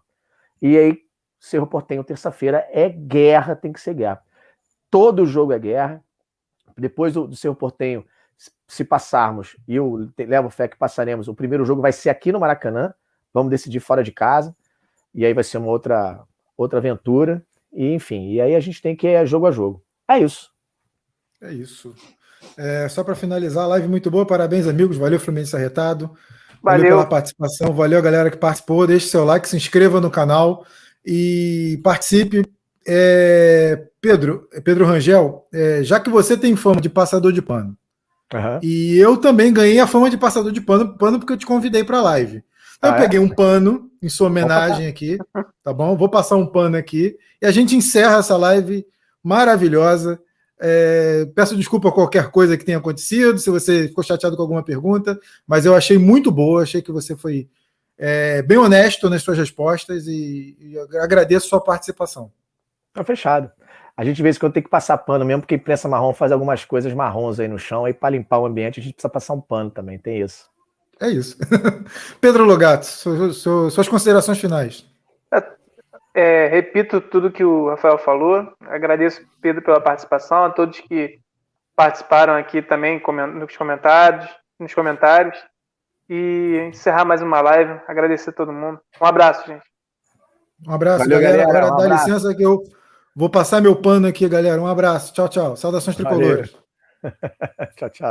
[0.62, 1.02] E aí,
[1.40, 4.24] Cerro Portenho, terça-feira, é guerra, tem que ser guerra.
[4.90, 6.04] Todo jogo é guerra.
[6.76, 8.04] Depois do, do Cerro Portenho,
[8.68, 12.40] se passarmos, e eu levo fé que passaremos, o primeiro jogo vai ser aqui no
[12.40, 12.94] Maracanã.
[13.32, 14.56] Vamos decidir fora de casa
[15.14, 16.24] e aí vai ser uma outra,
[16.58, 19.84] outra aventura, e enfim, e aí a gente tem que ir jogo a jogo.
[20.08, 20.52] É isso.
[21.42, 21.94] É isso.
[22.58, 26.12] É, só para finalizar, live muito boa, parabéns, amigos, valeu, Fluminense Arretado.
[26.62, 26.84] Valeu.
[26.84, 30.66] valeu pela participação, valeu a galera que participou, deixe seu like, se inscreva no canal
[31.06, 32.46] e participe.
[32.88, 37.78] É, Pedro, Pedro Rangel, é, já que você tem fama de passador de pano,
[38.34, 38.60] uhum.
[38.62, 41.84] e eu também ganhei a fama de passador de pano, pano porque eu te convidei
[41.84, 42.44] para a live.
[42.78, 43.22] Então ah, eu peguei é?
[43.22, 45.18] um pano em sua homenagem aqui,
[45.64, 45.96] tá bom?
[45.96, 48.86] Vou passar um pano aqui e a gente encerra essa live
[49.24, 50.22] maravilhosa.
[50.60, 54.64] É, peço desculpa por qualquer coisa que tenha acontecido, se você ficou chateado com alguma
[54.64, 55.18] pergunta,
[55.48, 57.48] mas eu achei muito boa, achei que você foi
[57.98, 62.30] é, bem honesto nas suas respostas e, e agradeço a sua participação.
[62.94, 63.50] Tá fechado.
[63.96, 66.32] A gente vê se quando tem que passar pano mesmo, porque a imprensa marrom faz
[66.32, 69.34] algumas coisas marrons aí no chão, aí para limpar o ambiente a gente precisa passar
[69.34, 70.53] um pano também, tem isso.
[71.04, 71.38] É isso.
[72.22, 74.86] Pedro Logato, suas, suas considerações finais.
[75.34, 75.44] É,
[76.14, 78.54] é, repito tudo que o Rafael falou.
[78.62, 81.20] Agradeço, Pedro, pela participação, a todos que
[81.76, 83.02] participaram aqui também
[83.36, 85.38] nos comentários, nos comentários.
[86.10, 87.82] E encerrar mais uma live.
[87.86, 88.80] Agradecer a todo mundo.
[89.02, 89.64] Um abraço, gente.
[90.66, 91.44] Um abraço, Valeu, galera.
[91.46, 91.68] galera.
[91.68, 92.64] Agora um dá licença que eu
[93.14, 94.62] vou passar meu pano aqui, galera.
[94.62, 95.14] Um abraço.
[95.14, 95.58] Tchau, tchau.
[95.58, 96.56] Saudações tricolores.
[97.76, 98.02] tchau, tchau.